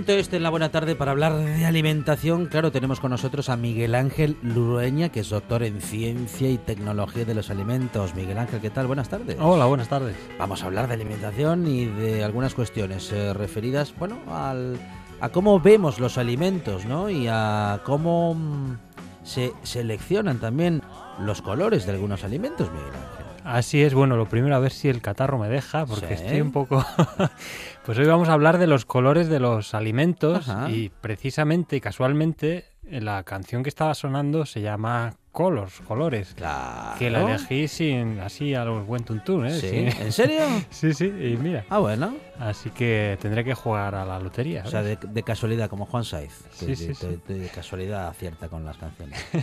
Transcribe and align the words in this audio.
Momento 0.00 0.12
este 0.14 0.38
en 0.38 0.44
la 0.44 0.48
buena 0.48 0.70
tarde 0.70 0.96
para 0.96 1.10
hablar 1.10 1.36
de 1.36 1.66
alimentación. 1.66 2.46
Claro, 2.46 2.72
tenemos 2.72 3.00
con 3.00 3.10
nosotros 3.10 3.50
a 3.50 3.58
Miguel 3.58 3.94
Ángel 3.94 4.38
Lurueña, 4.40 5.10
que 5.10 5.20
es 5.20 5.28
doctor 5.28 5.62
en 5.62 5.82
ciencia 5.82 6.48
y 6.48 6.56
tecnología 6.56 7.26
de 7.26 7.34
los 7.34 7.50
alimentos. 7.50 8.14
Miguel 8.14 8.38
Ángel, 8.38 8.62
¿qué 8.62 8.70
tal? 8.70 8.86
Buenas 8.86 9.10
tardes. 9.10 9.36
Hola, 9.38 9.66
buenas 9.66 9.90
tardes. 9.90 10.16
Vamos 10.38 10.62
a 10.62 10.66
hablar 10.68 10.88
de 10.88 10.94
alimentación 10.94 11.66
y 11.66 11.84
de 11.84 12.24
algunas 12.24 12.54
cuestiones 12.54 13.12
eh, 13.12 13.34
referidas, 13.34 13.94
bueno, 13.98 14.20
al, 14.26 14.78
a 15.20 15.28
cómo 15.28 15.60
vemos 15.60 16.00
los 16.00 16.16
alimentos, 16.16 16.86
¿no? 16.86 17.10
Y 17.10 17.26
a 17.28 17.82
cómo 17.84 18.32
mm, 18.32 18.78
se 19.22 19.52
seleccionan 19.64 20.38
también 20.38 20.80
los 21.18 21.42
colores 21.42 21.84
de 21.84 21.92
algunos 21.92 22.24
alimentos, 22.24 22.70
Miguel 22.72 22.94
Ángel. 22.94 23.19
Así 23.52 23.82
es, 23.82 23.94
bueno, 23.94 24.16
lo 24.16 24.26
primero 24.28 24.54
a 24.54 24.60
ver 24.60 24.70
si 24.70 24.88
el 24.88 25.00
catarro 25.02 25.36
me 25.38 25.48
deja, 25.48 25.84
porque 25.84 26.16
Sí. 26.16 26.22
estoy 26.22 26.40
un 26.40 26.52
poco... 26.52 26.84
pues 27.84 27.98
hoy 27.98 28.06
vamos 28.06 28.28
a 28.28 28.34
hablar 28.34 28.58
de 28.58 28.68
los 28.68 28.84
colores 28.84 29.28
de 29.28 29.40
los 29.40 29.74
alimentos 29.74 30.48
Ajá. 30.48 30.70
y 30.70 30.88
precisamente 31.00 31.74
y 31.74 31.80
casualmente 31.80 32.66
eh, 32.86 33.00
la 33.00 33.24
canción 33.24 33.64
que 33.64 33.68
estaba 33.68 33.94
sonando 33.94 34.46
se 34.46 34.60
llama 34.60 35.14
Colors, 35.32 35.80
Colores, 35.80 36.34
Claro. 36.36 36.96
que 36.98 37.10
la 37.10 37.22
elegí 37.22 37.66
sin 37.66 38.20
así 38.20 38.54
a 38.54 38.64
los 38.64 38.86
buen 38.86 39.02
tuntún, 39.04 39.46
¿eh? 39.46 39.52
¿Sí? 39.60 39.88
¿En 40.00 40.12
serio? 40.12 40.42
sí, 40.70 40.94
sí, 40.94 41.06
y 41.06 41.36
mira, 41.36 41.64
Ah, 41.70 41.78
bueno. 41.78 42.14
así 42.38 42.70
que 42.70 43.18
tendré 43.20 43.42
que 43.42 43.54
jugar 43.54 43.96
a 43.96 44.04
la 44.04 44.20
lotería. 44.20 44.62
O 44.64 44.70
sea, 44.70 44.82
de, 44.82 44.96
de 44.96 45.22
casualidad, 45.24 45.68
como 45.68 45.86
Juan 45.86 46.04
Saiz. 46.04 46.44
que 46.60 46.76
Sí, 46.76 46.86
de, 46.86 46.94
sí, 46.94 47.06
de- 47.26 47.34
de 47.40 47.48
casualidad 47.48 48.06
acierta 48.08 48.48
con 48.48 48.64
las 48.64 48.76
canciones. 48.76 49.18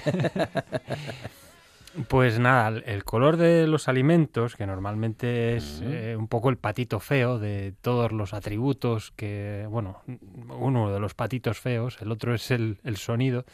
Pues 2.08 2.38
nada, 2.40 2.80
el- 2.86 3.04
color 3.04 3.38
de 3.38 3.66
los 3.68 3.88
alimentos, 3.88 4.56
que 4.56 4.68
normalmente 4.68 5.56
es 5.56 5.82
eh, 5.84 6.16
un 6.18 6.28
poco 6.28 6.50
el 6.50 6.58
patito 6.58 7.00
feo 7.00 7.40
de 7.40 7.74
todos 7.82 8.12
los 8.12 8.34
atributos 8.34 9.12
que, 9.16 9.66
bueno, 9.70 10.02
uno 10.60 10.92
de 10.92 11.00
los 11.00 11.14
patitos 11.14 11.60
feos, 11.60 11.98
el 12.02 12.12
otro 12.12 12.34
es 12.36 12.52
el, 12.52 12.78
el 12.84 12.98
sonido. 12.98 13.46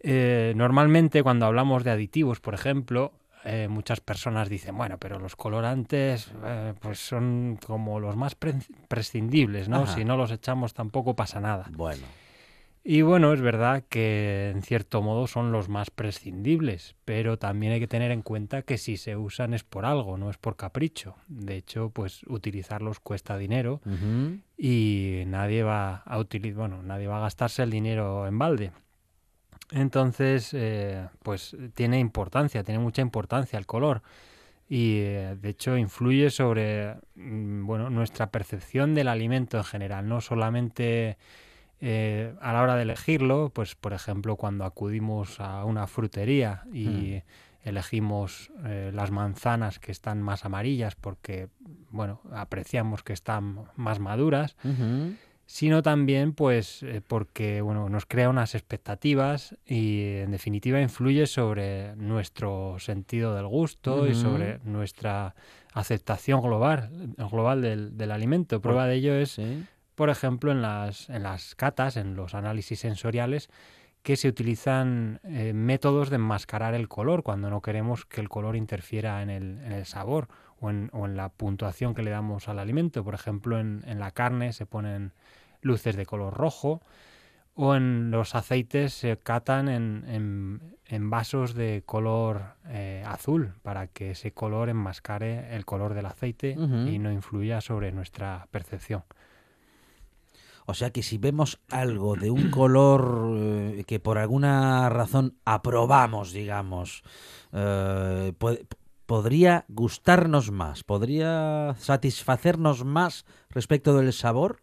Eh, 0.00 0.52
normalmente 0.56 1.22
cuando 1.22 1.46
hablamos 1.46 1.82
de 1.84 1.90
aditivos, 1.90 2.40
por 2.40 2.54
ejemplo, 2.54 3.12
eh, 3.44 3.66
muchas 3.68 4.00
personas 4.00 4.48
dicen, 4.48 4.76
bueno, 4.76 4.98
pero 4.98 5.18
los 5.18 5.34
colorantes 5.36 6.30
eh, 6.44 6.74
pues 6.80 6.98
son 7.00 7.58
como 7.66 7.98
los 7.98 8.16
más 8.16 8.34
pre- 8.34 8.54
prescindibles, 8.88 9.68
¿no? 9.68 9.82
Ajá. 9.82 9.94
Si 9.94 10.04
no 10.04 10.16
los 10.16 10.30
echamos 10.30 10.74
tampoco 10.74 11.14
pasa 11.16 11.40
nada. 11.40 11.66
Bueno. 11.72 12.02
Y 12.90 13.02
bueno, 13.02 13.34
es 13.34 13.42
verdad 13.42 13.84
que 13.86 14.48
en 14.48 14.62
cierto 14.62 15.02
modo 15.02 15.26
son 15.26 15.52
los 15.52 15.68
más 15.68 15.90
prescindibles, 15.90 16.94
pero 17.04 17.38
también 17.38 17.74
hay 17.74 17.80
que 17.80 17.86
tener 17.86 18.10
en 18.10 18.22
cuenta 18.22 18.62
que 18.62 18.78
si 18.78 18.96
se 18.96 19.14
usan 19.14 19.52
es 19.52 19.62
por 19.62 19.84
algo, 19.84 20.16
no 20.16 20.30
es 20.30 20.38
por 20.38 20.56
capricho. 20.56 21.14
De 21.26 21.56
hecho, 21.56 21.90
pues 21.90 22.22
utilizarlos 22.28 22.98
cuesta 22.98 23.36
dinero 23.36 23.82
y 24.56 25.24
nadie 25.26 25.64
va 25.64 25.96
a 25.96 26.18
utilizar, 26.18 26.60
bueno, 26.60 26.82
nadie 26.82 27.08
va 27.08 27.18
a 27.18 27.20
gastarse 27.20 27.62
el 27.62 27.68
dinero 27.68 28.26
en 28.26 28.38
balde. 28.38 28.72
Entonces, 29.70 30.54
eh, 30.54 31.06
pues 31.22 31.54
tiene 31.74 31.98
importancia, 31.98 32.64
tiene 32.64 32.80
mucha 32.80 33.02
importancia 33.02 33.58
el 33.58 33.66
color 33.66 34.00
y 34.66 35.00
eh, 35.00 35.36
de 35.38 35.48
hecho 35.50 35.76
influye 35.76 36.30
sobre 36.30 36.94
mm, 37.16 37.66
bueno 37.66 37.90
nuestra 37.90 38.30
percepción 38.30 38.94
del 38.94 39.08
alimento 39.08 39.58
en 39.58 39.64
general, 39.64 40.08
no 40.08 40.22
solamente 40.22 41.18
eh, 41.80 42.34
a 42.40 42.52
la 42.52 42.62
hora 42.62 42.76
de 42.76 42.82
elegirlo, 42.82 43.50
pues 43.54 43.74
por 43.74 43.92
ejemplo 43.92 44.36
cuando 44.36 44.64
acudimos 44.64 45.40
a 45.40 45.64
una 45.64 45.86
frutería 45.86 46.64
y 46.72 47.22
elegimos 47.62 48.50
eh, 48.64 48.90
las 48.94 49.10
manzanas 49.10 49.78
que 49.78 49.92
están 49.92 50.22
más 50.22 50.44
amarillas 50.44 50.94
porque 50.94 51.48
bueno 51.90 52.20
apreciamos 52.32 53.02
que 53.02 53.12
están 53.12 53.64
más 53.76 53.98
maduras 53.98 54.56
sino 55.48 55.82
también 55.82 56.34
pues 56.34 56.82
eh, 56.82 57.00
porque 57.06 57.62
bueno, 57.62 57.88
nos 57.88 58.04
crea 58.04 58.28
unas 58.28 58.54
expectativas 58.54 59.56
y 59.66 60.16
en 60.18 60.30
definitiva 60.30 60.80
influye 60.80 61.26
sobre 61.26 61.96
nuestro 61.96 62.76
sentido 62.78 63.34
del 63.34 63.46
gusto 63.46 64.06
y 64.06 64.14
sobre 64.14 64.58
nuestra 64.64 65.34
aceptación 65.72 66.42
global, 66.42 66.90
global 67.30 67.62
del, 67.62 67.96
del 67.96 68.10
alimento. 68.10 68.60
Prueba 68.60 68.86
de 68.86 68.96
ello 68.96 69.14
es 69.14 69.30
Sí. 69.32 69.64
Por 69.98 70.10
ejemplo, 70.10 70.52
en 70.52 70.62
las, 70.62 71.10
en 71.10 71.24
las 71.24 71.56
catas, 71.56 71.96
en 71.96 72.14
los 72.14 72.36
análisis 72.36 72.78
sensoriales, 72.78 73.50
que 74.04 74.14
se 74.14 74.28
utilizan 74.28 75.18
eh, 75.24 75.52
métodos 75.52 76.08
de 76.08 76.16
enmascarar 76.16 76.74
el 76.74 76.86
color 76.86 77.24
cuando 77.24 77.50
no 77.50 77.62
queremos 77.62 78.06
que 78.06 78.20
el 78.20 78.28
color 78.28 78.54
interfiera 78.54 79.22
en 79.22 79.28
el, 79.28 79.58
en 79.58 79.72
el 79.72 79.86
sabor 79.86 80.28
o 80.60 80.70
en, 80.70 80.88
o 80.92 81.04
en 81.04 81.16
la 81.16 81.30
puntuación 81.30 81.96
que 81.96 82.04
le 82.04 82.12
damos 82.12 82.48
al 82.48 82.60
alimento. 82.60 83.02
Por 83.02 83.14
ejemplo, 83.14 83.58
en, 83.58 83.82
en 83.88 83.98
la 83.98 84.12
carne 84.12 84.52
se 84.52 84.66
ponen 84.66 85.14
luces 85.62 85.96
de 85.96 86.06
color 86.06 86.32
rojo 86.32 86.80
o 87.56 87.74
en 87.74 88.12
los 88.12 88.36
aceites 88.36 88.94
se 88.94 89.16
catan 89.16 89.68
en, 89.68 91.10
vasos 91.10 91.54
de 91.54 91.82
color 91.84 92.54
eh, 92.68 93.02
azul 93.04 93.54
para 93.62 93.88
que 93.88 94.12
ese 94.12 94.30
color 94.30 94.68
enmascare 94.68 95.56
el 95.56 95.64
color 95.64 95.94
del 95.94 96.06
aceite 96.06 96.52
y 96.52 97.00
no 97.00 97.10
influya 97.10 97.60
sobre 97.60 97.90
nuestra 97.90 98.46
percepción. 98.52 99.02
O 100.70 100.74
sea 100.74 100.90
que 100.90 101.02
si 101.02 101.16
vemos 101.16 101.58
algo 101.70 102.14
de 102.16 102.30
un 102.30 102.50
color 102.50 103.32
eh, 103.38 103.84
que 103.86 104.00
por 104.00 104.18
alguna 104.18 104.90
razón 104.90 105.38
aprobamos, 105.46 106.32
digamos, 106.32 107.02
eh, 107.54 108.34
po- 108.36 108.58
podría 109.06 109.64
gustarnos 109.68 110.50
más, 110.50 110.84
podría 110.84 111.74
satisfacernos 111.78 112.84
más 112.84 113.24
respecto 113.48 113.96
del 113.96 114.12
sabor. 114.12 114.60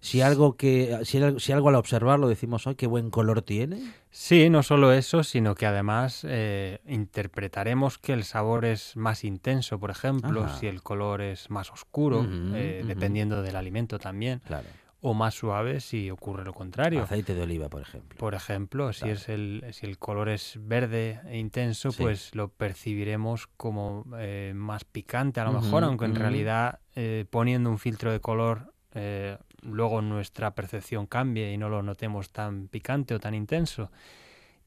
Si 0.00 0.22
algo 0.22 0.56
que 0.56 0.98
si, 1.04 1.22
al- 1.22 1.38
si 1.38 1.52
algo 1.52 1.68
al 1.68 1.74
observarlo 1.74 2.28
decimos, 2.28 2.66
¡ay, 2.66 2.74
qué 2.74 2.86
buen 2.86 3.10
color 3.10 3.42
tiene! 3.42 3.92
Sí, 4.10 4.48
no 4.48 4.62
solo 4.62 4.92
eso, 4.94 5.22
sino 5.22 5.54
que 5.54 5.66
además 5.66 6.24
eh, 6.26 6.80
interpretaremos 6.88 7.98
que 7.98 8.14
el 8.14 8.24
sabor 8.24 8.64
es 8.64 8.96
más 8.96 9.22
intenso, 9.22 9.78
por 9.78 9.90
ejemplo, 9.90 10.44
Ajá. 10.44 10.58
si 10.58 10.66
el 10.66 10.82
color 10.82 11.20
es 11.20 11.50
más 11.50 11.70
oscuro, 11.70 12.26
eh, 12.54 12.82
dependiendo 12.86 13.42
del 13.42 13.54
alimento 13.54 13.98
también, 13.98 14.40
Claro. 14.46 14.66
O 15.04 15.14
más 15.14 15.34
suave 15.34 15.80
si 15.80 16.10
ocurre 16.10 16.44
lo 16.44 16.54
contrario. 16.54 17.02
Aceite 17.02 17.34
de 17.34 17.42
oliva, 17.42 17.68
por 17.68 17.82
ejemplo. 17.82 18.16
Por 18.18 18.34
ejemplo, 18.34 18.92
si 18.92 19.10
es 19.10 19.28
el 19.28 19.64
si 19.72 19.84
el 19.84 19.98
color 19.98 20.28
es 20.28 20.58
verde 20.60 21.20
e 21.26 21.38
intenso, 21.38 21.90
Sí. 21.90 22.02
pues 22.04 22.34
lo 22.36 22.48
percibiremos 22.48 23.48
como 23.48 24.04
eh, 24.18 24.52
más 24.54 24.84
picante 24.84 25.40
a 25.40 25.44
lo 25.44 25.60
mejor, 25.60 25.82
aunque 25.82 26.04
en 26.04 26.14
realidad 26.14 26.78
eh, 26.94 27.24
poniendo 27.28 27.68
un 27.68 27.78
filtro 27.78 28.12
de 28.12 28.20
color 28.20 28.72
eh, 28.94 29.38
luego 29.62 30.02
nuestra 30.02 30.54
percepción 30.54 31.06
cambie 31.06 31.52
y 31.52 31.56
no 31.58 31.68
lo 31.68 31.82
notemos 31.82 32.30
tan 32.30 32.68
picante 32.68 33.14
o 33.14 33.18
tan 33.18 33.34
intenso. 33.34 33.90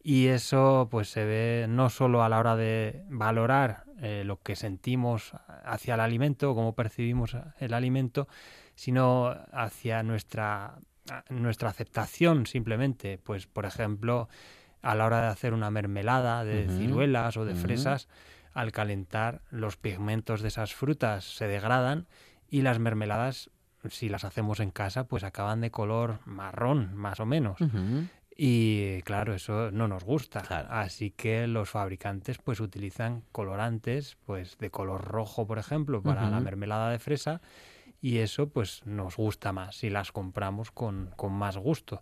Y 0.04 0.28
eso 0.28 0.88
pues 0.92 1.10
se 1.10 1.24
ve 1.26 1.66
no 1.70 1.90
solo 1.90 2.24
a 2.24 2.30
la 2.30 2.40
hora 2.40 2.56
de 2.56 3.04
valorar 3.10 3.86
lo 4.26 4.40
que 4.42 4.56
sentimos 4.58 5.32
hacia 5.64 5.94
el 5.96 6.02
alimento, 6.02 6.54
cómo 6.54 6.76
percibimos 6.76 7.36
el 7.60 7.74
alimento, 7.74 8.28
sino 8.76 9.36
hacia 9.52 10.04
nuestra, 10.04 10.80
nuestra 11.30 11.70
aceptación 11.70 12.46
simplemente. 12.46 13.18
Pues 13.18 13.48
por 13.48 13.66
ejemplo, 13.66 14.30
a 14.82 14.96
la 14.96 15.06
hora 15.06 15.22
de 15.22 15.28
hacer 15.28 15.54
una 15.54 15.72
mermelada 15.72 16.44
de 16.44 16.68
ciruelas 16.70 17.38
o 17.38 17.46
de 17.46 17.56
fresas, 17.56 18.08
al 18.54 18.72
calentar 18.72 19.42
los 19.50 19.78
pigmentos 19.78 20.42
de 20.42 20.50
esas 20.50 20.74
frutas 20.74 21.26
se 21.26 21.48
degradan 21.48 22.08
y 22.50 22.62
las 22.62 22.80
mermeladas, 22.80 23.50
si 23.90 24.10
las 24.10 24.24
hacemos 24.24 24.60
en 24.60 24.72
casa, 24.72 25.08
pues 25.08 25.24
acaban 25.24 25.62
de 25.62 25.72
color 25.72 26.20
marrón, 26.26 26.96
más 26.96 27.20
o 27.20 27.26
menos. 27.26 27.58
Y 28.38 29.02
claro, 29.04 29.34
eso 29.34 29.72
no 29.72 29.88
nos 29.88 30.04
gusta. 30.04 30.42
Claro. 30.42 30.68
Así 30.70 31.12
que 31.12 31.48
los 31.48 31.70
fabricantes 31.70 32.38
pues 32.38 32.60
utilizan 32.60 33.24
colorantes 33.32 34.18
pues 34.26 34.58
de 34.58 34.70
color 34.70 35.06
rojo, 35.06 35.48
por 35.48 35.58
ejemplo, 35.58 36.04
para 36.04 36.30
la 36.30 36.40
mermelada 36.42 36.90
de 36.90 37.00
fresa 37.00 37.42
y 38.08 38.20
eso 38.20 38.50
pues 38.50 38.82
nos 38.86 39.18
gusta 39.18 39.52
más 39.52 39.78
si 39.78 39.90
las 39.90 40.12
compramos 40.12 40.70
con, 40.72 41.10
con 41.16 41.34
más 41.34 41.58
gusto. 41.58 42.00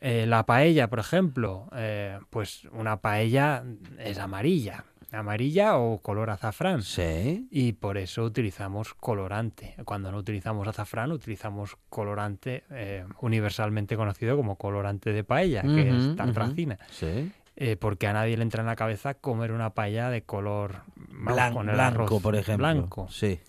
Eh, 0.00 0.26
la 0.26 0.44
paella, 0.44 0.88
por 0.90 0.98
ejemplo, 0.98 1.68
eh, 1.74 2.18
pues 2.28 2.64
una 2.72 3.00
paella 3.00 3.62
es 3.98 4.18
amarilla, 4.18 4.84
amarilla 5.12 5.76
o 5.78 5.98
color 6.02 6.28
azafrán. 6.30 6.82
Sí. 6.82 7.46
Y 7.50 7.72
por 7.74 7.96
eso 7.96 8.24
utilizamos 8.24 8.94
colorante. 8.94 9.74
Cuando 9.84 10.10
no 10.12 10.18
utilizamos 10.18 10.66
azafrán, 10.68 11.12
utilizamos 11.12 11.76
colorante 11.88 12.64
eh, 12.70 13.04
universalmente 13.20 13.96
conocido 13.96 14.36
como 14.36 14.56
colorante 14.56 15.12
de 15.12 15.24
paella, 15.24 15.62
que 15.62 15.88
es 15.88 16.16
tartracina. 16.16 16.78
Sí. 16.90 17.32
Eh, 17.54 17.76
porque 17.76 18.06
a 18.06 18.12
nadie 18.14 18.36
le 18.36 18.42
entra 18.42 18.62
en 18.62 18.66
la 18.66 18.76
cabeza 18.76 19.14
comer 19.14 19.52
una 19.52 19.70
paella 19.70 20.08
de 20.10 20.22
color 20.22 20.82
Blan- 20.96 21.52
con 21.52 21.68
el 21.68 21.74
blanco, 21.76 22.04
arroz 22.04 22.22
por 22.22 22.34
ejemplo. 22.34 22.66
Blanco. 22.66 23.08
Sí. 23.10 23.40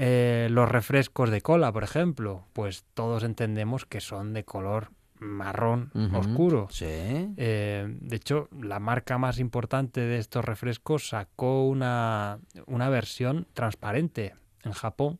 Eh, 0.00 0.46
los 0.50 0.68
refrescos 0.68 1.28
de 1.30 1.40
cola, 1.40 1.72
por 1.72 1.82
ejemplo, 1.82 2.44
pues 2.52 2.84
todos 2.94 3.24
entendemos 3.24 3.84
que 3.84 4.00
son 4.00 4.32
de 4.32 4.44
color 4.44 4.90
marrón 5.18 5.90
oscuro. 6.14 6.68
Sí. 6.70 6.84
Eh, 6.86 7.86
de 8.00 8.16
hecho, 8.16 8.48
la 8.60 8.78
marca 8.78 9.18
más 9.18 9.40
importante 9.40 10.00
de 10.00 10.18
estos 10.18 10.44
refrescos 10.44 11.08
sacó 11.08 11.66
una, 11.66 12.38
una 12.66 12.88
versión 12.88 13.48
transparente 13.54 14.34
en 14.62 14.70
Japón. 14.72 15.18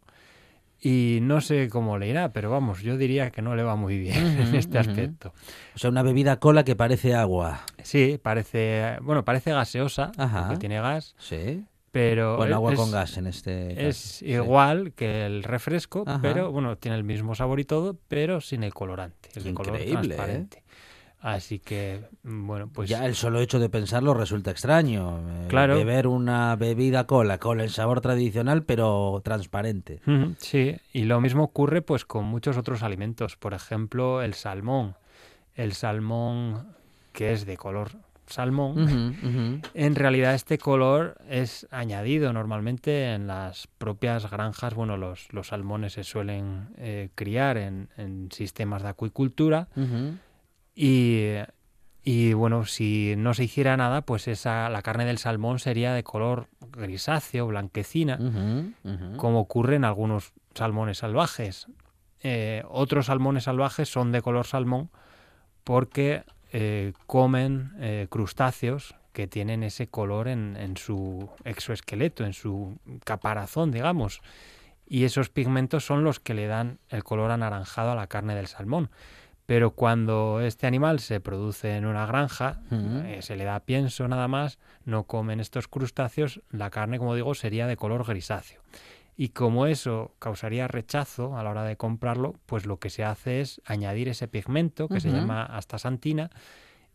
Y 0.80 1.18
no 1.22 1.40
sé 1.40 1.68
cómo 1.68 1.98
le 1.98 2.06
irá, 2.06 2.32
pero 2.32 2.50
vamos, 2.50 2.82
yo 2.82 2.96
diría 2.96 3.30
que 3.32 3.42
no 3.42 3.56
le 3.56 3.64
va 3.64 3.74
muy 3.74 3.98
bien 3.98 4.24
en 4.40 4.54
este 4.54 4.78
aspecto. 4.78 5.32
O 5.74 5.78
sea, 5.78 5.90
una 5.90 6.02
bebida 6.04 6.38
cola 6.38 6.62
que 6.62 6.76
parece 6.76 7.16
agua. 7.16 7.62
Sí, 7.82 8.20
parece, 8.22 8.96
bueno, 9.02 9.24
parece 9.24 9.50
gaseosa, 9.50 10.12
Ajá. 10.16 10.42
porque 10.46 10.60
tiene 10.60 10.80
gas, 10.80 11.16
Sí. 11.18 11.64
Pero 11.98 12.36
Bueno, 12.36 12.54
agua 12.54 12.72
es, 12.74 12.78
con 12.78 12.90
gas 12.92 13.16
en 13.18 13.26
este 13.26 13.74
caso. 13.74 13.88
es 13.88 13.96
Sí. 13.96 14.26
igual 14.32 14.92
que 14.92 15.26
el 15.26 15.42
refresco, 15.42 16.04
Ajá. 16.06 16.20
pero 16.22 16.52
bueno, 16.52 16.76
tiene 16.78 16.96
el 16.96 17.02
mismo 17.04 17.34
sabor 17.34 17.58
y 17.58 17.64
todo, 17.64 17.96
pero 18.06 18.40
sin 18.40 18.62
el 18.62 18.72
colorante, 18.72 19.30
el 19.34 19.52
color 19.54 19.74
Increíble, 19.74 20.14
¿eh? 20.14 20.16
transparente. 20.16 20.62
Así 21.20 21.58
que, 21.58 22.02
mm, 22.22 22.46
bueno, 22.46 22.68
pues 22.72 22.88
ya 22.88 23.04
el 23.04 23.16
solo 23.16 23.40
hecho 23.40 23.58
de 23.58 23.68
pensarlo 23.68 24.14
resulta 24.14 24.52
extraño. 24.52 25.18
eh, 25.28 25.46
Claro. 25.48 25.74
Beber 25.74 26.06
una 26.06 26.54
bebida 26.54 27.08
cola 27.08 27.38
con 27.38 27.60
el 27.60 27.70
sabor 27.70 28.00
tradicional, 28.00 28.62
pero 28.62 29.20
transparente. 29.24 30.00
Sí, 30.38 30.76
y 30.92 31.02
lo 31.06 31.20
mismo 31.20 31.42
ocurre 31.42 31.82
pues 31.82 32.04
con 32.04 32.24
muchos 32.24 32.56
otros 32.56 32.84
alimentos. 32.84 33.36
Por 33.36 33.52
ejemplo, 33.54 34.22
el 34.22 34.34
salmón. 34.34 34.94
El 35.56 35.72
salmón 35.72 36.76
que 37.12 37.32
es 37.32 37.44
de 37.46 37.56
color 37.56 37.90
salmón. 38.28 39.62
En 39.74 39.94
realidad 39.94 40.34
este 40.34 40.58
color 40.58 41.16
es 41.28 41.66
añadido 41.70 42.32
normalmente 42.32 43.14
en 43.14 43.26
las 43.26 43.66
propias 43.78 44.30
granjas. 44.30 44.74
Bueno, 44.74 44.96
los, 44.96 45.32
los 45.32 45.48
salmones 45.48 45.94
se 45.94 46.04
suelen 46.04 46.68
eh, 46.76 47.10
criar 47.14 47.56
en, 47.56 47.88
en 47.96 48.30
sistemas 48.32 48.82
de 48.82 48.88
acuicultura 48.88 49.68
y, 50.74 51.34
y, 52.04 52.32
bueno, 52.34 52.64
si 52.64 53.14
no 53.16 53.34
se 53.34 53.44
hiciera 53.44 53.76
nada, 53.76 54.02
pues 54.02 54.28
esa, 54.28 54.68
la 54.68 54.82
carne 54.82 55.04
del 55.04 55.18
salmón 55.18 55.58
sería 55.58 55.92
de 55.92 56.04
color 56.04 56.46
grisáceo, 56.72 57.46
blanquecina 57.48 58.72
como 59.16 59.40
ocurre 59.40 59.76
en 59.76 59.84
algunos 59.84 60.32
salmones 60.54 60.98
salvajes. 60.98 61.66
Eh, 62.20 62.62
otros 62.68 63.06
salmones 63.06 63.44
salvajes 63.44 63.88
son 63.88 64.10
de 64.10 64.22
color 64.22 64.46
salmón 64.46 64.90
porque 65.62 66.24
eh, 66.52 66.92
comen 67.06 67.72
eh, 67.78 68.06
crustáceos 68.10 68.94
que 69.12 69.26
tienen 69.26 69.62
ese 69.62 69.88
color 69.88 70.28
en, 70.28 70.56
en 70.56 70.76
su 70.76 71.28
exoesqueleto, 71.44 72.24
en 72.24 72.32
su 72.32 72.78
caparazón, 73.04 73.70
digamos. 73.70 74.20
Y 74.86 75.04
esos 75.04 75.28
pigmentos 75.28 75.84
son 75.84 76.04
los 76.04 76.20
que 76.20 76.34
le 76.34 76.46
dan 76.46 76.78
el 76.88 77.04
color 77.04 77.30
anaranjado 77.30 77.92
a 77.92 77.94
la 77.94 78.06
carne 78.06 78.34
del 78.34 78.46
salmón. 78.46 78.90
Pero 79.48 79.70
cuando 79.70 80.42
este 80.42 80.66
animal 80.66 81.00
se 81.00 81.20
produce 81.20 81.76
en 81.76 81.86
una 81.86 82.04
granja, 82.04 82.60
eh, 82.70 83.20
se 83.22 83.34
le 83.34 83.44
da 83.44 83.60
pienso 83.60 84.06
nada 84.06 84.28
más, 84.28 84.58
no 84.84 85.04
comen 85.04 85.40
estos 85.40 85.68
crustáceos, 85.68 86.42
la 86.50 86.68
carne, 86.68 86.98
como 86.98 87.14
digo, 87.14 87.34
sería 87.34 87.66
de 87.66 87.78
color 87.78 88.06
grisáceo. 88.06 88.60
Y 89.20 89.30
como 89.30 89.66
eso 89.66 90.14
causaría 90.20 90.68
rechazo 90.68 91.36
a 91.36 91.42
la 91.42 91.50
hora 91.50 91.64
de 91.64 91.76
comprarlo, 91.76 92.36
pues 92.46 92.66
lo 92.66 92.78
que 92.78 92.88
se 92.88 93.02
hace 93.02 93.40
es 93.40 93.60
añadir 93.66 94.08
ese 94.08 94.28
pigmento 94.28 94.86
que 94.88 95.00
se 95.00 95.10
llama 95.10 95.42
astaxantina 95.42 96.30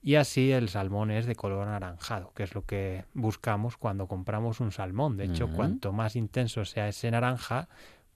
y 0.01 0.15
así 0.15 0.53
el 0.53 0.69
salmón 0.69 1.11
es 1.11 1.25
de 1.25 1.35
color 1.35 1.67
anaranjado, 1.67 2.31
que 2.33 2.43
es 2.43 2.55
lo 2.55 2.65
que 2.65 3.03
buscamos 3.13 3.75
cuando 3.75 4.07
compramos 4.07 4.61
un 4.61 4.71
salmón. 4.71 5.17
De 5.17 5.25
hecho, 5.25 5.49
cuanto 5.49 5.91
más 5.91 6.15
intenso 6.15 6.63
sea 6.63 6.87
ese 6.87 7.11
naranja, 7.11 7.67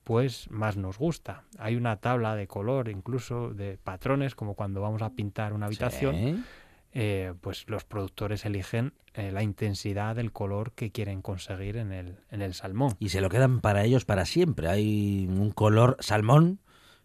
pues 0.04 0.50
más 0.50 0.78
nos 0.78 0.96
gusta. 0.96 1.44
Hay 1.58 1.76
una 1.76 1.96
tabla 1.96 2.34
de 2.34 2.46
color, 2.46 2.88
incluso 2.88 3.50
de 3.50 3.76
patrones, 3.76 4.34
como 4.34 4.54
cuando 4.54 4.80
vamos 4.80 5.02
a 5.02 5.10
pintar 5.10 5.52
una 5.52 5.66
habitación, 5.66 6.14
Sí. 6.14 6.44
Eh, 6.92 7.34
pues 7.40 7.64
los 7.68 7.84
productores 7.84 8.44
eligen 8.44 8.94
eh, 9.14 9.30
la 9.32 9.42
intensidad 9.42 10.16
del 10.16 10.32
color 10.32 10.72
que 10.72 10.90
quieren 10.90 11.22
conseguir 11.22 11.76
en 11.76 11.92
el, 11.92 12.16
en 12.30 12.42
el 12.42 12.54
salmón. 12.54 12.94
Y 12.98 13.08
se 13.10 13.20
lo 13.20 13.28
quedan 13.28 13.60
para 13.60 13.84
ellos 13.84 14.04
para 14.04 14.24
siempre. 14.24 14.68
Hay 14.68 15.26
un 15.28 15.50
color 15.50 15.96
salmón 16.00 16.60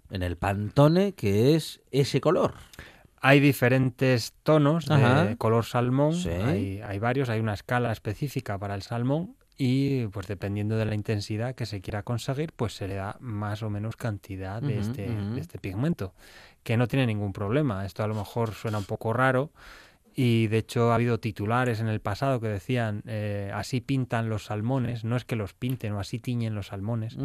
en 0.10 0.24
el 0.24 0.38
pantone 0.38 1.13
que 1.13 1.56
es 1.56 1.82
ese 1.92 2.22
color. 2.22 2.54
Hay 3.20 3.40
diferentes 3.40 4.34
tonos 4.44 4.92
Ajá. 4.92 5.24
de 5.24 5.38
color 5.38 5.63
salmón, 5.66 6.13
Sí. 6.13 6.30
hay, 6.30 6.82
hay 6.82 7.00
varios, 7.00 7.30
hay 7.30 7.40
una 7.40 7.54
escala 7.54 7.92
específica 7.92 8.58
para 8.60 8.75
el 8.75 8.82
salmón 8.82 9.38
y 9.58 10.08
pues 10.08 10.28
dependiendo 10.28 10.75
de 10.78 10.86
la 10.86 10.94
intensidad 10.94 11.56
que 11.56 11.66
se 11.66 11.80
quiera 11.80 12.04
conseguir, 12.04 12.52
pues 12.54 12.75
se 12.75 12.88
le 12.88 12.96
da 12.96 13.16
más 13.22 13.63
o 13.63 13.70
menos 13.70 13.96
cantidad 13.96 14.62
de, 14.62 14.80
este, 14.80 15.10
de 15.10 15.40
este 15.40 15.58
pigmento, 15.58 16.13
que 16.63 16.77
no 16.77 16.88
tiene 16.88 17.05
ningún 17.05 17.34
problema. 17.34 17.86
Esto 17.86 18.03
a 18.03 18.08
lo 18.08 18.15
mejor 18.15 18.53
suena 18.53 18.77
un 18.77 18.86
poco 18.86 19.13
raro 19.13 19.51
y 20.15 20.48
de 20.48 20.60
hecho 20.60 20.91
ha 20.91 20.96
habido 20.96 21.20
titulares 21.20 21.79
en 21.79 21.88
el 21.88 22.00
pasado 22.00 22.39
que 22.39 22.48
decían 22.48 23.01
eh, 23.05 23.51
así 23.53 23.82
pintan 23.82 24.29
los 24.29 24.46
salmones, 24.46 25.03
no 25.03 25.15
es 25.15 25.25
que 25.25 25.36
los 25.36 25.53
pinten 25.53 25.93
o 25.93 26.00
así 26.00 26.20
tiñen 26.20 26.55
los 26.55 26.67
salmones, 26.67 27.17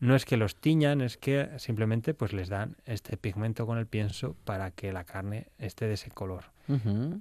no 0.00 0.14
es 0.14 0.24
que 0.24 0.36
los 0.36 0.56
tiñan, 0.56 1.00
es 1.00 1.16
que 1.16 1.48
simplemente 1.58 2.14
pues 2.14 2.32
les 2.32 2.48
dan 2.48 2.76
este 2.86 3.16
pigmento 3.16 3.66
con 3.66 3.78
el 3.78 3.86
pienso 3.86 4.36
para 4.44 4.70
que 4.70 4.92
la 4.92 5.04
carne 5.04 5.46
esté 5.58 5.86
de 5.86 5.94
ese 5.94 6.10
color. 6.10 6.44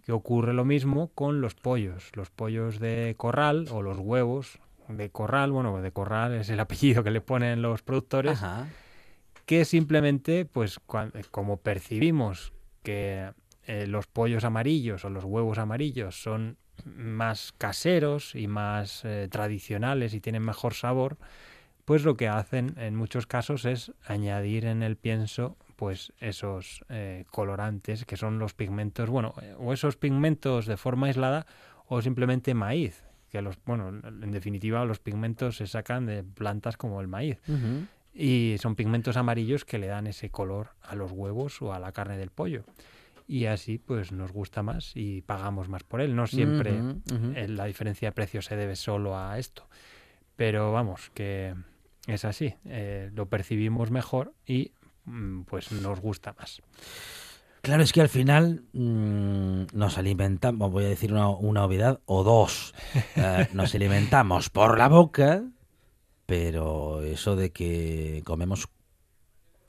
Que 0.06 0.12
ocurre 0.12 0.54
lo 0.54 0.66
mismo 0.66 1.10
con 1.16 1.40
los 1.40 1.56
pollos, 1.56 2.12
los 2.16 2.30
pollos 2.30 2.80
de 2.80 3.16
corral 3.18 3.68
o 3.72 3.82
los 3.82 3.98
huevos 3.98 4.60
de 4.90 5.10
corral, 5.10 5.52
bueno, 5.52 5.82
de 5.82 5.92
corral 5.92 6.34
es 6.34 6.50
el 6.50 6.60
apellido 6.60 7.04
que 7.04 7.12
le 7.12 7.22
ponen 7.22 7.62
los 7.62 7.82
productores, 7.82 8.44
Ajá. 8.44 8.68
Que 9.48 9.66
simplemente 9.66 10.46
pues 10.46 10.78
cuan- 10.86 11.12
como 11.32 11.58
percibimos 11.58 12.54
que 12.84 13.32
eh, 13.66 13.88
los 13.88 14.06
pollos 14.06 14.44
amarillos 14.44 15.04
o 15.06 15.10
los 15.10 15.24
huevos 15.24 15.58
amarillos 15.58 16.22
son 16.22 16.58
más 16.86 17.54
caseros 17.58 18.36
y 18.36 18.48
más 18.48 19.04
eh, 19.06 19.28
tradicionales 19.32 20.14
y 20.14 20.20
tienen 20.20 20.44
mejor 20.44 20.74
sabor, 20.74 21.18
pues 21.86 22.04
lo 22.04 22.16
que 22.18 22.28
hacen 22.28 22.76
en 22.78 22.96
muchos 22.96 23.26
casos 23.26 23.66
es 23.66 23.94
añadir 24.06 24.66
en 24.66 24.84
el 24.84 24.98
pienso 24.98 25.58
pues 25.78 26.12
esos 26.20 26.84
eh, 26.90 27.24
colorantes 27.32 28.04
que 28.04 28.18
son 28.18 28.40
los 28.40 28.54
pigmentos, 28.54 29.10
bueno, 29.10 29.34
eh, 29.42 29.56
o 29.58 29.72
esos 29.74 29.96
pigmentos 29.96 30.66
de 30.66 30.76
forma 30.76 31.08
aislada 31.08 31.46
o 31.88 32.02
simplemente 32.02 32.54
maíz, 32.54 33.04
que 33.30 33.42
los, 33.42 33.58
bueno, 33.64 33.90
en 33.90 34.32
definitiva 34.32 34.84
los 34.86 35.00
pigmentos 35.00 35.58
se 35.58 35.68
sacan 35.68 36.06
de 36.06 36.24
plantas 36.24 36.76
como 36.78 37.00
el 37.00 37.08
maíz. 37.08 37.38
Y 38.18 38.58
son 38.60 38.76
pigmentos 38.76 39.16
amarillos 39.16 39.64
que 39.64 39.78
le 39.78 39.88
dan 39.88 40.08
ese 40.08 40.32
color 40.32 40.70
a 40.82 40.96
los 40.96 41.12
huevos 41.12 41.62
o 41.62 41.72
a 41.74 41.80
la 41.80 41.92
carne 41.92 42.18
del 42.18 42.32
pollo. 42.32 42.64
Y 43.28 43.46
así 43.46 43.78
pues 43.78 44.12
nos 44.12 44.32
gusta 44.32 44.64
más 44.64 44.94
y 44.96 45.22
pagamos 45.22 45.70
más 45.70 45.84
por 45.84 46.02
él. 46.02 46.16
No 46.16 46.26
siempre 46.28 46.82
la 47.48 47.66
diferencia 47.66 48.08
de 48.08 48.14
precio 48.14 48.42
se 48.42 48.56
debe 48.56 48.76
solo 48.76 49.18
a 49.18 49.38
esto. 49.38 49.68
Pero 50.36 50.72
vamos, 50.72 51.12
que 51.14 51.54
es 52.08 52.26
así. 52.26 52.56
eh, 52.66 53.12
lo 53.14 53.28
percibimos 53.28 53.92
mejor 53.92 54.34
y 54.46 54.72
mm, 55.06 55.42
pues 55.44 55.72
nos 55.72 56.00
gusta 56.00 56.34
más. 56.40 56.62
Claro, 57.62 57.84
es 57.84 57.92
que 57.92 58.02
al 58.02 58.10
final 58.10 58.64
mm, 58.72 59.64
nos 59.74 59.98
alimentamos, 59.98 60.72
voy 60.72 60.86
a 60.86 60.90
decir 60.90 61.12
una, 61.12 61.28
una 61.30 61.66
obviedad, 61.66 62.00
o 62.06 62.24
dos. 62.24 62.74
Eh, 63.16 63.48
nos 63.54 63.74
alimentamos 63.74 64.50
por 64.50 64.78
la 64.78 64.88
boca, 64.88 65.44
pero 66.28 67.02
eso 67.02 67.36
de 67.36 67.52
que 67.52 68.22
comemos 68.26 68.68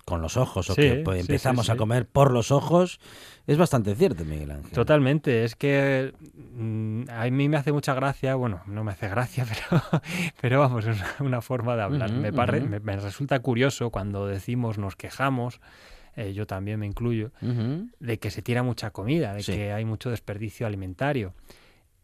con 0.04 0.20
los 0.22 0.36
ojos 0.38 0.68
o 0.70 0.74
Sí, 0.74 0.80
que 0.82 0.94
pues, 1.04 1.20
empezamos 1.20 1.66
sí, 1.66 1.72
a 1.72 1.76
comer 1.76 2.06
por 2.06 2.30
los 2.32 2.50
ojos 2.50 2.98
es 3.46 3.56
bastante 3.58 3.94
cierto, 3.94 4.24
Miguel 4.24 4.50
Ángel. 4.50 4.72
Totalmente, 4.72 5.44
es 5.44 5.54
que 5.54 6.12
mm, 6.56 7.02
a 7.10 7.24
mí 7.30 7.48
me 7.48 7.56
hace 7.58 7.72
mucha 7.72 7.94
gracia, 7.94 8.34
bueno, 8.34 8.62
no 8.66 8.84
me 8.84 8.92
hace 8.92 9.08
gracia, 9.08 9.46
pero, 9.70 9.82
pero 10.40 10.60
vamos, 10.60 10.86
es 10.86 10.96
una, 10.98 11.14
una 11.28 11.40
forma 11.42 11.76
de 11.76 11.82
hablar. 11.82 12.10
Me, 12.10 12.32
parre- 12.32 12.62
me, 12.62 12.80
me 12.80 12.96
resulta 12.96 13.38
curioso 13.40 13.90
cuando 13.90 14.26
decimos, 14.26 14.78
nos 14.78 14.96
quejamos, 14.96 15.60
eh, 16.16 16.32
yo 16.32 16.46
también 16.46 16.80
me 16.80 16.86
incluyo, 16.86 17.30
de 18.00 18.18
que 18.18 18.30
se 18.30 18.42
tira 18.42 18.62
mucha 18.62 18.90
comida, 18.90 19.34
de 19.34 19.44
que 19.44 19.72
hay 19.72 19.84
mucho 19.84 20.10
desperdicio 20.10 20.66
alimentario 20.66 21.34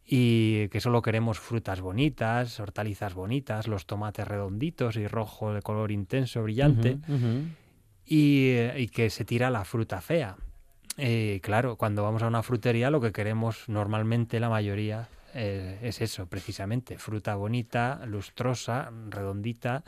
y 0.07 0.69
que 0.69 0.81
solo 0.81 1.01
queremos 1.03 1.39
frutas 1.39 1.81
bonitas, 1.81 2.61
hortalizas 2.61 3.15
bonitas, 3.15 3.69
los 3.69 3.87
tomates 3.87 4.29
redonditos 4.29 4.97
y 4.97 5.07
rojo 5.07 5.55
de 5.55 5.63
color 5.63 5.91
intenso, 5.91 6.43
brillante 6.43 6.99
y, 8.05 8.49
eh, 8.51 8.75
y 8.79 8.89
que 8.89 9.09
se 9.09 9.25
tira 9.25 9.51
la 9.51 9.65
fruta 9.65 10.01
fea. 10.01 10.37
Eh, 10.97 11.41
claro, 11.43 11.77
cuando 11.77 12.03
vamos 12.03 12.23
a 12.23 12.29
una 12.29 12.43
frutería 12.43 12.91
lo 12.91 13.01
que 13.01 13.13
queremos 13.13 13.69
normalmente 13.69 14.39
la 14.39 14.49
mayoría 14.49 15.09
eh, 15.35 15.79
es 15.83 16.01
eso, 16.01 16.27
precisamente, 16.27 16.99
fruta 16.99 17.35
bonita, 17.35 18.03
lustrosa, 18.07 18.93
redondita 19.09 19.83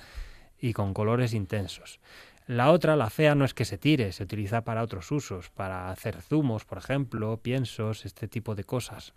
y 0.58 0.72
con 0.72 0.92
colores 0.92 1.34
intensos. 1.34 2.00
La 2.48 2.70
otra, 2.70 2.96
la 2.96 3.10
fea, 3.10 3.34
no 3.34 3.44
es 3.44 3.54
que 3.54 3.64
se 3.64 3.78
tire, 3.78 4.12
se 4.12 4.22
utiliza 4.22 4.62
para 4.62 4.82
otros 4.82 5.10
usos, 5.12 5.50
para 5.50 5.90
hacer 5.90 6.20
zumos, 6.22 6.64
por 6.64 6.78
ejemplo, 6.78 7.36
piensos, 7.38 8.04
este 8.04 8.28
tipo 8.28 8.54
de 8.54 8.64
cosas. 8.64 9.14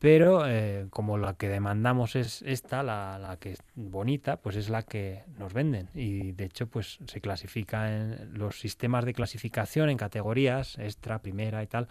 Pero 0.00 0.48
eh, 0.48 0.86
como 0.88 1.18
la 1.18 1.34
que 1.34 1.48
demandamos 1.50 2.16
es 2.16 2.40
esta, 2.42 2.82
la, 2.82 3.18
la 3.18 3.36
que 3.36 3.52
es 3.52 3.58
bonita, 3.74 4.38
pues 4.38 4.56
es 4.56 4.70
la 4.70 4.82
que 4.82 5.24
nos 5.38 5.52
venden. 5.52 5.90
Y 5.94 6.32
de 6.32 6.46
hecho, 6.46 6.66
pues 6.68 6.98
se 7.06 7.20
clasifica 7.20 7.94
en 7.94 8.32
los 8.38 8.58
sistemas 8.58 9.04
de 9.04 9.12
clasificación 9.12 9.90
en 9.90 9.98
categorías, 9.98 10.78
extra, 10.78 11.18
primera 11.20 11.62
y 11.62 11.66
tal. 11.66 11.86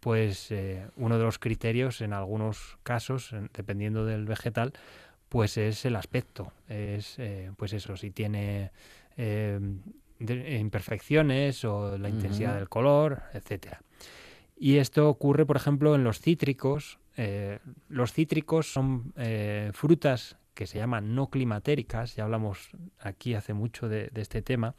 Pues 0.00 0.50
eh, 0.50 0.84
uno 0.96 1.16
de 1.16 1.24
los 1.24 1.38
criterios 1.38 2.00
en 2.00 2.12
algunos 2.12 2.76
casos, 2.82 3.32
en- 3.32 3.48
dependiendo 3.54 4.04
del 4.04 4.24
vegetal, 4.24 4.72
pues 5.28 5.56
es 5.56 5.84
el 5.84 5.94
aspecto. 5.94 6.52
Es, 6.68 7.20
eh, 7.20 7.52
pues 7.56 7.72
eso, 7.72 7.96
si 7.96 8.10
tiene 8.10 8.72
eh, 9.16 9.60
de- 10.18 10.58
imperfecciones 10.58 11.64
o 11.64 11.96
la 11.98 12.08
intensidad 12.08 12.56
del 12.56 12.68
color, 12.68 13.22
etcétera. 13.32 13.80
Y 14.56 14.76
esto 14.76 15.08
ocurre, 15.08 15.46
por 15.46 15.56
ejemplo, 15.56 15.94
en 15.94 16.04
los 16.04 16.20
cítricos. 16.20 16.98
Eh, 17.16 17.58
los 17.88 18.12
cítricos 18.12 18.72
son 18.72 19.12
eh, 19.16 19.70
frutas 19.72 20.36
que 20.54 20.66
se 20.66 20.78
llaman 20.78 21.14
no 21.14 21.30
climatéricas, 21.30 22.14
ya 22.14 22.24
hablamos 22.24 22.70
aquí 23.00 23.34
hace 23.34 23.54
mucho 23.54 23.88
de, 23.88 24.08
de 24.12 24.20
este 24.20 24.40
tema. 24.40 24.74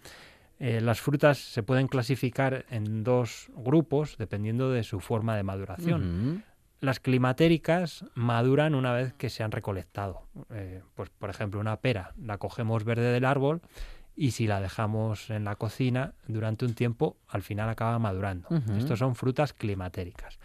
Eh, 0.57 0.79
las 0.79 1.01
frutas 1.01 1.37
se 1.37 1.63
pueden 1.63 1.87
clasificar 1.87 2.65
en 2.69 3.03
dos 3.03 3.51
grupos 3.55 4.17
dependiendo 4.17 4.71
de 4.71 4.83
su 4.83 5.01
forma 5.01 5.35
de 5.35 5.43
maduración. 5.43 6.45
Las 6.79 7.01
climatéricas 7.01 8.05
maduran 8.15 8.75
una 8.75 8.93
vez 8.93 9.13
que 9.13 9.29
se 9.29 9.43
han 9.43 9.51
recolectado. 9.51 10.27
Pues, 10.93 11.09
por 11.09 11.29
ejemplo, 11.29 11.59
una 11.59 11.77
pera 11.77 12.13
la 12.21 12.37
cogemos 12.37 12.85
verde 12.85 13.11
del 13.11 13.25
árbol 13.25 13.61
y 14.15 14.31
si 14.31 14.47
la 14.47 14.61
dejamos 14.61 15.29
en 15.29 15.43
la 15.45 15.55
cocina 15.55 16.13
durante 16.27 16.65
un 16.65 16.73
tiempo, 16.73 17.17
al 17.27 17.41
final 17.41 17.69
acaba 17.69 17.99
madurando. 17.99 18.47
Ujú. 18.49 18.73
Estos 18.77 18.99
son 18.99 19.15
frutas 19.15 19.53
climatéricas. 19.53 20.39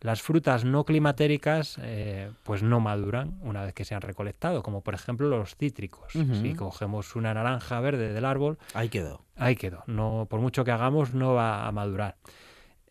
Las 0.00 0.20
frutas 0.20 0.64
no 0.64 0.84
climatéricas 0.84 1.78
eh, 1.80 2.32
pues 2.42 2.64
no 2.64 2.80
maduran 2.80 3.38
una 3.42 3.62
vez 3.62 3.72
que 3.72 3.84
se 3.84 3.94
han 3.94 4.00
recolectado, 4.00 4.60
como 4.64 4.80
por 4.80 4.94
ejemplo 4.94 5.28
los 5.28 5.54
cítricos. 5.54 6.12
Si 6.12 6.54
cogemos 6.54 7.14
una 7.14 7.32
naranja 7.32 7.78
verde 7.78 8.12
del 8.12 8.24
árbol, 8.24 8.58
Ahí 8.74 8.88
quedó. 8.88 9.22
ahí 9.36 9.54
quedó. 9.54 9.84
No, 9.86 10.26
por 10.28 10.40
mucho 10.40 10.64
que 10.64 10.72
hagamos, 10.72 11.14
no 11.14 11.34
va 11.34 11.68
a 11.68 11.70
madurar. 11.72 12.16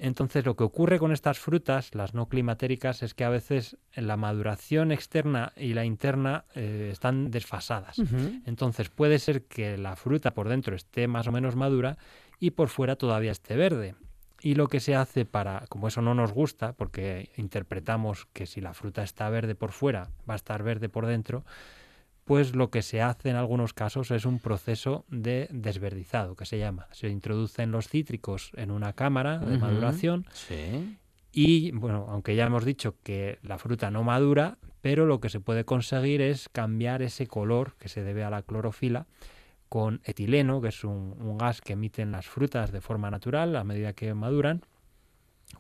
Entonces, 0.04 0.44
lo 0.46 0.56
que 0.56 0.64
ocurre 0.64 0.98
con 0.98 1.12
estas 1.12 1.38
frutas, 1.38 1.94
las 1.94 2.16
no 2.16 2.28
climatéricas, 2.28 3.04
es 3.04 3.14
que 3.14 3.24
a 3.24 3.30
veces 3.30 3.78
la 3.94 4.18
maduración 4.18 4.92
externa 4.92 5.54
y 5.56 5.76
la 5.76 5.86
interna 5.86 6.46
eh, 6.56 6.90
están 6.92 7.30
desfasadas. 7.30 8.02
Entonces, 8.48 8.90
puede 8.90 9.20
ser 9.20 9.44
que 9.44 9.78
la 9.78 9.96
fruta 9.96 10.34
por 10.34 10.50
dentro 10.50 10.76
esté 10.76 11.08
más 11.08 11.28
o 11.28 11.32
menos 11.32 11.56
madura 11.56 12.00
y 12.40 12.50
por 12.50 12.70
fuera 12.70 12.96
todavía 12.96 13.32
esté 13.32 13.56
verde. 13.56 13.94
Y 14.42 14.56
lo 14.56 14.70
que 14.70 14.80
se 14.80 14.96
hace 14.96 15.26
para, 15.26 15.68
como 15.70 15.88
eso 15.88 16.02
no 16.02 16.16
nos 16.16 16.34
gusta, 16.34 16.74
porque 16.74 17.30
interpretamos 17.38 18.26
que 18.34 18.48
si 18.48 18.60
la 18.60 18.74
fruta 18.74 19.04
está 19.04 19.30
verde 19.30 19.54
por 19.54 19.72
fuera, 19.72 20.10
va 20.28 20.34
a 20.34 20.38
estar 20.38 20.64
verde 20.64 20.90
por 20.90 21.06
dentro, 21.06 21.46
pues 22.26 22.56
lo 22.56 22.70
que 22.70 22.82
se 22.82 23.02
hace 23.02 23.30
en 23.30 23.36
algunos 23.36 23.74
casos 23.74 24.12
es 24.12 24.26
un 24.26 24.40
proceso 24.40 25.06
de 25.10 25.48
desverdizado, 25.52 26.36
que 26.36 26.46
se 26.46 26.60
llama. 26.60 26.88
Se 26.92 27.10
introducen 27.10 27.72
los 27.72 27.88
cítricos 27.88 28.52
en 28.56 28.72
una 28.72 28.94
cámara 28.94 29.40
de 29.40 29.58
maduración 29.58 30.26
Sí. 30.32 30.98
y, 31.32 31.72
bueno, 31.72 32.06
aunque 32.10 32.36
ya 32.36 32.46
hemos 32.46 32.64
dicho 32.66 32.96
que 33.04 33.40
la 33.42 33.58
fruta 33.58 33.90
no 33.92 34.04
madura, 34.04 34.58
pero 34.82 35.06
lo 35.06 35.20
que 35.20 35.30
se 35.30 35.40
puede 35.40 35.66
conseguir 35.66 36.22
es 36.22 36.50
cambiar 36.50 37.02
ese 37.02 37.28
color 37.28 37.76
que 37.78 37.90
se 37.90 38.04
debe 38.04 38.24
a 38.24 38.30
la 38.30 38.42
clorofila 38.44 39.08
con 39.70 40.02
etileno, 40.04 40.62
que 40.62 40.68
es 40.70 40.84
un, 40.84 41.16
un 41.20 41.38
gas 41.38 41.62
que 41.62 41.74
emiten 41.74 42.12
las 42.12 42.28
frutas 42.28 42.72
de 42.72 42.82
forma 42.82 43.10
natural 43.10 43.56
a 43.56 43.64
medida 43.64 43.94
que 43.94 44.14
maduran. 44.14 44.62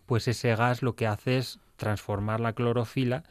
Pues 0.05 0.27
ese 0.27 0.55
gas 0.55 0.81
lo 0.83 0.95
que 0.95 1.07
hace 1.07 1.37
es 1.37 1.59
transformar 1.75 2.39
la 2.39 2.53
clorofila 2.53 3.23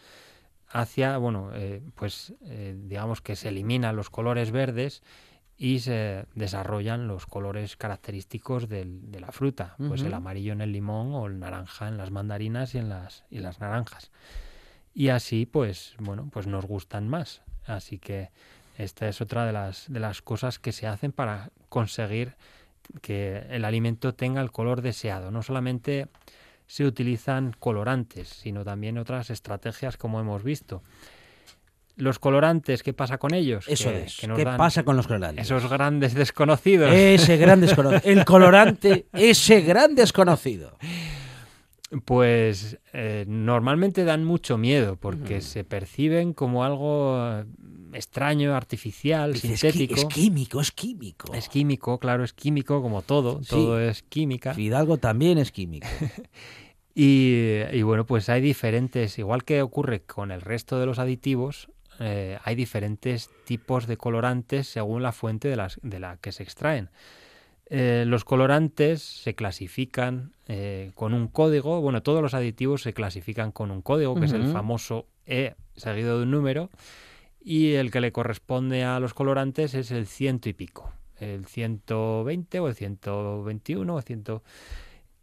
hacia, 0.71 1.17
bueno, 1.19 1.51
eh, 1.55 1.83
pues 1.95 2.35
eh, 2.43 2.77
digamos 2.79 3.21
que 3.21 3.37
se 3.37 3.49
eliminan 3.49 3.97
los 3.97 4.09
colores 4.11 4.51
verdes 4.51 5.03
y 5.59 5.81
se 5.81 6.25
desarrollan 6.35 7.07
los 7.09 7.27
colores 7.27 7.77
característicos 7.77 8.69
del- 8.69 9.11
de 9.11 9.21
la 9.21 9.31
fruta, 9.33 9.75
pues 9.89 10.03
el 10.03 10.15
amarillo 10.15 10.53
en 10.53 10.61
el 10.63 10.73
limón 10.73 11.13
o 11.13 11.27
el 11.27 11.39
naranja 11.39 11.89
en 11.89 11.99
las 11.99 12.11
mandarinas 12.11 12.75
y 12.75 12.79
en 12.79 12.89
las, 12.89 13.25
y 13.31 13.41
las 13.41 13.61
naranjas. 13.61 14.11
Y 14.95 15.09
así, 15.11 15.47
pues, 15.47 15.95
bueno, 15.99 16.29
pues 16.33 16.47
nos 16.47 16.65
gustan 16.67 17.09
más. 17.09 17.43
Así 17.67 17.99
que 17.99 18.31
esta 18.79 19.07
es 19.09 19.21
otra 19.21 19.45
de 19.45 19.53
las, 19.53 19.93
de 19.93 20.01
las 20.01 20.23
cosas 20.23 20.59
que 20.59 20.73
se 20.73 20.87
hacen 20.87 21.13
para 21.13 21.51
conseguir 21.69 22.35
que 23.03 23.47
el 23.51 23.65
alimento 23.65 24.15
tenga 24.15 24.41
el 24.41 24.51
color 24.51 24.81
deseado. 24.83 25.31
No 25.31 25.43
solamente 25.43 26.09
se 26.71 26.85
utilizan 26.87 27.53
colorantes, 27.59 28.29
sino 28.29 28.63
también 28.65 28.97
otras 28.97 29.29
estrategias 29.31 29.97
como 29.97 30.21
hemos 30.21 30.45
visto. 30.45 30.85
Los 31.97 32.21
colorantes, 32.21 32.85
¿qué 32.85 32.93
pasa 32.93 33.19
con 33.19 33.35
ellos? 33.35 33.65
Eso 33.69 33.91
Que- 33.91 34.05
es. 34.05 34.17
que 34.19 34.29
¿Qué 34.29 34.45
pasa 34.45 34.85
con 34.85 34.97
los 34.97 35.09
colorantes? 35.09 35.45
Esos 35.51 35.69
grandes 35.69 36.15
desconocidos. 36.15 36.93
Ese 36.95 37.37
gran 37.39 37.61
desconocido. 37.61 38.01
El 38.05 38.25
colorante, 38.25 39.07
ese 39.13 39.63
gran 39.63 39.97
desconocido. 39.97 40.79
Pues 42.05 42.79
eh, 42.93 43.25
normalmente 43.27 44.05
dan 44.05 44.25
mucho 44.25 44.57
miedo 44.57 44.95
porque 44.97 45.39
Mm. 45.39 45.43
se 45.43 45.65
perciben 45.65 46.33
como 46.35 46.63
algo 46.65 47.43
extraño, 47.95 48.55
artificial, 48.55 49.33
Dice, 49.33 49.55
es, 49.55 49.63
qui- 49.65 49.71
sintético. 49.73 49.95
es 50.01 50.05
químico, 50.07 50.61
es 50.61 50.71
químico. 50.73 51.35
Es 51.35 51.49
químico, 51.49 51.99
claro, 51.99 52.25
es 52.25 52.33
químico 52.33 52.83
como 52.83 53.03
todo, 53.03 53.43
Sí. 53.43 53.51
todo 53.51 53.81
es 53.81 54.03
química. 54.03 54.55
Fidalgo 54.55 54.99
también 54.99 55.39
es 55.39 55.53
químico. 55.53 55.87
Y, 56.93 57.61
y 57.73 57.83
bueno, 57.83 58.05
pues 58.05 58.29
hay 58.29 58.41
diferentes, 58.41 59.17
igual 59.19 59.45
que 59.45 59.63
ocurre 59.63 60.03
con 60.03 60.33
el 60.33 60.41
resto 60.41 60.79
de 60.81 60.87
los 60.87 60.99
aditivos, 60.99 61.69
eh, 62.01 62.37
hay 62.43 62.57
diferentes 62.57 63.31
tipos 63.45 63.87
de 63.87 63.97
colorantes 63.97 64.67
según 64.67 65.03
la 65.03 65.13
fuente 65.13 65.49
de, 65.49 65.57
las, 65.57 65.79
de 65.83 66.01
la 66.01 66.17
que 66.17 66.33
se 66.33 66.43
extraen. 66.43 66.91
Eh, 67.67 68.05
los 68.09 68.25
colorantes 68.25 69.03
se 69.03 69.35
clasifican 69.37 70.33
eh, 70.49 70.91
con 70.97 71.15
un 71.15 71.29
código, 71.29 71.81
bueno, 71.81 72.03
todos 72.03 72.23
los 72.23 72.35
aditivos 72.35 72.83
se 72.83 72.93
clasifican 72.93 73.53
con 73.53 73.71
un 73.71 73.83
código, 73.83 74.17
que 74.17 74.25
es 74.27 74.33
el 74.33 74.49
famoso 74.49 75.07
E 75.27 75.55
seguido 75.77 76.17
de 76.19 76.25
un 76.25 76.33
número, 76.33 76.71
y 77.41 77.75
el 77.75 77.91
que 77.91 78.01
le 78.01 78.13
corresponde 78.13 78.85
a 78.85 79.01
los 79.01 79.15
colorantes 79.15 79.75
es 79.75 79.91
el 79.91 80.07
ciento 80.07 80.49
y 80.49 80.53
pico, 80.53 80.93
el 81.19 81.47
120 81.47 82.61
o 82.61 82.69
el 82.69 82.75
121 82.75 83.95
o 83.95 84.01
100... 84.03 84.25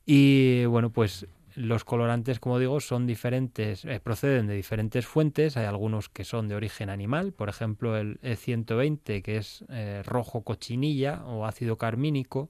Y 0.10 0.66
bueno, 0.66 0.90
pues 0.90 1.28
los 1.58 1.84
colorantes, 1.84 2.40
como 2.40 2.60
digo, 2.60 2.80
son 2.80 3.08
diferentes, 3.08 3.84
eh, 3.84 4.00
proceden 4.00 4.46
de 4.46 4.54
diferentes 4.54 5.08
fuentes. 5.08 5.58
Hay 5.58 5.66
algunos 5.66 6.08
que 6.08 6.24
son 6.24 6.48
de 6.48 6.56
origen 6.56 6.90
animal, 6.90 7.34
por 7.34 7.50
ejemplo 7.50 7.98
el 7.98 8.22
E120, 8.22 9.24
que 9.24 9.38
es 9.38 9.66
eh, 9.70 10.04
rojo 10.06 10.44
cochinilla 10.44 11.26
o 11.26 11.46
ácido 11.46 11.78
carmínico 11.78 12.50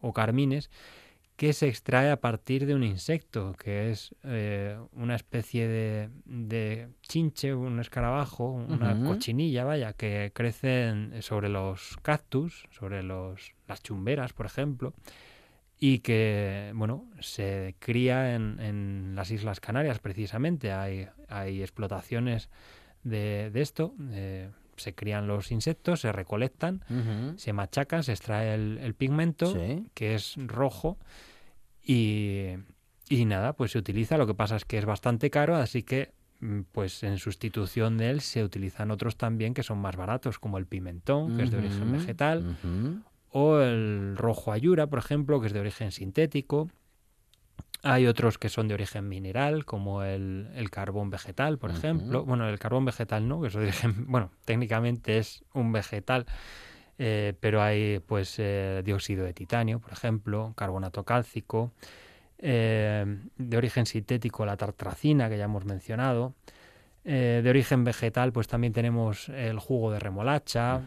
o 0.00 0.12
carmines, 0.12 0.70
que 1.36 1.52
se 1.52 1.68
extrae 1.68 2.10
a 2.10 2.20
partir 2.20 2.64
de 2.66 2.74
un 2.74 2.84
insecto, 2.84 3.54
que 3.58 3.90
es 3.90 4.14
eh, 4.22 4.78
una 4.92 5.16
especie 5.16 5.66
de, 5.66 6.10
de 6.24 6.88
chinche, 7.02 7.54
un 7.54 7.80
escarabajo, 7.80 8.50
una 8.50 9.02
cochinilla, 9.04 9.64
vaya, 9.64 9.94
que 9.94 10.30
crecen 10.32 11.20
sobre 11.22 11.48
los 11.48 11.96
cactus, 12.02 12.66
sobre 12.70 13.02
los, 13.02 13.54
las 13.66 13.82
chumberas, 13.82 14.32
por 14.32 14.46
ejemplo 14.46 14.94
y 15.86 15.98
que 15.98 16.72
bueno 16.74 17.10
se 17.20 17.74
cría 17.78 18.34
en, 18.34 18.60
en 18.60 19.14
las 19.14 19.30
Islas 19.30 19.60
Canarias 19.60 19.98
precisamente. 19.98 20.72
Hay, 20.72 21.08
hay 21.28 21.62
explotaciones 21.62 22.48
de, 23.02 23.50
de 23.52 23.60
esto 23.60 23.94
eh, 24.12 24.50
se 24.76 24.94
crían 24.94 25.26
los 25.26 25.50
insectos 25.52 26.00
se 26.00 26.12
recolectan 26.12 26.82
se 27.36 27.52
machacan 27.52 28.02
se 28.02 28.12
extrae 28.12 28.54
el, 28.54 28.78
el 28.78 28.94
pigmento 28.94 29.46
Sí. 29.52 29.86
que 29.94 30.14
es 30.14 30.34
rojo 30.46 30.98
y, 31.82 32.50
y 33.08 33.24
nada 33.24 33.52
pues 33.54 33.72
se 33.72 33.78
utiliza 33.78 34.16
lo 34.18 34.26
que 34.26 34.34
pasa 34.34 34.56
es 34.56 34.64
que 34.64 34.78
es 34.78 34.84
bastante 34.84 35.30
caro 35.30 35.56
así 35.56 35.82
que 35.82 36.12
mm, 36.40 36.60
pues 36.72 37.02
en 37.02 37.18
sustitución 37.18 37.98
de 37.98 38.10
él 38.10 38.20
se 38.20 38.42
utilizan 38.42 38.90
otros 38.90 39.16
también 39.16 39.54
que 39.54 39.62
son 39.62 39.78
más 39.78 39.96
baratos 39.96 40.38
como 40.38 40.58
el 40.58 40.66
pimentón 40.66 41.36
que 41.36 41.42
es 41.44 41.50
de 41.50 41.58
origen 41.58 41.92
vegetal 41.92 42.56
o 43.36 43.58
el 43.58 44.14
rojo 44.16 44.52
ayura, 44.52 44.86
por 44.86 45.00
ejemplo, 45.00 45.40
que 45.40 45.48
es 45.48 45.52
de 45.52 45.58
origen 45.58 45.90
sintético. 45.90 46.70
Hay 47.84 48.06
otros 48.06 48.38
que 48.38 48.48
son 48.48 48.66
de 48.68 48.74
origen 48.74 49.08
mineral, 49.08 49.64
como 49.64 50.02
el, 50.02 50.48
el 50.54 50.70
carbón 50.70 51.10
vegetal, 51.10 51.58
por 51.58 51.70
ejemplo. 51.70 52.24
Bueno, 52.24 52.48
el 52.48 52.58
carbón 52.58 52.84
vegetal 52.86 53.28
no, 53.28 53.40
que 53.42 53.48
es 53.48 53.54
de 53.54 53.60
origen, 53.60 53.94
bueno, 54.08 54.30
técnicamente 54.44 55.18
es 55.18 55.44
un 55.52 55.70
vegetal, 55.72 56.24
eh, 56.98 57.34
pero 57.40 57.60
hay 57.62 57.98
pues 58.00 58.36
eh, 58.38 58.82
dióxido 58.84 59.24
de 59.24 59.34
titanio, 59.34 59.80
por 59.80 59.92
ejemplo, 59.92 60.54
carbonato 60.56 61.04
cálcico, 61.04 61.72
eh, 62.38 63.18
de 63.36 63.56
origen 63.56 63.86
sintético 63.86 64.44
la 64.46 64.56
tartracina, 64.56 65.28
que 65.28 65.38
ya 65.38 65.44
hemos 65.44 65.64
mencionado. 65.64 66.34
De 67.06 67.44
origen 67.50 67.84
vegetal, 67.84 68.32
pues 68.32 68.48
también 68.48 68.72
tenemos 68.72 69.28
el 69.28 69.58
jugo 69.58 69.92
de 69.92 69.98
remolacha, 69.98 70.80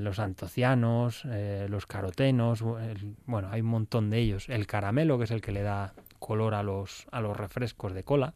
los 0.00 0.18
antocianos, 0.18 1.24
los 1.68 1.86
carotenos, 1.86 2.60
el- 2.62 3.14
bueno, 3.26 3.50
hay 3.52 3.60
un 3.60 3.68
montón 3.68 4.10
de 4.10 4.18
ellos. 4.18 4.48
El 4.48 4.66
caramelo, 4.66 5.16
que 5.16 5.24
es 5.24 5.30
el 5.30 5.40
que 5.40 5.52
le 5.52 5.62
da 5.62 5.94
color 6.24 6.54
a 6.54 6.62
los, 6.62 7.06
a 7.12 7.20
los 7.20 7.36
refrescos 7.36 7.92
de 7.92 8.02
cola, 8.02 8.32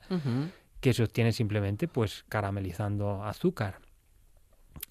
que 0.81 0.93
se 0.93 1.03
obtiene 1.03 1.33
simplemente 1.33 1.89
pues 1.89 2.25
caramelizando 2.29 3.25
azúcar. 3.25 3.79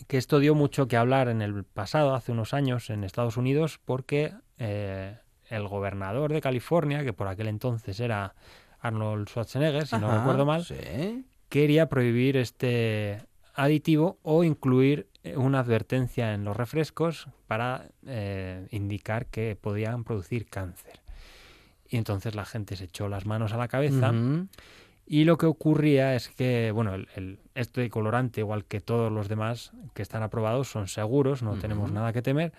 Que 0.08 0.18
esto 0.18 0.40
dio 0.40 0.56
mucho 0.56 0.88
que 0.88 0.98
hablar 0.98 1.30
en 1.30 1.42
el 1.44 1.64
pasado, 1.64 2.16
hace 2.16 2.32
unos 2.32 2.54
años, 2.56 2.90
en 2.90 3.04
Estados 3.04 3.38
Unidos, 3.38 3.80
porque 3.86 4.34
eh, 4.58 5.18
el 5.50 5.68
gobernador 5.68 6.34
de 6.34 6.42
California, 6.42 7.04
que 7.04 7.14
por 7.14 7.28
aquel 7.28 7.48
entonces 7.48 8.00
era 8.00 8.34
Arnold 8.80 9.30
Schwarzenegger, 9.30 9.86
si 9.86 9.98
no 9.98 10.12
recuerdo 10.18 10.46
mal, 10.46 10.64
Sí. 10.66 11.24
quería 11.50 11.88
prohibir 11.88 12.36
este 12.36 13.22
aditivo 13.54 14.18
o 14.24 14.44
incluir 14.44 15.08
eh, 15.24 15.38
una 15.38 15.60
advertencia 15.60 16.34
en 16.34 16.44
los 16.44 16.58
refrescos 16.58 17.28
para 17.48 17.90
eh, 18.06 18.68
indicar 18.72 19.28
que 19.28 19.56
podían 19.56 20.04
producir 20.04 20.48
cáncer. 20.50 21.00
Y 21.90 21.98
entonces 21.98 22.36
la 22.36 22.46
gente 22.46 22.76
se 22.76 22.86
echó 22.86 23.08
las 23.08 23.26
manos 23.26 23.54
a 23.54 23.58
la 23.58 23.68
cabeza 23.68 24.12
y 25.06 25.24
lo 25.24 25.38
que 25.38 25.46
ocurría 25.46 26.16
es 26.16 26.28
que, 26.30 26.72
bueno, 26.72 26.94
el, 26.96 27.08
el- 27.16 27.40
este 27.56 27.90
colorante, 27.90 28.42
igual 28.42 28.66
que 28.66 28.82
todos 28.82 29.12
los 29.12 29.30
demás 29.30 29.72
que 29.94 30.02
están 30.02 30.22
aprobados, 30.24 30.70
son 30.70 30.88
seguros, 30.88 31.44
no 31.44 31.52
tenemos 31.60 31.92
nada 31.94 32.12
que 32.14 32.22
temer. 32.22 32.52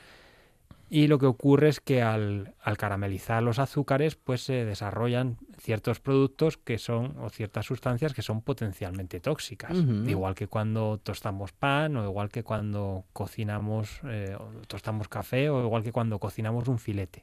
Y 0.90 1.06
lo 1.06 1.18
que 1.18 1.26
ocurre 1.26 1.68
es 1.68 1.80
que 1.80 2.00
al, 2.00 2.54
al 2.62 2.78
caramelizar 2.78 3.42
los 3.42 3.58
azúcares, 3.58 4.16
pues 4.16 4.40
se 4.40 4.64
desarrollan 4.64 5.36
ciertos 5.60 6.00
productos 6.00 6.56
que 6.56 6.78
son, 6.78 7.14
o 7.20 7.28
ciertas 7.28 7.66
sustancias 7.66 8.14
que 8.14 8.22
son 8.22 8.40
potencialmente 8.40 9.20
tóxicas. 9.20 9.76
Igual 10.08 10.34
que 10.34 10.46
cuando 10.46 10.98
tostamos 11.02 11.52
pan, 11.52 11.94
o 11.98 12.04
igual 12.04 12.30
que 12.30 12.42
cuando 12.42 13.04
cocinamos, 13.12 14.00
eh, 14.04 14.34
tostamos 14.66 15.08
café, 15.08 15.50
o 15.50 15.62
igual 15.62 15.82
que 15.82 15.92
cuando 15.92 16.18
cocinamos 16.18 16.68
un 16.68 16.78
filete. 16.78 17.22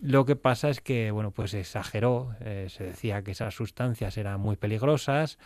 Lo 0.00 0.24
que 0.24 0.36
pasa 0.36 0.68
es 0.68 0.80
que, 0.80 1.10
bueno, 1.10 1.30
pues 1.30 1.52
se 1.52 1.60
exageró, 1.60 2.34
eh, 2.40 2.66
se 2.68 2.84
decía 2.84 3.22
que 3.22 3.30
esas 3.30 3.54
sustancias 3.54 4.16
eran 4.18 4.40
muy 4.40 4.56
peligrosas 4.56 5.38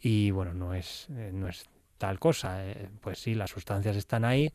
y, 0.00 0.30
bueno, 0.32 0.52
no 0.52 0.74
es, 0.74 1.06
eh, 1.10 1.30
no 1.32 1.48
es 1.48 1.68
tal 1.98 2.18
cosa. 2.18 2.66
eh, 2.66 2.88
pues 3.00 3.18
sí, 3.18 3.34
las 3.34 3.50
sustancias 3.50 3.96
están 3.96 4.24
ahí 4.24 4.52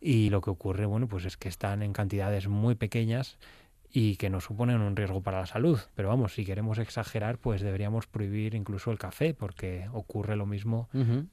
y 0.00 0.30
lo 0.30 0.40
que 0.40 0.50
ocurre, 0.50 0.86
bueno, 0.86 1.06
pues 1.06 1.24
es 1.24 1.36
que 1.36 1.48
están 1.48 1.82
en 1.82 1.92
cantidades 1.92 2.48
muy 2.48 2.74
pequeñas 2.74 3.38
y 3.96 4.16
que 4.16 4.28
no 4.28 4.40
suponen 4.40 4.80
un 4.80 4.96
riesgo 4.96 5.22
para 5.22 5.38
la 5.38 5.46
salud. 5.46 5.78
Pero 5.94 6.08
vamos, 6.08 6.34
si 6.34 6.44
queremos 6.44 6.78
exagerar, 6.78 7.38
pues 7.38 7.62
deberíamos 7.62 8.08
prohibir 8.08 8.56
incluso 8.56 8.90
el 8.90 8.98
café 8.98 9.34
porque 9.34 9.88
ocurre 9.92 10.34
lo 10.34 10.46
mismo 10.46 10.88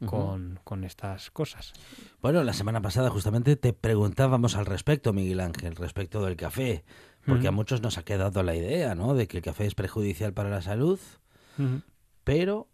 con, 0.05 0.59
con 0.63 0.83
estas 0.83 1.31
cosas. 1.31 1.73
Bueno, 2.21 2.43
la 2.43 2.53
semana 2.53 2.79
pasada 2.79 3.09
justamente 3.09 3.55
te 3.55 3.73
preguntábamos 3.73 4.55
al 4.55 4.67
respecto, 4.67 5.11
Miguel 5.11 5.39
Ángel, 5.39 5.75
respecto 5.75 6.23
del 6.23 6.35
café, 6.35 6.83
porque 7.25 7.47
a 7.47 7.51
muchos 7.51 7.81
nos 7.81 7.97
ha 7.97 8.03
quedado 8.03 8.43
la 8.43 8.55
idea, 8.55 8.95
¿no? 8.95 9.13
De 9.13 9.27
que 9.27 9.37
el 9.37 9.43
café 9.43 9.65
es 9.65 9.75
perjudicial 9.75 10.33
para 10.33 10.49
la 10.49 10.61
salud, 10.61 10.99
pero 12.23 12.67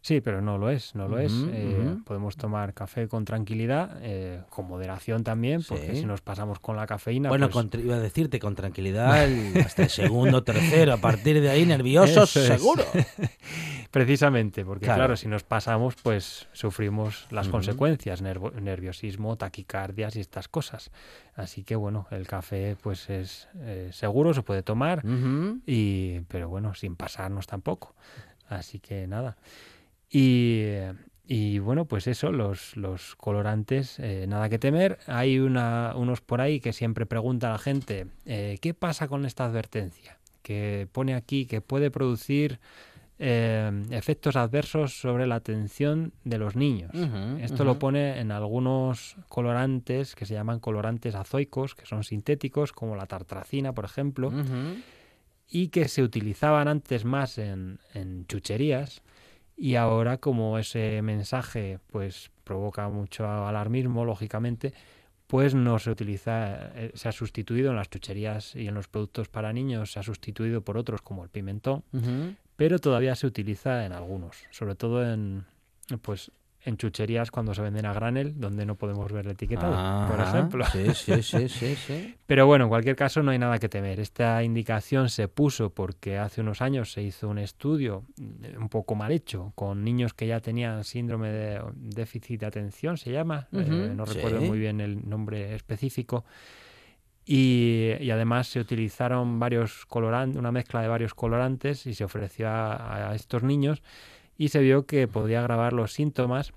Sí, 0.00 0.20
pero 0.20 0.40
no 0.40 0.58
lo 0.58 0.70
es, 0.70 0.94
no 0.94 1.08
lo 1.08 1.18
es. 1.18 1.32
Eh. 1.34 1.96
Podemos 2.04 2.36
tomar 2.36 2.72
café 2.72 3.08
con 3.08 3.24
tranquilidad, 3.24 3.98
eh, 4.00 4.42
con 4.48 4.68
moderación 4.68 5.24
también, 5.24 5.62
porque 5.68 5.90
Sí. 5.90 5.96
si 6.00 6.06
nos 6.06 6.20
pasamos 6.20 6.60
con 6.60 6.76
la 6.76 6.86
cafeína, 6.86 7.28
bueno, 7.28 7.50
pues, 7.50 7.66
con- 7.68 7.80
iba 7.80 7.96
a 7.96 7.98
decirte 7.98 8.38
con 8.38 8.54
tranquilidad, 8.54 9.24
el- 9.24 9.60
hasta 9.60 9.82
el 9.82 9.90
segundo, 9.90 10.44
tercero, 10.44 10.92
a 10.92 10.98
partir 10.98 11.40
de 11.40 11.50
ahí 11.50 11.66
nerviosos, 11.66 12.36
Eso 12.36 12.54
es. 12.54 12.62
precisamente, 13.90 14.64
porque 14.64 14.86
Claro. 14.86 14.98
claro. 15.00 15.16
si 15.16 15.28
nos 15.28 15.42
pasamos, 15.44 15.94
pues 16.02 16.46
sufrimos 16.52 17.26
las 17.30 17.48
consecuencias, 17.48 18.22
nervo- 18.22 18.52
nerviosismo, 18.52 19.36
taquicardias 19.36 20.16
y 20.16 20.20
estas 20.20 20.48
cosas. 20.48 20.90
Así 21.34 21.64
que 21.64 21.74
bueno, 21.76 22.06
el 22.10 22.26
café 22.26 22.76
pues 22.82 23.08
es 23.10 23.48
eh, 23.60 23.90
seguro, 23.92 24.34
se 24.34 24.42
puede 24.42 24.62
tomar, 24.62 25.02
y 25.66 26.20
pero 26.28 26.48
bueno, 26.48 26.74
sin 26.74 26.96
pasarnos 26.96 27.46
tampoco. 27.46 27.94
Así 28.48 28.78
que 28.80 29.06
nada. 29.06 29.36
Y, 30.10 30.66
y 31.26 31.58
bueno, 31.58 31.84
pues 31.84 32.06
eso, 32.06 32.32
los, 32.32 32.76
los 32.76 33.14
colorantes, 33.16 33.98
eh, 33.98 34.26
nada 34.28 34.48
que 34.48 34.58
temer. 34.58 34.98
Hay 35.06 35.38
una, 35.38 35.92
unos 35.96 36.20
por 36.20 36.40
ahí 36.40 36.60
que 36.60 36.72
siempre 36.72 37.04
pregunta 37.06 37.48
a 37.48 37.52
la 37.52 37.58
gente, 37.58 38.06
eh, 38.24 38.58
¿qué 38.60 38.72
pasa 38.74 39.08
con 39.08 39.24
esta 39.26 39.44
advertencia? 39.44 40.16
Que 40.42 40.88
pone 40.92 41.14
aquí 41.14 41.44
que 41.46 41.60
puede 41.60 41.90
producir 41.90 42.58
eh, 43.18 43.70
efectos 43.90 44.36
adversos 44.36 45.00
sobre 45.00 45.26
la 45.26 45.36
atención 45.36 46.12
de 46.24 46.38
los 46.38 46.54
niños. 46.56 46.92
Esto 47.40 47.64
lo 47.64 47.78
pone 47.78 48.20
en 48.20 48.30
algunos 48.30 49.16
colorantes 49.28 50.14
que 50.14 50.26
se 50.26 50.34
llaman 50.34 50.60
colorantes 50.60 51.14
azoicos, 51.14 51.74
que 51.74 51.86
son 51.86 52.04
sintéticos, 52.04 52.72
como 52.72 52.96
la 52.96 53.06
tartracina, 53.06 53.72
por 53.72 53.84
ejemplo, 53.84 54.32
y 55.48 55.68
que 55.68 55.88
se 55.88 56.02
utilizaban 56.02 56.68
antes 56.68 57.04
más 57.04 57.38
en, 57.38 57.80
en 57.94 58.26
chucherías 58.26 59.02
y 59.56 59.74
ahora 59.74 60.18
como 60.18 60.58
ese 60.58 61.02
mensaje 61.02 61.80
pues 61.90 62.30
provoca 62.44 62.88
mucho 62.88 63.28
alarmismo 63.28 64.04
lógicamente 64.04 64.72
pues 65.26 65.54
no 65.54 65.78
se 65.78 65.90
utiliza 65.90 66.70
eh, 66.74 66.92
se 66.94 67.08
ha 67.08 67.12
sustituido 67.12 67.70
en 67.70 67.76
las 67.76 67.90
chucherías 67.90 68.54
y 68.54 68.68
en 68.68 68.74
los 68.74 68.88
productos 68.88 69.28
para 69.28 69.52
niños 69.52 69.92
se 69.92 70.00
ha 70.00 70.02
sustituido 70.02 70.62
por 70.62 70.78
otros 70.78 71.02
como 71.02 71.22
el 71.22 71.28
pimentón. 71.28 71.84
Pero 72.58 72.80
todavía 72.80 73.14
se 73.14 73.26
utiliza 73.26 73.86
en 73.86 73.92
algunos 73.92 74.36
sobre 74.50 74.74
todo 74.74 75.08
en 75.08 75.44
pues 76.02 76.32
en 76.64 76.76
chucherías 76.76 77.30
cuando 77.30 77.54
se 77.54 77.62
venden 77.62 77.86
a 77.86 77.92
granel 77.92 78.38
donde 78.38 78.66
no 78.66 78.74
podemos 78.74 79.12
ver 79.12 79.26
el 79.26 79.32
etiquetado 79.32 80.08
por 80.08 80.20
ejemplo 80.20 80.64
Sí, 80.66 80.92
sí, 80.92 81.22
sí, 81.22 81.48
sí, 81.48 81.76
sí. 81.76 82.16
pero 82.26 82.46
bueno, 82.46 82.64
en 82.64 82.68
cualquier 82.68 82.96
caso 82.96 83.22
no 83.22 83.30
hay 83.30 83.38
nada 83.38 83.58
que 83.58 83.68
temer. 83.68 84.00
Esta 84.00 84.42
indicación 84.42 85.08
se 85.08 85.28
puso 85.28 85.70
porque 85.70 86.18
hace 86.18 86.40
unos 86.40 86.60
años 86.60 86.92
se 86.92 87.02
hizo 87.02 87.28
un 87.28 87.38
estudio 87.38 88.04
mm, 88.16 88.60
un 88.60 88.68
poco 88.68 88.96
mal 88.96 89.12
hecho 89.12 89.52
con 89.54 89.84
niños 89.84 90.14
que 90.14 90.26
ya 90.26 90.40
tenían 90.40 90.82
síndrome 90.82 91.30
de 91.30 91.62
déficit 91.74 92.40
de 92.40 92.46
atención, 92.46 92.98
se 92.98 93.12
llama, 93.12 93.46
eh, 93.52 93.92
no 93.94 94.04
recuerdo 94.04 94.40
sí. 94.40 94.46
muy 94.46 94.58
bien 94.58 94.80
el 94.80 95.08
nombre 95.08 95.54
específico. 95.54 96.24
Y, 97.30 97.92
y 98.00 98.10
además 98.10 98.48
se 98.48 98.58
utilizaron 98.58 99.38
varios 99.38 99.84
colorantes, 99.84 100.38
una 100.38 100.50
mezcla 100.50 100.80
de 100.80 100.88
varios 100.88 101.12
colorantes 101.12 101.86
y 101.86 101.92
se 101.92 102.04
ofreció 102.04 102.48
a, 102.48 103.10
a 103.10 103.14
estos 103.14 103.42
niños 103.42 103.82
y 104.38 104.48
se 104.48 104.60
vio 104.60 104.86
que 104.86 105.08
podía 105.08 105.40
agravar 105.40 105.74
los 105.74 105.92
síntomas 105.92 106.54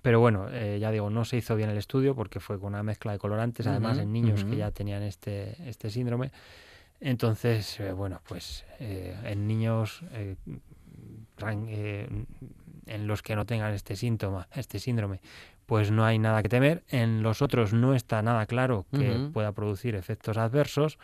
pero 0.00 0.20
bueno, 0.20 0.46
eh, 0.50 0.78
ya 0.80 0.90
digo, 0.90 1.10
no 1.10 1.24
se 1.24 1.36
hizo 1.36 1.56
bien 1.56 1.68
el 1.68 1.76
estudio 1.76 2.14
porque 2.14 2.40
fue 2.40 2.58
con 2.58 2.68
una 2.68 2.82
mezcla 2.82 3.12
de 3.12 3.18
colorantes, 3.18 3.66
además 3.66 3.98
en 3.98 4.12
niños 4.12 4.44
que 4.44 4.56
ya 4.56 4.70
tenían 4.70 5.02
este, 5.02 5.56
este 5.68 5.90
síndrome. 5.90 6.30
Entonces, 7.00 7.80
eh, 7.80 7.92
bueno, 7.92 8.20
pues 8.26 8.64
eh, 8.78 9.16
en 9.24 9.46
niños 9.48 10.02
eh, 10.12 10.36
en 12.86 13.06
los 13.06 13.22
que 13.22 13.34
no 13.34 13.44
tengan 13.44 13.74
este 13.74 13.96
síntoma, 13.96 14.48
este 14.54 14.78
síndrome, 14.78 15.20
pues 15.72 15.90
no 15.90 16.04
hay 16.04 16.18
nada 16.18 16.42
que 16.42 16.50
temer. 16.50 16.82
En 16.90 17.22
los 17.22 17.40
otros 17.40 17.72
no 17.72 17.94
está 17.94 18.20
nada 18.20 18.44
claro 18.44 18.84
que 18.92 19.30
pueda 19.32 19.52
producir 19.52 19.94
efectos 19.94 20.36
adversos. 20.36 20.98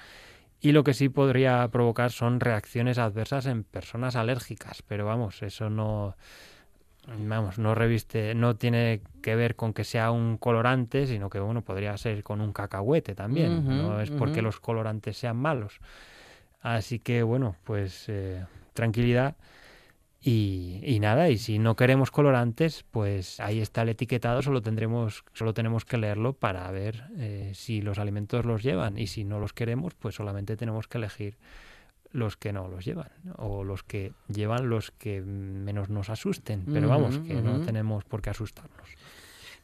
Y 0.61 0.73
lo 0.73 0.85
que 0.85 0.93
sí 0.93 1.09
podría 1.09 1.67
provocar 1.69 2.13
son 2.13 2.39
reacciones 2.39 2.99
adversas 2.99 3.47
en 3.47 3.65
personas 3.65 4.15
alérgicas. 4.15 4.83
Pero 4.83 5.07
vamos, 5.07 5.43
eso 5.43 5.71
no, 5.71 6.17
vamos, 7.07 7.59
no 7.59 7.75
reviste, 7.75 8.35
no 8.35 8.57
tiene 8.57 9.01
que 9.23 9.37
ver 9.37 9.57
con 9.57 9.73
que 9.73 9.85
sea 9.85 10.11
un 10.11 10.37
colorante, 10.37 11.07
sino 11.07 11.31
que 11.31 11.41
bueno, 11.41 11.63
podría 11.63 11.97
ser 11.97 12.23
con 12.23 12.43
un 12.43 12.53
cacahuete 12.53 13.15
también. 13.15 13.67
No 13.67 14.03
es 14.03 14.11
porque 14.11 14.43
los 14.43 14.61
colorantes 14.61 15.17
sean 15.17 15.39
malos. 15.39 15.81
Así 16.61 16.99
que 16.99 17.23
bueno, 17.23 17.57
pues 17.65 18.05
eh, 18.09 18.45
tranquilidad. 18.75 19.35
Y, 20.21 20.81
y 20.83 20.99
nada, 20.99 21.31
y 21.31 21.39
si 21.39 21.61
no 21.61 21.77
queremos 21.77 22.11
colorantes, 22.11 22.85
pues 22.91 23.39
ahí 23.39 23.61
está 23.61 23.83
el 23.83 23.91
etiquetado, 23.91 24.43
solo 24.43 24.63
tendremos, 24.63 25.25
solo 25.33 25.55
tenemos 25.55 25.85
que 25.85 25.97
leerlo 25.97 26.33
para 26.33 26.69
ver 26.73 27.05
eh, 27.17 27.53
si 27.55 27.83
los 27.83 27.99
alimentos 27.99 28.45
los 28.45 28.63
llevan. 28.63 28.99
Y 28.99 29.07
si 29.07 29.25
no 29.25 29.39
los 29.39 29.53
queremos, 29.53 29.95
pues 29.95 30.17
solamente 30.17 30.57
tenemos 30.57 30.89
que 30.89 30.99
elegir 30.99 31.37
los 32.11 32.37
que 32.37 32.53
no 32.53 32.69
los 32.69 32.85
llevan, 32.85 33.11
o 33.37 33.65
los 33.65 33.83
que 33.83 34.13
llevan 34.29 34.71
los 34.71 34.91
que 34.91 35.21
menos 35.21 35.89
nos 35.91 36.11
asusten. 36.11 36.65
Pero 36.73 36.89
vamos, 36.89 37.19
que 37.19 37.35
no 37.35 37.61
tenemos 37.61 38.05
por 38.05 38.23
qué 38.23 38.31
asustarnos. 38.31 38.89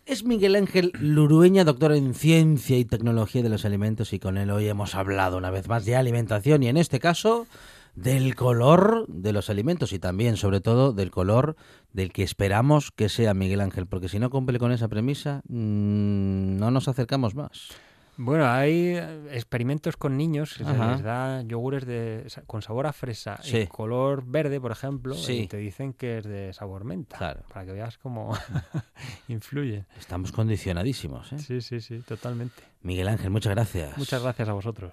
Es 0.07 0.25
Miguel 0.25 0.55
Ángel 0.55 0.93
Lurueña, 1.01 1.65
doctor 1.65 1.93
en 1.93 2.13
Ciencia 2.13 2.77
y 2.77 2.85
Tecnología 2.85 3.43
de 3.43 3.49
los 3.49 3.65
Alimentos, 3.65 4.13
y 4.13 4.19
con 4.19 4.37
él 4.37 4.51
hoy 4.51 4.69
hemos 4.69 4.95
hablado 4.95 5.39
una 5.39 5.51
vez 5.51 5.67
más 5.67 5.87
de 5.87 5.97
alimentación 5.97 6.63
y 6.63 6.69
en 6.69 6.77
este 6.77 7.01
caso 7.01 7.47
del 7.95 8.35
color 8.35 9.07
de 9.09 9.33
los 9.33 9.51
alimentos 9.51 9.93
y 9.93 9.99
también, 9.99 10.37
sobre 10.37 10.61
todo, 10.61 10.93
del 10.93 11.11
color 11.11 11.57
del 11.93 12.13
que 12.13 12.23
esperamos 12.25 12.91
que 12.91 13.09
sea 13.09 13.35
Miguel 13.35 13.61
Ángel, 13.61 13.87
porque 13.87 14.09
si 14.09 14.19
no 14.19 14.31
cumple 14.31 14.59
con 14.59 14.73
esa 14.73 14.89
premisa, 14.89 15.43
mm, 15.49 16.57
no 16.57 16.71
nos 16.71 16.89
acercamos 16.89 17.35
más. 17.35 17.69
Bueno, 18.17 18.47
hay 18.49 18.95
eh, 18.97 19.27
experimentos 19.33 19.97
con 19.97 20.17
niños 20.17 20.55
que 20.55 20.65
se 20.65 20.71
les 20.73 21.03
da 21.03 21.43
yogures 21.43 21.85
de, 21.85 22.25
con 22.47 22.63
sabor 22.63 22.87
a 22.87 22.93
fresa 22.93 23.41
Sí. 23.43 23.57
y 23.59 23.67
color 23.67 24.23
verde, 24.25 24.61
por 24.61 24.71
ejemplo, 24.71 25.15
Sí. 25.17 25.33
y 25.43 25.47
te 25.49 25.57
dicen 25.57 25.93
que 25.93 26.19
es 26.19 26.25
de 26.25 26.53
sabor 26.53 26.85
menta, 26.85 27.19
Claro. 27.19 27.41
para 27.53 27.67
que 27.67 27.73
veas 27.73 27.99
cómo 27.99 28.31
influye. 29.29 29.85
Estamos 29.99 30.31
condicionadísimos. 30.31 31.33
¿eh? 31.33 31.39
Sí, 31.39 31.61
sí, 31.61 31.81
sí, 31.81 31.99
totalmente. 32.07 32.63
Miguel 32.83 33.09
Ángel, 33.09 33.31
muchas 33.31 33.53
gracias. 33.53 33.99
Muchas 33.99 34.23
gracias 34.23 34.49
a 34.49 34.53
vosotros. 34.53 34.93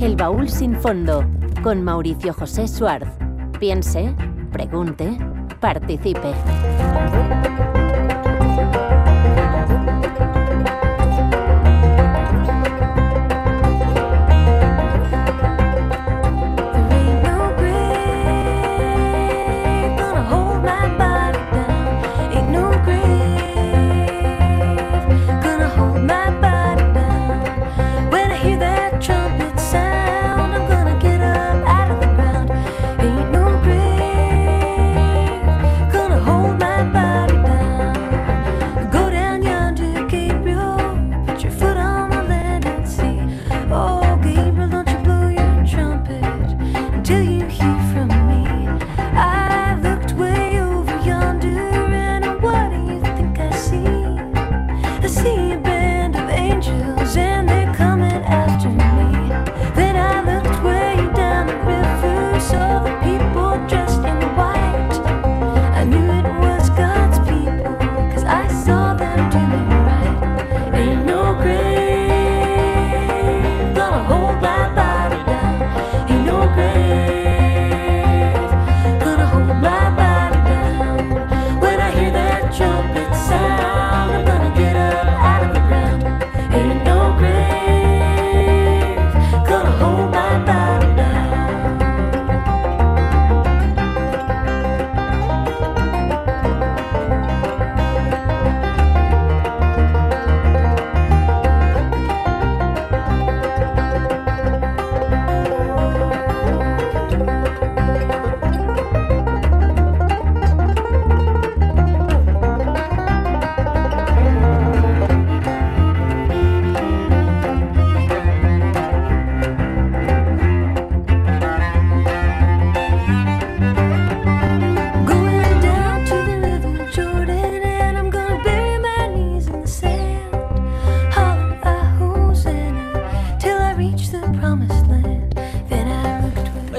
El 0.00 0.16
baúl 0.16 0.48
sin 0.48 0.74
fondo 0.76 1.26
con 1.62 1.84
Mauricio 1.84 2.32
José 2.32 2.66
Suárez. 2.68 3.10
Piense, 3.58 4.14
pregunte, 4.50 5.18
participe. 5.60 6.32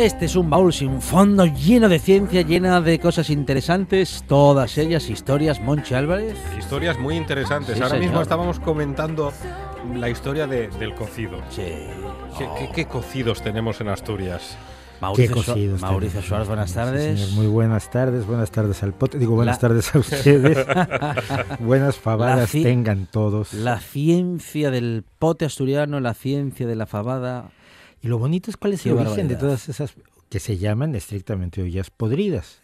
Este 0.01 0.25
es 0.25 0.35
un 0.35 0.49
baúl 0.49 0.73
sin 0.73 0.99
fondo, 0.99 1.45
lleno 1.45 1.87
de 1.87 1.99
ciencia, 1.99 2.41
llena 2.41 2.81
de 2.81 2.99
cosas 2.99 3.29
interesantes, 3.29 4.23
todas 4.27 4.77
ellas 4.79 5.07
historias. 5.11 5.61
Monchi 5.61 5.93
Álvarez. 5.93 6.35
Historias 6.57 6.97
muy 6.97 7.15
interesantes. 7.15 7.75
Sí, 7.77 7.83
Ahora 7.83 7.89
señor. 7.95 8.05
mismo 8.07 8.21
estábamos 8.23 8.59
comentando 8.59 9.31
la 9.95 10.09
historia 10.09 10.47
de- 10.47 10.69
del 10.69 10.95
cocido. 10.95 11.37
Sí. 11.51 11.61
¿Qué, 12.35 12.47
qué- 12.57 12.69
qué 12.73 12.85
cocidos 12.85 13.43
tenemos 13.43 13.79
en 13.79 13.89
Asturias? 13.89 14.57
Mauricio, 15.01 15.35
Su- 15.43 15.77
Mauricio. 15.79 16.21
Suárez, 16.23 16.47
buenas 16.47 16.69
Sí, 16.69 16.75
tardes. 16.75 17.19
señor, 17.19 17.35
muy 17.35 17.47
buenas 17.47 17.89
tardes, 17.91 18.25
buenas 18.25 18.49
tardes 18.49 18.81
al 18.81 18.93
pote. 18.93 19.19
Digo, 19.19 19.35
buenas 19.35 19.57
La- 19.57 19.59
tardes 19.59 19.93
a 19.95 19.99
ustedes. 19.99 20.65
buenas 21.59 21.95
favadas 21.97 22.53
ci- 22.53 22.63
tengan 22.63 23.05
todos. 23.05 23.53
La 23.53 23.79
ciencia 23.79 24.71
del 24.71 25.03
pote 25.19 25.45
asturiano, 25.45 25.99
la 25.99 26.15
ciencia 26.15 26.65
de 26.65 26.75
la 26.75 26.87
fabada. 26.87 27.49
Y 28.01 28.07
lo 28.07 28.17
bonito 28.17 28.49
es 28.49 28.57
cuál 28.57 28.73
es 28.73 28.81
Qué 28.83 28.89
el 28.89 28.95
origen 28.95 29.27
de 29.27 29.35
barbaridad. 29.35 29.39
todas 29.39 29.69
esas 29.69 29.93
que 30.29 30.39
se 30.39 30.57
llaman 30.57 30.95
estrictamente 30.95 31.61
ollas 31.61 31.89
podridas. 31.89 32.59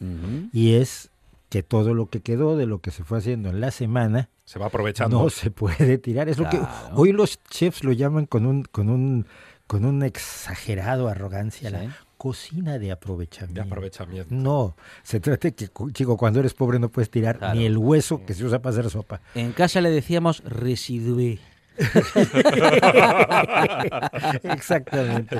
Y 0.53 0.73
es 0.75 1.09
que 1.49 1.63
todo 1.63 1.93
lo 1.93 2.07
que 2.09 2.21
quedó 2.21 2.57
de 2.57 2.65
lo 2.65 2.79
que 2.79 2.91
se 2.91 3.03
fue 3.03 3.19
haciendo 3.19 3.49
en 3.49 3.61
la 3.61 3.71
semana 3.71 4.29
Se 4.45 4.59
va 4.59 4.67
aprovechando. 4.67 5.21
no 5.21 5.29
se 5.29 5.51
puede 5.51 5.97
tirar. 5.97 6.27
Es 6.29 6.37
lo 6.37 6.49
que 6.49 6.59
hoy 6.93 7.11
los 7.11 7.39
chefs 7.49 7.83
lo 7.83 7.91
llaman 7.91 8.25
con 8.25 8.45
un 8.45 8.63
con 8.63 8.89
un 8.89 9.25
con 9.67 9.83
un 9.85 10.01
exagerado 10.03 11.09
arrogancia, 11.09 11.69
Sí. 11.69 11.75
la 11.75 11.97
cocina 12.17 12.79
de 12.79 12.91
aprovechamiento. 12.91 13.61
de 13.61 13.67
aprovechamiento. 13.67 14.33
No, 14.33 14.75
se 15.03 15.19
trata 15.19 15.49
de 15.49 15.53
que, 15.53 15.69
chico, 15.91 16.15
cuando 16.17 16.39
eres 16.39 16.53
pobre 16.53 16.79
no 16.79 16.89
puedes 16.89 17.09
tirar 17.11 17.37
Claro. 17.37 17.59
ni 17.59 17.65
el 17.65 17.77
hueso 17.77 18.25
que 18.25 18.33
se 18.33 18.45
usa 18.45 18.59
para 18.61 18.77
hacer 18.79 18.89
sopa. 18.89 19.19
En 19.35 19.51
casa 19.51 19.81
le 19.81 19.91
decíamos 19.91 20.41
residué. 20.45 21.39
Exactamente. 24.43 25.39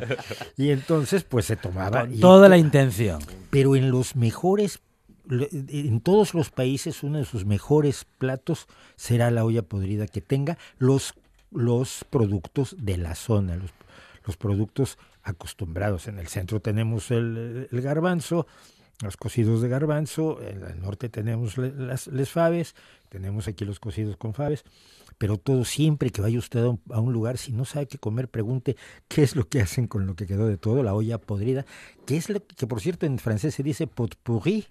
Y 0.57 0.71
entonces, 0.71 1.23
pues 1.23 1.45
se 1.45 1.55
tomaba. 1.55 2.01
Con 2.01 2.15
y- 2.15 2.19
toda 2.19 2.49
la 2.49 2.57
intención. 2.57 3.21
Pero 3.49 3.75
en 3.75 3.91
los 3.91 4.15
mejores, 4.15 4.79
en 5.29 6.01
todos 6.01 6.33
los 6.33 6.49
países, 6.49 7.03
uno 7.03 7.19
de 7.19 7.25
sus 7.25 7.45
mejores 7.45 8.05
platos 8.17 8.67
será 8.95 9.31
la 9.31 9.45
olla 9.45 9.61
podrida 9.61 10.07
que 10.07 10.21
tenga 10.21 10.57
los, 10.77 11.13
los 11.51 12.05
productos 12.09 12.75
de 12.79 12.97
la 12.97 13.15
zona, 13.15 13.55
los, 13.55 13.71
los 14.25 14.37
productos 14.37 14.97
acostumbrados. 15.23 16.07
En 16.07 16.19
el 16.19 16.27
centro 16.27 16.61
tenemos 16.61 17.11
el, 17.11 17.67
el 17.71 17.81
garbanzo, 17.81 18.47
los 19.03 19.17
cocidos 19.17 19.61
de 19.61 19.69
garbanzo, 19.69 20.41
en 20.41 20.63
el 20.63 20.81
norte 20.81 21.09
tenemos 21.09 21.57
las 21.57 22.07
les 22.07 22.29
faves, 22.31 22.75
tenemos 23.09 23.47
aquí 23.47 23.65
los 23.65 23.79
cocidos 23.79 24.17
con 24.17 24.33
faves, 24.33 24.63
pero 25.17 25.37
todo 25.37 25.65
siempre 25.65 26.09
que 26.11 26.21
vaya 26.21 26.37
usted 26.37 26.63
a 26.63 26.69
un, 26.69 26.81
a 26.91 26.99
un 26.99 27.11
lugar, 27.13 27.37
si 27.37 27.51
no 27.51 27.65
sabe 27.65 27.87
qué 27.87 27.97
comer, 27.97 28.29
pregunte 28.29 28.75
qué 29.07 29.23
es 29.23 29.35
lo 29.35 29.47
que 29.47 29.61
hacen 29.61 29.87
con 29.87 30.05
lo 30.05 30.15
que 30.15 30.25
quedó 30.27 30.47
de 30.47 30.57
todo, 30.57 30.83
la 30.83 30.93
olla 30.93 31.17
podrida, 31.17 31.65
que 32.05 32.17
es 32.17 32.29
lo 32.29 32.45
que 32.45 32.67
por 32.67 32.81
cierto 32.81 33.05
en 33.05 33.17
francés 33.19 33.55
se 33.55 33.63
dice 33.63 33.87
potpourri, 33.87 34.67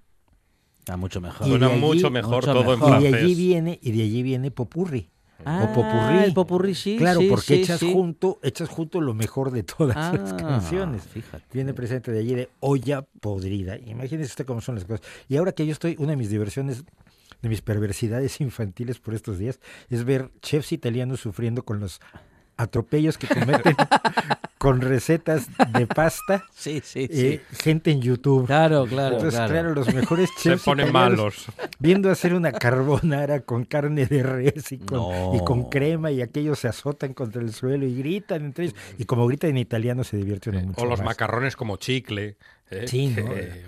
Está 0.80 0.96
mucho 0.96 1.20
mejor. 1.20 1.46
Y 1.48 1.50
Suena 1.50 1.66
allí- 1.66 1.80
mucho 1.80 2.10
mejor 2.12 2.34
mucho 2.46 2.52
todo 2.52 2.74
en 2.74 2.78
mejor. 2.78 3.00
y 3.00 3.04
de 3.04 3.08
francés. 3.10 3.24
allí 3.24 3.34
viene 3.34 3.78
y 3.82 3.90
de 3.90 4.02
allí 4.04 4.22
viene 4.22 4.50
popurri. 4.52 5.10
Ah, 5.44 5.64
o 5.68 5.74
popurrí. 5.74 6.24
el 6.24 6.32
popurrí, 6.32 6.74
sí, 6.76 6.96
claro, 6.96 7.20
sí, 7.20 7.26
porque 7.28 7.42
sí, 7.46 7.54
echas 7.54 7.80
sí. 7.80 7.92
junto, 7.92 8.38
echas 8.42 8.68
junto 8.68 9.00
lo 9.00 9.12
mejor 9.12 9.50
de 9.50 9.64
todas 9.64 9.96
las 9.96 10.14
Ah, 10.32 10.36
canciones. 10.36 11.02
fíjate. 11.02 11.44
Viene 11.52 11.74
presente 11.74 12.12
de 12.12 12.20
allí 12.20 12.34
de 12.36 12.48
olla 12.60 13.02
podrida. 13.20 13.76
Imagínese 13.78 14.30
usted 14.30 14.46
cómo 14.46 14.60
son 14.60 14.76
las 14.76 14.84
cosas. 14.84 15.04
Y 15.28 15.36
ahora 15.36 15.50
que 15.52 15.66
yo 15.66 15.72
estoy, 15.72 15.96
una 15.98 16.10
de 16.10 16.16
mis 16.16 16.30
diversiones, 16.30 16.84
de 17.46 17.50
mis 17.50 17.62
perversidades 17.62 18.40
infantiles 18.40 18.98
por 18.98 19.14
estos 19.14 19.38
días, 19.38 19.60
es 19.88 20.04
ver 20.04 20.30
chefs 20.42 20.72
italianos 20.72 21.20
sufriendo 21.20 21.64
con 21.64 21.80
los 21.80 22.00
atropellos 22.56 23.18
que 23.18 23.28
cometen 23.28 23.76
con 24.66 24.80
recetas 24.80 25.46
de 25.72 25.86
pasta. 25.86 26.44
Sí, 26.54 26.80
sí, 26.84 27.08
sí. 27.10 27.26
eh, 27.26 27.40
gente 27.60 27.90
en 27.92 28.00
YouTube. 28.02 28.46
Claro, 28.46 28.84
claro, 28.86 29.16
Entonces, 29.16 29.38
claro. 29.38 29.52
claro, 29.52 29.74
los 29.74 29.94
mejores 29.94 30.30
Se 30.36 30.50
chefs 30.50 30.64
ponen 30.64 30.88
italianos 30.88 31.18
malos. 31.18 31.46
viendo 31.78 32.10
hacer 32.10 32.34
una 32.34 32.50
carbonara 32.52 33.40
con 33.42 33.64
carne 33.64 34.06
de 34.06 34.22
res 34.22 34.72
y 34.72 34.78
con, 34.78 35.36
y 35.36 35.44
con 35.44 35.60
No. 35.60 35.70
crema 35.70 36.10
y 36.10 36.20
aquellos 36.22 36.58
se 36.58 36.68
azotan 36.68 37.14
contra 37.14 37.40
el 37.42 37.52
suelo 37.52 37.86
y 37.86 37.96
gritan 37.96 38.44
entre 38.44 38.64
ellos. 38.66 38.76
Y 38.98 39.04
como 39.04 39.26
gritan 39.26 39.50
en 39.50 39.58
italiano 39.58 40.02
se 40.04 40.16
divierte 40.16 40.50
uno 40.50 40.60
mucho 40.60 40.82
O 40.82 40.86
los 40.86 40.98
más. 40.98 41.06
macarrones 41.06 41.54
como 41.56 41.76
chicle. 41.76 42.36
¿eh? 42.70 42.86
Sí, 42.88 43.14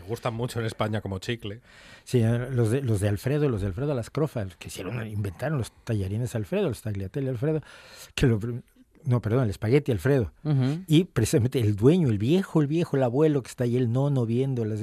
gustan 0.08 0.34
mucho 0.34 0.58
en 0.58 0.66
España 0.66 1.00
como 1.00 1.18
chicle. 1.20 1.61
Sí, 2.04 2.20
eh, 2.22 2.48
los 2.50 2.70
de, 2.70 2.82
los 2.82 3.00
de 3.00 3.08
Alfredo, 3.08 3.48
los 3.48 3.61
de 3.61 3.68
Alfredo 3.68 3.94
Lascrofa, 3.94 4.44
los 4.44 4.56
que 4.56 4.68
hicieron, 4.68 5.06
inventaron 5.06 5.58
los 5.58 5.70
tallarines 5.84 6.34
Alfredo, 6.34 6.68
los 6.68 6.82
tagliatelle 6.82 7.28
Alfredo, 7.28 7.62
que 8.14 8.26
lo, 8.26 8.40
no, 9.09 9.23
perdón, 9.23 9.44
el 9.44 9.51
espagueti 9.51 9.90
Alfredo. 9.90 10.33
Y 10.87 11.05
precisamente 11.05 11.59
el 11.61 11.77
dueño, 11.77 12.09
el 12.09 12.18
viejo, 12.18 12.61
el 12.61 12.66
viejo, 12.66 12.97
el 12.97 13.03
abuelo 13.03 13.42
que 13.42 13.49
está 13.49 13.64
ahí, 13.64 13.77
el 13.77 13.90
nono 13.90 14.27
viendo, 14.27 14.66
las, 14.66 14.81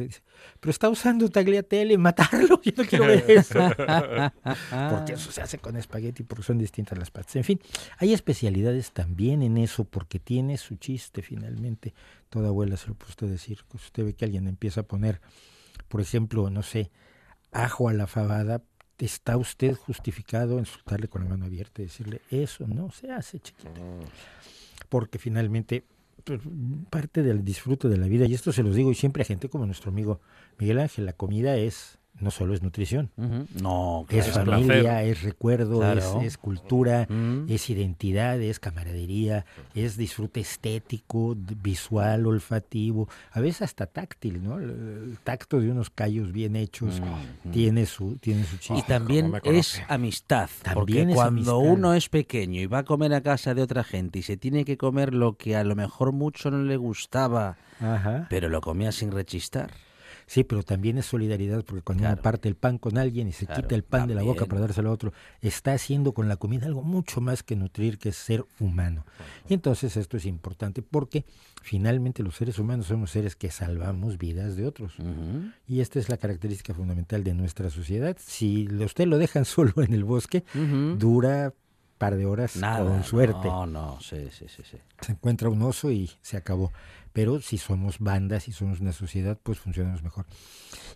pero 0.60 0.72
está 0.72 0.90
usando 0.90 1.30
tagliatelle, 1.30 1.96
matarlo, 2.00 2.60
yo 2.64 2.72
no 2.76 2.86
quiero 2.86 3.06
ver 3.06 3.24
eso. 3.30 3.60
porque 4.90 5.14
eso 5.14 5.32
se 5.32 5.42
hace 5.42 5.60
con 5.60 5.78
espagueti, 5.78 6.24
porque 6.24 6.44
son 6.44 6.58
distintas 6.58 6.98
las 6.98 7.12
pastas. 7.12 7.36
En 7.36 7.44
fin, 7.44 7.60
hay 8.00 8.14
especialidades 8.14 8.92
también 8.94 9.44
en 9.44 9.58
eso, 9.58 9.86
porque 9.86 10.18
tiene 10.18 10.58
su 10.58 10.76
chiste 10.78 11.22
finalmente. 11.22 11.94
Toda 12.30 12.48
abuela 12.48 12.78
se 12.78 12.88
lo 12.88 12.96
puede 12.96 13.12
usted 13.12 13.28
decir. 13.28 13.60
Usted 13.74 14.06
ve 14.06 14.14
que 14.14 14.26
alguien 14.26 14.48
empieza 14.48 14.82
a 14.82 14.84
poner, 14.84 15.22
por 15.88 16.02
ejemplo, 16.02 16.50
no 16.50 16.64
sé, 16.64 16.90
ajo 17.52 17.90
a 17.90 17.94
la 17.94 18.08
fabada, 18.08 18.64
está 19.00 19.36
usted 19.38 19.76
justificado 19.76 20.54
en 20.54 20.60
insultarle 20.60 21.08
con 21.08 21.24
la 21.24 21.30
mano 21.30 21.46
abierta 21.46 21.82
y 21.82 21.86
decirle, 21.86 22.22
eso 22.30 22.66
no 22.68 22.92
se 22.92 23.12
hace, 23.12 23.40
chiquita. 23.40 23.82
Porque 24.90 25.20
finalmente 25.20 25.84
pues, 26.24 26.42
parte 26.90 27.24
del 27.24 27.44
disfrute 27.44 27.90
de 27.90 27.98
la 27.98 28.08
vida, 28.08 28.26
y 28.26 28.34
esto 28.34 28.52
se 28.54 28.64
los 28.64 28.76
digo 28.76 28.92
y 28.92 28.96
siempre 28.96 29.24
a 29.24 29.26
gente 29.26 29.50
como 29.50 29.66
nuestro 29.66 29.92
amigo 29.92 30.22
Miguel 30.58 30.80
Ángel, 30.80 31.06
la 31.06 31.14
comida 31.14 31.58
es, 31.58 32.00
no 32.20 32.32
solo 32.32 32.54
es 32.54 32.64
nutrición. 32.64 33.12
No, 33.62 34.06
es 34.10 34.30
familia, 34.32 34.82
placer. 34.82 35.08
es 35.10 35.24
recuerdo, 35.24 35.80
Claro. 35.80 36.22
es, 36.22 36.28
es 36.28 36.38
cultura, 36.38 37.08
es 37.48 37.70
identidad, 37.70 38.40
es 38.42 38.60
camaradería, 38.60 39.46
es 39.74 39.98
disfrute 39.98 40.40
estético, 40.40 41.36
visual, 41.38 42.26
olfativo, 42.26 43.10
a 43.32 43.42
veces 43.42 43.64
hasta 43.64 43.86
táctil, 43.86 44.42
¿no? 44.44 44.60
El, 44.60 44.70
el 44.70 45.18
tacto 45.24 45.60
de 45.60 45.70
unos 45.72 45.90
callos 45.90 46.32
bien 46.32 46.56
hechos 46.56 47.02
tiene 47.52 47.86
su 47.86 48.16
tiene 48.18 48.44
su 48.46 48.56
Y 48.56 48.60
chiste. 48.60 48.84
también 48.88 49.30
me 49.32 49.42
es 49.44 49.82
amistad. 49.88 50.50
También 50.64 50.76
porque 51.08 51.12
es 51.12 51.16
cuando 51.16 51.58
amistad. 51.58 51.74
uno 51.74 51.94
es 51.94 52.10
pequeño 52.10 52.62
y 52.62 52.66
va 52.66 52.80
a 52.80 52.84
comer 52.84 53.14
a 53.14 53.22
casa 53.22 53.54
de 53.54 53.62
otra 53.62 53.84
gente 53.84 54.20
y 54.20 54.22
se 54.22 54.38
tiene 54.38 54.64
que 54.66 54.78
comer 54.78 55.14
lo 55.14 55.34
que 55.38 55.56
a 55.56 55.64
lo 55.64 55.76
mejor 55.76 56.12
mucho 56.14 56.50
no 56.50 56.64
le 56.64 56.78
gustaba, 56.78 57.58
Ajá. 57.82 58.28
pero 58.30 58.48
lo 58.50 58.62
comía 58.62 58.92
sin 58.92 59.12
rechistar. 59.12 59.72
Sí, 60.28 60.44
pero 60.44 60.64
también 60.64 60.98
es 60.98 61.06
solidaridad 61.06 61.64
porque 61.64 61.84
cuando 61.84 62.02
Claro. 62.02 62.14
uno 62.16 62.22
parte 62.24 62.50
el 62.50 62.56
pan 62.56 62.78
con 62.80 62.98
alguien 62.98 63.28
y 63.28 63.32
se 63.32 63.46
Claro, 63.46 63.62
quita 63.62 63.76
el 63.76 63.84
pan 63.84 64.08
de 64.08 64.16
la 64.16 64.24
boca 64.24 64.46
para 64.48 64.62
dárselo 64.62 64.90
a 64.90 64.94
otro, 64.94 65.14
está 65.42 65.74
haciendo 65.74 66.14
con 66.14 66.28
la 66.28 66.38
comida 66.38 66.66
algo 66.66 66.82
mucho 66.82 67.22
más 67.22 67.44
que 67.44 67.56
nutrir, 67.56 68.00
que 68.00 68.10
es 68.10 68.16
ser 68.16 68.44
humano. 68.60 69.06
Y 69.48 69.54
entonces 69.54 69.96
esto 69.98 70.18
es 70.18 70.26
importante 70.26 70.82
porque 70.82 71.26
finalmente 71.62 72.24
los 72.24 72.36
seres 72.36 72.58
humanos 72.60 72.88
somos 72.88 73.12
seres 73.12 73.36
que 73.36 73.52
salvamos 73.52 74.18
vidas 74.18 74.56
de 74.56 74.66
otros. 74.66 74.94
Y 75.68 75.82
esta 75.82 76.00
es 76.00 76.10
la 76.10 76.18
característica 76.18 76.74
fundamental 76.74 77.24
de 77.24 77.34
nuestra 77.34 77.70
sociedad. 77.70 78.18
Si 78.20 78.68
usted 78.84 79.06
lo 79.08 79.18
dejan 79.20 79.46
solo 79.46 79.74
en 79.84 79.94
el 79.94 80.04
bosque, 80.04 80.44
Ujú. 80.56 80.98
dura 80.98 81.54
par 81.98 82.16
de 82.18 82.26
horas 82.26 82.58
Nada. 82.58 82.84
con 82.90 83.04
suerte. 83.04 83.48
No, 83.48 83.66
no, 83.66 84.02
sí, 84.02 84.28
sí, 84.32 84.48
sí. 84.50 84.64
sí. 84.70 84.78
Se 85.02 85.12
encuentra 85.14 85.50
un 85.50 85.62
oso 85.62 85.92
y 85.92 86.10
se 86.22 86.36
acabó. 86.36 86.72
Pero 87.16 87.40
si 87.40 87.58
somos 87.58 88.00
bandas, 88.00 88.44
si 88.44 88.52
somos 88.52 88.82
una 88.82 88.92
sociedad, 88.92 89.40
pues 89.42 89.58
funcionamos 89.58 90.04
mejor. 90.04 90.26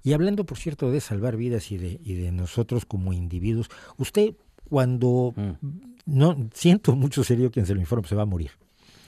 Y 0.03 0.12
hablando, 0.12 0.45
por 0.45 0.58
cierto, 0.58 0.91
de 0.91 0.99
salvar 0.99 1.38
vidas 1.38 1.71
y 1.71 1.77
de, 1.77 1.97
y 2.03 2.15
de 2.15 2.34
nosotros 2.34 2.84
como 2.86 3.13
individuos, 3.13 3.69
usted 3.97 4.34
cuando, 4.69 5.34
Mm. 5.38 5.51
no 6.08 6.49
siento 6.53 6.93
mucho 6.97 7.23
serio 7.23 7.51
quien 7.51 7.65
se 7.65 7.73
lo 7.73 7.79
informe, 7.79 8.05
se 8.05 8.15
va 8.15 8.23
a 8.23 8.25
morir. 8.25 8.51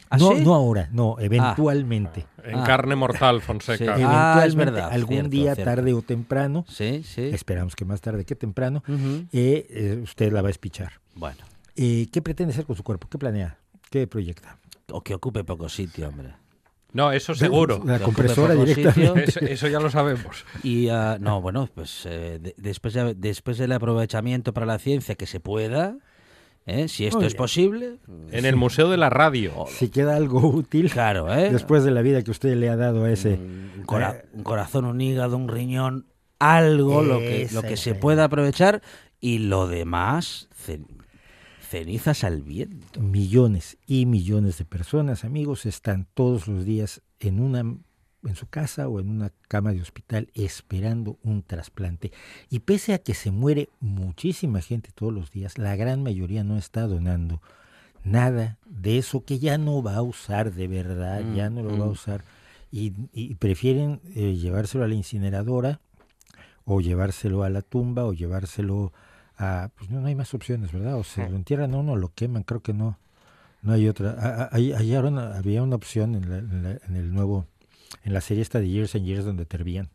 ¿Ah, 0.10 0.18
no, 0.18 0.32
sí? 0.36 0.42
no 0.44 0.54
ahora, 0.56 0.88
no, 0.94 1.18
eventualmente. 1.20 2.26
En 2.46 2.60
Ah. 2.60 2.64
carne 2.64 2.96
mortal, 2.96 3.42
Fonseca. 3.42 3.78
Sí. 3.78 3.84
Eventualmente, 3.84 4.40
Ah, 4.42 4.46
es 4.48 4.56
verdad, 4.56 4.90
algún 4.92 5.16
cierto, 5.16 5.30
día, 5.32 5.56
cierto. 5.56 5.64
tarde 5.76 5.94
o 5.94 6.02
temprano, 6.02 6.66
Sí, 6.70 7.04
sí. 7.04 7.24
esperamos 7.34 7.76
que 7.76 7.84
más 7.84 8.00
tarde 8.00 8.24
que 8.24 8.36
temprano, 8.36 8.84
eh, 8.88 9.68
eh, 9.70 10.00
usted 10.02 10.32
la 10.32 10.42
va 10.42 10.48
a 10.48 10.52
espichar. 10.52 10.94
Bueno, 11.16 11.40
Eh, 11.76 12.08
¿Qué 12.12 12.22
pretende 12.22 12.54
hacer 12.54 12.66
con 12.66 12.76
su 12.76 12.84
cuerpo? 12.84 13.08
¿Qué 13.10 13.18
planea? 13.18 13.58
¿Qué 13.90 14.08
proyecta? 14.08 14.58
o 14.94 15.02
que 15.02 15.14
ocupe 15.14 15.44
poco 15.46 15.70
sitio, 15.70 16.10
hombre. 16.10 16.34
No, 16.94 17.12
eso 17.12 17.34
seguro. 17.36 17.82
La 17.86 18.00
compresora 18.00 18.54
directamente. 18.56 19.24
Eso, 19.24 19.40
eso 19.40 19.68
ya 19.68 19.80
lo 19.80 19.90
sabemos. 19.90 20.46
Y 20.64 20.90
ah, 20.90 21.18
no, 21.20 21.42
bueno, 21.42 21.70
pues 21.74 22.06
eh, 22.06 22.40
de- 22.42 22.54
después, 22.58 22.94
de- 22.94 23.16
después 23.16 23.58
del 23.58 23.72
aprovechamiento 23.72 24.54
para 24.54 24.66
la 24.66 24.78
ciencia 24.80 25.16
que 25.16 25.26
se 25.26 25.40
pueda, 25.40 25.98
¿eh? 26.66 26.88
si 26.90 27.06
esto 27.06 27.22
es 27.22 27.34
posible, 27.36 27.98
En 28.32 28.46
el 28.46 28.56
Museo 28.56 28.90
de 28.90 28.98
la 28.98 29.10
Radio. 29.10 29.66
Si 29.70 29.90
queda 29.90 30.16
algo 30.16 30.40
útil 30.50 30.90
claro, 30.92 31.34
¿eh? 31.34 31.50
después 31.52 31.84
de 31.84 31.92
la 31.92 32.02
vida 32.02 32.22
que 32.24 32.32
usted 32.32 32.56
le 32.56 32.70
ha 32.70 32.76
dado 32.76 33.06
a 33.06 33.12
ese... 33.12 33.36
un, 33.36 33.84
cora- 33.86 34.24
un 34.34 34.44
corazón, 34.44 34.86
un 34.86 35.00
hígado, 35.00 35.38
un 35.38 35.48
riñón, 35.48 36.06
algo 36.40 37.02
lo 37.04 37.20
que, 37.20 37.48
lo 37.54 37.62
que 37.62 37.78
se 37.78 37.96
pueda 37.96 38.26
aprovechar 38.26 38.82
y 39.20 39.38
lo 39.40 39.68
demás, 39.68 40.50
cenizas 41.72 42.26
al 42.26 42.42
viento. 42.42 43.00
millones 43.00 43.78
y 43.88 44.06
millones 44.06 44.58
de 44.58 44.66
personas, 44.66 45.24
amigos, 45.24 45.66
están 45.66 46.06
todos 46.14 46.50
los 46.50 46.66
días 46.66 47.02
en 47.20 47.40
una 47.40 47.62
en 48.24 48.36
su 48.36 48.48
casa 48.48 48.88
o 48.88 49.00
en 49.00 49.10
una 49.10 49.32
cama 49.48 49.72
de 49.72 49.82
hospital 49.82 50.30
esperando 50.36 51.18
un 51.24 51.42
trasplante. 51.42 52.12
Y 52.50 52.60
pese 52.60 52.94
a 52.94 53.00
que 53.00 53.16
se 53.16 53.32
muere 53.32 53.70
muchísima 53.80 54.62
gente 54.62 54.92
todos 54.94 55.14
los 55.14 55.32
días, 55.32 55.58
la 55.58 55.76
gran 55.76 56.04
mayoría 56.04 56.44
no 56.44 56.58
está 56.58 56.86
donando 56.86 57.42
nada 58.04 58.60
de 58.66 59.00
eso 59.00 59.24
que 59.24 59.40
ya 59.40 59.58
no 59.58 59.82
va 59.82 59.96
a 59.96 60.02
usar 60.04 60.54
de 60.54 60.68
verdad, 60.68 61.24
ya 61.34 61.50
no 61.50 61.64
lo 61.64 61.80
va 61.80 61.86
a 61.86 61.90
usar. 61.90 62.24
Y, 62.70 62.94
y 63.14 63.36
prefieren 63.36 64.02
eh, 64.14 64.36
llevárselo 64.36 64.84
a 64.84 64.88
la 64.88 64.94
incineradora 64.94 65.80
o 66.66 66.82
llevárselo 66.82 67.44
a 67.44 67.50
la 67.50 67.62
tumba 67.62 68.06
o 68.06 68.14
llevárselo 68.14 68.92
a... 69.42 69.70
Pues 69.76 69.90
no, 69.90 70.00
no 70.02 70.08
hay 70.08 70.16
más 70.16 70.34
opciones, 70.34 70.72
¿verdad? 70.72 70.96
O 70.96 71.04
se 71.04 71.28
lo 71.30 71.36
entierran 71.36 71.74
a 71.74 71.78
uno 71.78 71.94
o 71.94 71.96
lo 71.96 72.14
queman, 72.14 72.44
creo 72.44 72.62
que 72.62 72.74
no. 72.74 72.98
No 73.64 73.74
hay 73.74 73.88
otra. 73.88 74.12
A- 74.12 74.44
a- 74.44 74.50
ahí- 74.54 74.72
ahí 74.74 74.96
ahora 74.96 75.10
una- 75.10 75.38
había 75.38 75.62
una 75.64 75.76
opción 75.76 76.16
en, 76.16 76.30
la- 76.30 76.38
en 76.40 76.64
la- 76.64 76.80
en 76.88 76.96
el 76.96 77.14
nuevo, 77.14 77.46
en 78.04 78.14
la 78.14 78.22
serie 78.22 78.42
esta 78.42 78.60
de 78.60 78.70
Years 78.70 78.96
and 78.96 79.06
Years 79.06 79.26
donde 79.26 79.46
te 79.46 79.58
hervían. 79.58 79.90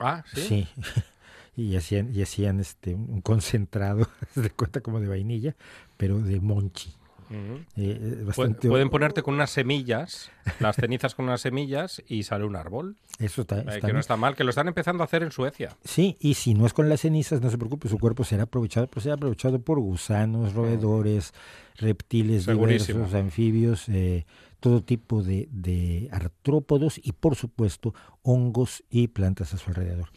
Ah, 0.00 0.22
sí. 0.32 0.40
Sí. 0.42 0.68
y 1.56 1.74
hacían, 1.76 2.14
y 2.14 2.22
hacían 2.22 2.60
este 2.60 2.94
un 2.94 3.20
concentrado, 3.20 4.08
de 4.36 4.50
cuenta 4.50 4.80
como 4.80 5.00
de 5.00 5.08
vainilla, 5.08 5.56
pero 5.96 6.18
de 6.20 6.40
monchi. 6.40 6.92
Eh, 7.30 7.66
eh, 7.76 8.22
bastante, 8.24 8.68
Pueden 8.68 8.88
ponerte 8.90 9.22
con 9.22 9.34
unas 9.34 9.50
semillas, 9.50 10.30
las 10.60 10.76
cenizas 10.76 11.14
con 11.14 11.26
unas 11.26 11.40
semillas 11.40 12.02
y 12.06 12.22
sale 12.22 12.44
un 12.44 12.56
árbol. 12.56 12.96
Eso 13.18 13.42
está, 13.42 13.58
Eh, 13.60 13.64
está 13.68 13.86
que 13.86 13.92
no 13.92 14.00
está 14.00 14.16
mal, 14.16 14.34
que 14.34 14.44
lo 14.44 14.50
están 14.50 14.68
empezando 14.68 15.02
a 15.02 15.06
hacer 15.06 15.22
en 15.22 15.30
Suecia. 15.30 15.76
Sí, 15.84 16.16
y 16.20 16.34
si 16.34 16.54
no 16.54 16.66
es 16.66 16.72
con 16.72 16.88
las 16.88 17.00
cenizas, 17.02 17.40
no 17.40 17.50
se 17.50 17.58
preocupe, 17.58 17.88
su 17.88 17.98
cuerpo 17.98 18.24
será 18.24 18.44
aprovechado, 18.44 18.86
pues 18.86 19.02
será 19.04 19.16
aprovechado 19.16 19.60
por 19.60 19.78
gusanos, 19.80 20.54
roedores, 20.54 21.32
reptiles 21.76 22.44
Segurísimo. 22.44 22.98
diversos, 23.00 23.14
anfibios, 23.20 23.88
eh, 23.88 24.26
todo 24.60 24.82
tipo 24.82 25.22
de, 25.22 25.48
de 25.52 26.08
artrópodos 26.10 27.00
y 27.02 27.12
por 27.12 27.36
supuesto 27.36 27.94
hongos 28.22 28.82
y 28.90 29.08
plantas 29.08 29.54
a 29.54 29.58
su 29.58 29.70
alrededor. 29.70 30.08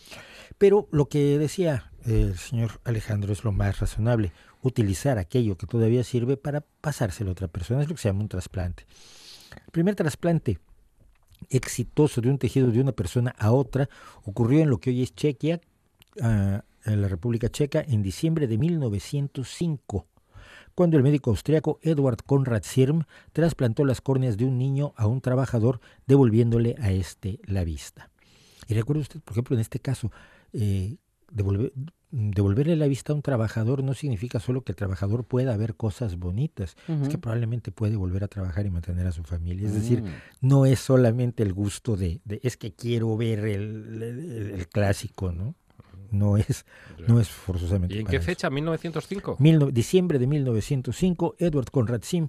Pero 0.58 0.88
lo 0.92 1.06
que 1.08 1.38
decía 1.38 1.92
el 2.06 2.36
señor 2.38 2.80
Alejandro 2.84 3.32
es 3.34 3.44
lo 3.44 3.52
más 3.52 3.80
razonable, 3.80 4.32
utilizar 4.62 5.18
aquello 5.18 5.58
que 5.58 5.68
todavía 5.68 6.04
sirve 6.04 6.38
para 6.38 6.62
pasárselo 6.62 7.32
a 7.32 7.34
otra 7.34 7.48
persona, 7.48 7.82
es 7.82 7.90
lo 7.90 7.96
que 7.96 8.02
se 8.02 8.10
llama 8.10 8.22
un 8.22 8.30
trasplante. 8.30 8.86
El 9.66 9.72
primer 9.72 9.96
trasplante 9.96 10.60
exitoso 11.50 12.22
de 12.22 12.30
un 12.30 12.38
tejido 12.38 12.72
de 12.72 12.80
una 12.82 12.92
persona 12.92 13.34
a 13.38 13.52
otra 13.52 13.90
ocurrió 14.24 14.62
en 14.62 14.70
lo 14.70 14.80
que 14.80 14.92
hoy 14.92 15.04
es 15.04 15.16
Chequia, 15.16 15.60
ah, 16.22 16.64
en 16.86 17.02
la 17.02 17.08
República 17.08 17.50
Checa, 17.50 17.84
en 17.88 18.02
diciembre 18.02 18.48
de 18.48 18.58
1905, 18.58 20.08
cuando 20.74 20.98
el 20.98 21.04
médico 21.04 21.30
austriaco 21.30 21.80
Edward 21.82 22.24
Konrad 22.26 22.64
Sirm 22.64 23.04
trasplantó 23.34 23.86
las 23.86 24.02
córneas 24.02 24.38
de 24.38 24.46
un 24.46 24.58
niño 24.58 24.94
a 24.96 25.08
un 25.08 25.22
trabajador, 25.22 25.80
devolviéndole 26.08 26.76
a 26.80 26.92
este 26.92 27.40
la 27.44 27.64
vista. 27.64 28.10
Y 28.68 28.74
recuerde 28.74 29.02
usted, 29.02 29.20
por 29.22 29.34
ejemplo, 29.34 29.56
en 29.56 29.62
este 29.62 29.80
caso, 29.80 30.12
eh, 30.54 30.98
devolver- 31.32 31.74
devolverle 32.12 32.76
la 32.76 32.88
vista 32.88 33.14
a 33.14 33.16
un 33.16 33.22
trabajador 33.22 33.84
no 33.84 33.94
significa 33.94 34.40
solo 34.40 34.64
que 34.64 34.74
el 34.74 34.76
trabajador 34.76 35.24
pueda 35.24 35.56
ver 35.58 35.76
cosas 35.76 36.18
bonitas, 36.18 36.76
es 36.88 37.10
que 37.10 37.18
probablemente 37.18 37.72
puede 37.72 37.96
volver 37.96 38.24
a 38.24 38.28
trabajar 38.28 38.66
y 38.66 38.70
mantener 38.70 39.08
a 39.08 39.12
su 39.12 39.24
familia. 39.24 39.68
Es 39.68 39.74
decir, 39.74 40.04
no 40.42 40.66
es 40.66 40.80
solamente 40.80 41.42
el 41.44 41.54
gusto 41.54 41.96
de, 41.96 42.20
de- 42.26 42.40
es 42.44 42.58
que 42.58 42.74
quiero 42.74 43.16
ver 43.18 43.40
el, 43.40 44.02
el- 44.04 44.52
el 44.56 44.68
clásico, 44.68 45.32
¿no? 45.32 45.56
No 46.12 46.36
es, 46.36 46.66
no 47.08 47.22
es 47.22 47.30
forzosamente. 47.30 47.96
¿Y 47.96 48.00
en 48.00 48.04
para 48.06 48.12
qué 48.12 48.18
eso. 48.18 48.26
fecha? 48.26 48.50
¿1905? 48.50 49.38
Mil 49.40 49.60
no- 49.60 49.72
diciembre 49.72 50.20
de 50.20 50.28
1905, 50.28 51.36
Edward 51.40 51.70
Conrad 51.72 52.02
Sim, 52.04 52.28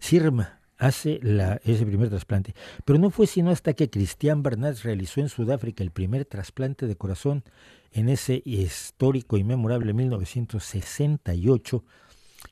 Sirm 0.00 0.44
hace 0.78 1.20
la, 1.22 1.60
ese 1.64 1.86
primer 1.86 2.08
trasplante. 2.08 2.54
Pero 2.84 2.98
no 2.98 3.10
fue 3.10 3.26
sino 3.28 3.50
hasta 3.50 3.74
que 3.74 3.88
Christian 3.90 4.42
Barnard 4.42 4.78
realizó 4.82 5.20
en 5.20 5.28
Sudáfrica 5.28 5.84
el 5.84 5.92
primer 5.92 6.24
trasplante 6.24 6.86
de 6.88 6.96
corazón 6.96 7.44
en 7.92 8.08
ese 8.08 8.42
histórico 8.44 9.36
y 9.36 9.44
memorable 9.44 9.92
1968 9.92 11.84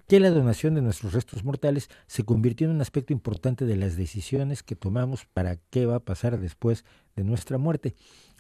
que 0.07 0.21
la 0.21 0.31
donación 0.31 0.75
de 0.75 0.83
nuestros 0.83 1.13
restos 1.13 1.45
mortales 1.45 1.89
se 2.07 2.25
convirtió 2.25 2.67
en 2.67 2.75
un 2.75 2.81
aspecto 2.81 3.13
importante 3.13 3.65
de 3.65 3.77
las 3.77 3.97
decisiones 3.97 4.63
que 4.63 4.77
tomamos 4.77 5.25
para 5.27 5.57
qué 5.71 5.87
va 5.87 5.97
a 5.97 6.05
pasar 6.05 6.39
después 6.39 6.85
de 7.17 7.25
nuestra 7.25 7.59
muerte. 7.59 7.95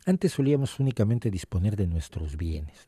Antes 0.06 0.32
solíamos 0.32 0.78
únicamente 0.80 1.30
disponer 1.30 1.76
de 1.76 1.86
nuestros 1.86 2.36
bienes. 2.36 2.86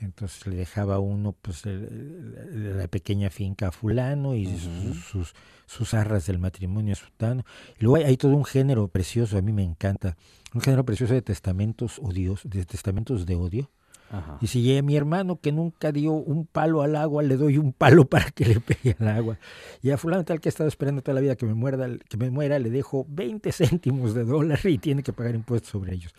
Entonces 0.00 0.46
le 0.46 0.56
dejaba 0.56 0.98
uno 0.98 1.32
pues 1.40 1.66
el- 1.66 2.76
la 2.78 2.88
pequeña 2.88 3.30
finca 3.30 3.68
a 3.68 3.72
fulano 3.72 4.34
y 4.34 4.46
sus, 4.46 4.96
sus, 5.04 5.34
sus 5.66 5.94
arras 5.94 6.26
del 6.26 6.38
matrimonio 6.38 6.94
a 6.94 6.96
sutano. 6.96 7.44
Y 7.78 7.84
luego 7.84 7.96
hay, 7.96 8.04
hay 8.04 8.16
todo 8.16 8.34
un 8.34 8.44
género 8.44 8.88
precioso, 8.88 9.36
a 9.38 9.42
mí 9.42 9.52
me 9.52 9.62
encanta, 9.62 10.16
un 10.54 10.60
género 10.62 10.84
precioso 10.84 11.14
de 11.14 11.22
testamentos 11.22 11.98
odios, 11.98 12.40
de 12.44 12.64
testamentos 12.64 13.26
de 13.26 13.34
odio. 13.34 13.70
Ajá. 14.12 14.38
Y 14.40 14.48
si 14.48 14.76
a 14.76 14.82
mi 14.82 14.96
hermano 14.96 15.38
que 15.40 15.52
nunca 15.52 15.92
dio 15.92 16.10
un 16.12 16.44
palo 16.44 16.82
al 16.82 16.96
agua, 16.96 17.22
le 17.22 17.36
doy 17.36 17.58
un 17.58 17.72
palo 17.72 18.04
para 18.08 18.30
que 18.32 18.44
le 18.44 18.58
pegue 18.58 18.96
al 18.98 19.08
agua. 19.08 19.38
Y 19.82 19.90
a 19.90 19.98
fulano 19.98 20.24
tal 20.24 20.40
que 20.40 20.48
ha 20.48 20.50
estado 20.50 20.68
esperando 20.68 21.02
toda 21.02 21.14
la 21.14 21.20
vida 21.20 21.36
que 21.36 21.46
me, 21.46 21.54
muerda, 21.54 21.88
que 22.08 22.16
me 22.16 22.30
muera, 22.30 22.58
le 22.58 22.70
dejo 22.70 23.06
20 23.08 23.52
céntimos 23.52 24.14
de 24.14 24.24
dólar 24.24 24.58
y 24.64 24.78
tiene 24.78 25.02
que 25.02 25.12
pagar 25.12 25.34
impuestos 25.34 25.70
sobre 25.70 25.94
ellos. 25.94 26.12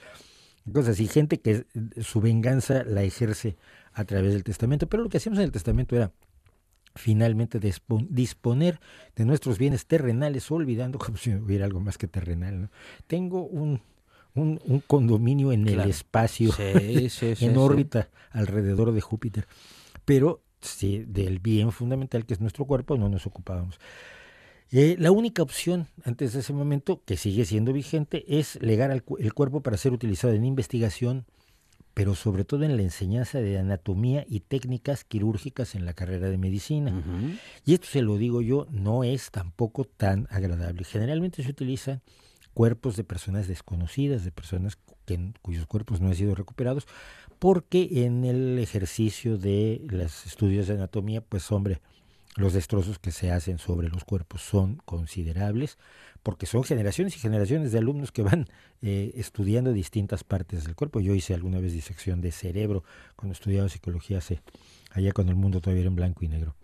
Cosas 0.71 0.89
así, 0.89 1.07
gente 1.07 1.39
que 1.39 1.51
eh, 1.51 1.65
su 2.03 2.21
venganza 2.21 2.83
la 2.83 3.03
ejerce 3.03 3.57
a 3.93 4.03
través 4.05 4.33
del 4.33 4.43
testamento. 4.43 4.87
Pero 4.87 5.03
lo 5.03 5.09
que 5.09 5.17
hacíamos 5.17 5.39
en 5.39 5.45
el 5.45 5.51
testamento 5.51 5.95
era 5.95 6.11
finalmente 6.95 7.59
dispo- 7.59 8.05
disponer 8.09 8.79
de 9.15 9.25
nuestros 9.25 9.57
bienes 9.57 9.85
terrenales, 9.85 10.49
olvidando 10.51 10.99
como 10.99 11.17
si 11.17 11.33
hubiera 11.33 11.65
algo 11.65 11.79
más 11.79 11.97
que 11.97 12.07
terrenal. 12.07 12.61
¿no? 12.63 12.69
Tengo 13.07 13.45
un, 13.45 13.81
un, 14.35 14.59
un 14.65 14.79
condominio 14.81 15.51
en 15.51 15.63
Claro. 15.65 15.83
el 15.83 15.89
espacio, 15.89 16.51
Sí, 16.51 17.09
sí, 17.09 17.35
sí, 17.35 17.45
en 17.45 17.57
órbita 17.57 18.09
alrededor 18.31 18.91
de 18.91 19.01
Júpiter. 19.01 19.47
Pero 20.05 20.43
sí, 20.61 21.05
del 21.07 21.39
bien 21.39 21.71
fundamental 21.71 22.25
que 22.25 22.33
es 22.33 22.41
nuestro 22.41 22.65
cuerpo 22.65 22.97
no 22.97 23.09
nos 23.09 23.25
ocupábamos. 23.25 23.79
Eh, 24.71 24.95
la 24.99 25.11
única 25.11 25.41
opción 25.43 25.87
antes 26.05 26.33
de 26.33 26.39
ese 26.39 26.53
momento, 26.53 27.01
que 27.05 27.17
sigue 27.17 27.45
siendo 27.45 27.73
vigente, 27.73 28.23
es 28.39 28.61
legar 28.61 28.89
al 28.91 29.03
el 29.19 29.33
cuerpo 29.33 29.61
para 29.61 29.75
ser 29.77 29.91
utilizado 29.91 30.33
en 30.33 30.45
investigación, 30.45 31.25
pero 31.93 32.15
sobre 32.15 32.45
todo 32.45 32.63
en 32.63 32.77
la 32.77 32.83
enseñanza 32.83 33.39
de 33.39 33.59
anatomía 33.59 34.25
y 34.29 34.39
técnicas 34.39 35.03
quirúrgicas 35.03 35.75
en 35.75 35.85
la 35.85 35.93
carrera 35.93 36.29
de 36.29 36.37
medicina. 36.37 37.03
Y 37.65 37.73
esto 37.73 37.87
se 37.87 38.01
lo 38.01 38.15
digo 38.17 38.41
yo, 38.41 38.65
no 38.71 39.03
es 39.03 39.29
tampoco 39.29 39.83
tan 39.83 40.25
agradable. 40.29 40.85
Generalmente 40.85 41.43
se 41.43 41.49
utilizan 41.49 42.01
cuerpos 42.53 42.95
de 42.95 43.03
personas 43.03 43.47
desconocidas, 43.49 44.23
de 44.23 44.31
personas 44.31 44.77
que- 45.05 45.33
cuyos 45.41 45.65
cuerpos 45.65 45.99
no 45.99 46.07
han 46.07 46.15
sido 46.15 46.33
recuperados, 46.33 46.87
porque 47.39 48.05
en 48.05 48.23
el 48.23 48.57
ejercicio 48.59 49.37
de 49.37 49.81
los 49.89 50.25
estudios 50.25 50.67
de 50.67 50.75
anatomía, 50.75 51.19
pues 51.19 51.51
hombre, 51.51 51.81
los 52.35 52.53
destrozos 52.53 52.99
que 52.99 53.11
se 53.11 53.31
hacen 53.31 53.57
sobre 53.57 53.89
los 53.89 54.05
cuerpos 54.05 54.41
son 54.41 54.77
considerables, 54.85 55.77
porque 56.23 56.45
son 56.45 56.63
generaciones 56.63 57.15
y 57.15 57.19
generaciones 57.19 57.71
de 57.71 57.79
alumnos 57.79 58.11
que 58.11 58.21
van 58.21 58.47
eh, 58.81 59.11
estudiando 59.15 59.73
distintas 59.73 60.23
partes 60.23 60.63
del 60.63 60.75
cuerpo. 60.75 60.99
Yo 61.01 61.13
hice 61.13 61.33
alguna 61.33 61.59
vez 61.59 61.73
disección 61.73 62.21
de 62.21 62.31
cerebro 62.31 62.83
cuando 63.15 63.33
estudiaba 63.33 63.69
psicología 63.69 64.19
hace, 64.19 64.41
allá 64.91 65.11
cuando 65.11 65.31
el 65.31 65.37
mundo 65.37 65.61
todavía 65.61 65.81
era 65.81 65.89
en 65.89 65.95
blanco 65.95 66.23
y 66.23 66.27
negro 66.27 66.55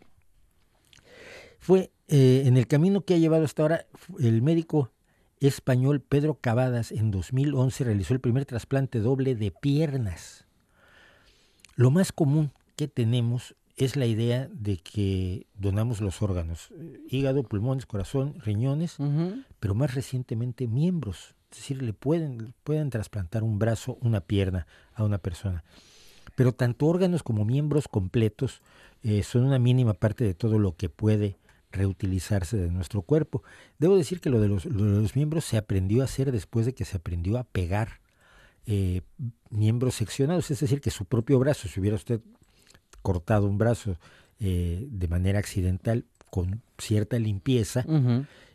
fue 1.60 1.92
eh, 2.08 2.44
en 2.46 2.58
el 2.58 2.68
camino 2.68 3.02
que 3.02 3.14
ha 3.14 3.18
llevado 3.18 3.46
hasta 3.46 3.62
ahora 3.62 3.86
el 4.20 4.42
médico 4.42 4.92
español 5.40 6.02
Pedro 6.02 6.36
Cavadas 6.36 6.92
en 6.92 7.12
2011 7.12 7.84
realizó 7.84 8.14
el 8.14 8.22
primer 8.22 8.46
trasplante 8.46 9.00
doble 9.00 9.36
de 9.36 9.52
piernas. 9.52 10.46
Lo 11.76 11.92
más 11.92 12.12
común 12.12 12.52
que 12.76 12.88
tenemos 12.88 13.56
es 13.78 13.96
la 13.96 14.08
idea 14.08 14.50
de 14.52 14.78
que 14.78 15.46
donamos 15.54 16.02
los 16.02 16.22
órganos, 16.24 16.70
eh, 16.72 17.00
hígado, 17.10 17.44
pulmones, 17.44 17.86
corazón, 17.86 18.34
riñones, 18.44 18.98
pero 19.60 19.76
más 19.76 19.94
recientemente 19.94 20.68
miembros. 20.68 21.36
Es 21.52 21.60
decir, 21.60 21.82
le 21.82 21.94
pueden, 21.94 22.54
pueden 22.64 22.90
trasplantar 22.90 23.44
un 23.44 23.60
brazo, 23.60 23.98
una 24.02 24.20
pierna 24.20 24.68
a 24.94 25.04
una 25.04 25.20
persona. 25.20 25.64
Pero 26.36 26.54
tanto 26.54 26.88
órganos 26.88 27.24
como 27.24 27.46
miembros 27.46 27.88
completos 27.88 28.62
eh, 29.04 29.24
son 29.24 29.44
una 29.44 29.60
mínima 29.60 29.94
parte 29.94 30.24
de 30.24 30.34
todo 30.34 30.60
lo 30.60 30.76
que 30.76 30.90
puede 30.90 31.38
reutilizarse 31.72 32.58
de 32.58 32.72
nuestro 32.72 33.04
cuerpo. 33.04 33.44
Debo 33.78 33.96
decir 33.96 34.20
que 34.20 34.30
lo 34.30 34.42
de 34.42 34.48
los, 34.48 34.66
lo 34.66 34.86
de 34.86 35.02
los 35.02 35.16
miembros 35.16 35.46
se 35.46 35.58
aprendió 35.58 36.02
a 36.02 36.06
hacer 36.06 36.32
después 36.32 36.66
de 36.66 36.74
que 36.74 36.86
se 36.86 36.98
aprendió 36.98 37.38
a 37.38 37.44
pegar 37.44 38.02
eh, 38.66 39.02
miembros 39.50 39.96
seccionados, 39.96 40.50
es 40.52 40.60
decir, 40.60 40.82
que 40.82 40.92
su 40.92 41.06
propio 41.06 41.40
brazo, 41.40 41.68
si 41.68 41.80
hubiera 41.80 41.96
usted 41.96 42.22
cortado 43.02 43.48
un 43.48 43.58
brazo 43.58 43.98
eh, 44.40 44.88
de 44.90 45.08
manera 45.08 45.40
accidental 45.40 46.06
con 46.30 46.62
cierta 46.78 47.18
limpieza, 47.20 47.84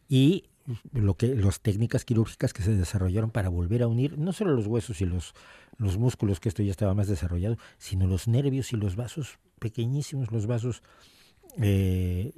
y 0.08 0.44
lo 0.92 1.14
que 1.14 1.34
las 1.34 1.60
técnicas 1.60 2.04
quirúrgicas 2.04 2.52
que 2.52 2.62
se 2.62 2.74
desarrollaron 2.76 3.30
para 3.30 3.48
volver 3.48 3.82
a 3.82 3.88
unir 3.88 4.16
no 4.18 4.32
solo 4.32 4.52
los 4.54 4.66
huesos 4.68 5.00
y 5.00 5.06
los, 5.06 5.34
los 5.76 5.98
músculos, 5.98 6.38
que 6.38 6.48
esto 6.48 6.62
ya 6.62 6.70
estaba 6.70 6.94
más 6.94 7.08
desarrollado, 7.08 7.56
sino 7.78 8.06
los 8.06 8.28
nervios 8.28 8.72
y 8.72 8.76
los 8.76 8.94
vasos 8.94 9.38
pequeñísimos, 9.58 10.30
los 10.30 10.46
vasos 10.46 10.82
eh, 11.60 12.32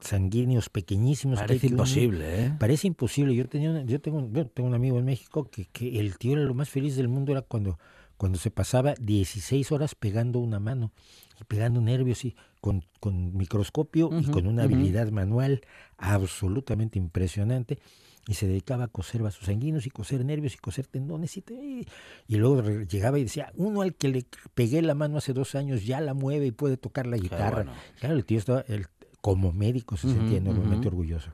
sanguíneos 0.00 0.68
pequeñísimos. 0.70 1.38
Parece 1.40 1.60
que 1.68 1.74
imposible, 1.74 2.44
¿eh? 2.46 2.52
Parece 2.58 2.86
imposible. 2.86 3.34
Yo 3.34 3.48
tenía 3.48 3.70
una- 3.70 3.84
yo 3.84 4.00
tengo, 4.00 4.18
un- 4.18 4.32
yo 4.32 4.46
tengo 4.46 4.68
un 4.68 4.74
amigo 4.74 4.98
en 4.98 5.04
México 5.04 5.48
que, 5.50 5.66
que 5.66 5.98
el 6.00 6.18
tío 6.18 6.32
era 6.32 6.42
lo 6.42 6.54
más 6.54 6.68
feliz 6.68 6.96
del 6.96 7.08
mundo 7.08 7.32
era 7.32 7.42
cuando, 7.42 7.78
cuando 8.16 8.38
se 8.38 8.50
pasaba 8.50 8.94
16 9.00 9.72
horas 9.72 9.94
pegando 9.94 10.38
una 10.38 10.60
mano 10.60 10.92
y 11.40 11.44
pegando 11.44 11.80
nervios 11.80 12.24
y 12.24 12.36
con, 12.60 12.84
con 13.00 13.36
microscopio 13.36 14.10
y 14.20 14.24
con 14.30 14.46
una 14.46 14.64
habilidad 14.64 15.10
manual 15.10 15.60
absolutamente 15.96 16.98
impresionante 16.98 17.78
y 18.26 18.34
se 18.34 18.46
dedicaba 18.46 18.84
a 18.84 18.88
coser 18.88 19.22
vasos 19.22 19.46
sanguíneos 19.46 19.86
y 19.86 19.90
coser 19.90 20.24
nervios 20.24 20.54
y 20.54 20.58
coser 20.58 20.86
tendones 20.86 21.36
y, 21.36 21.40
te- 21.42 21.86
y 22.26 22.36
luego 22.36 22.62
llegaba 22.82 23.18
y 23.18 23.22
decía, 23.24 23.52
uno 23.56 23.80
al 23.82 23.94
que 23.94 24.08
le 24.08 24.26
pegué 24.54 24.82
la 24.82 24.94
mano 24.94 25.16
hace 25.18 25.32
dos 25.32 25.54
años 25.54 25.86
ya 25.86 26.00
la 26.00 26.12
mueve 26.14 26.46
y 26.46 26.50
puede 26.52 26.76
tocar 26.76 27.06
la 27.06 27.16
guitarra. 27.16 27.64
bueno. 27.64 27.72
Claro, 28.00 28.16
el 28.16 28.24
tío 28.24 28.38
estaba, 28.38 28.60
el- 28.68 28.86
como 29.20 29.52
médico 29.52 29.96
se 29.96 30.08
sentía 30.12 30.38
enormemente 30.38 30.88
orgulloso. 30.88 31.32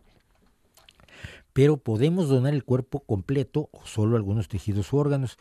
Pero 1.52 1.76
podemos 1.76 2.28
donar 2.28 2.54
el 2.54 2.64
cuerpo 2.64 3.00
completo 3.00 3.68
o 3.72 3.84
solo 3.86 4.16
algunos 4.16 4.48
tejidos 4.48 4.92
u 4.92 4.96
órganos, 4.96 5.38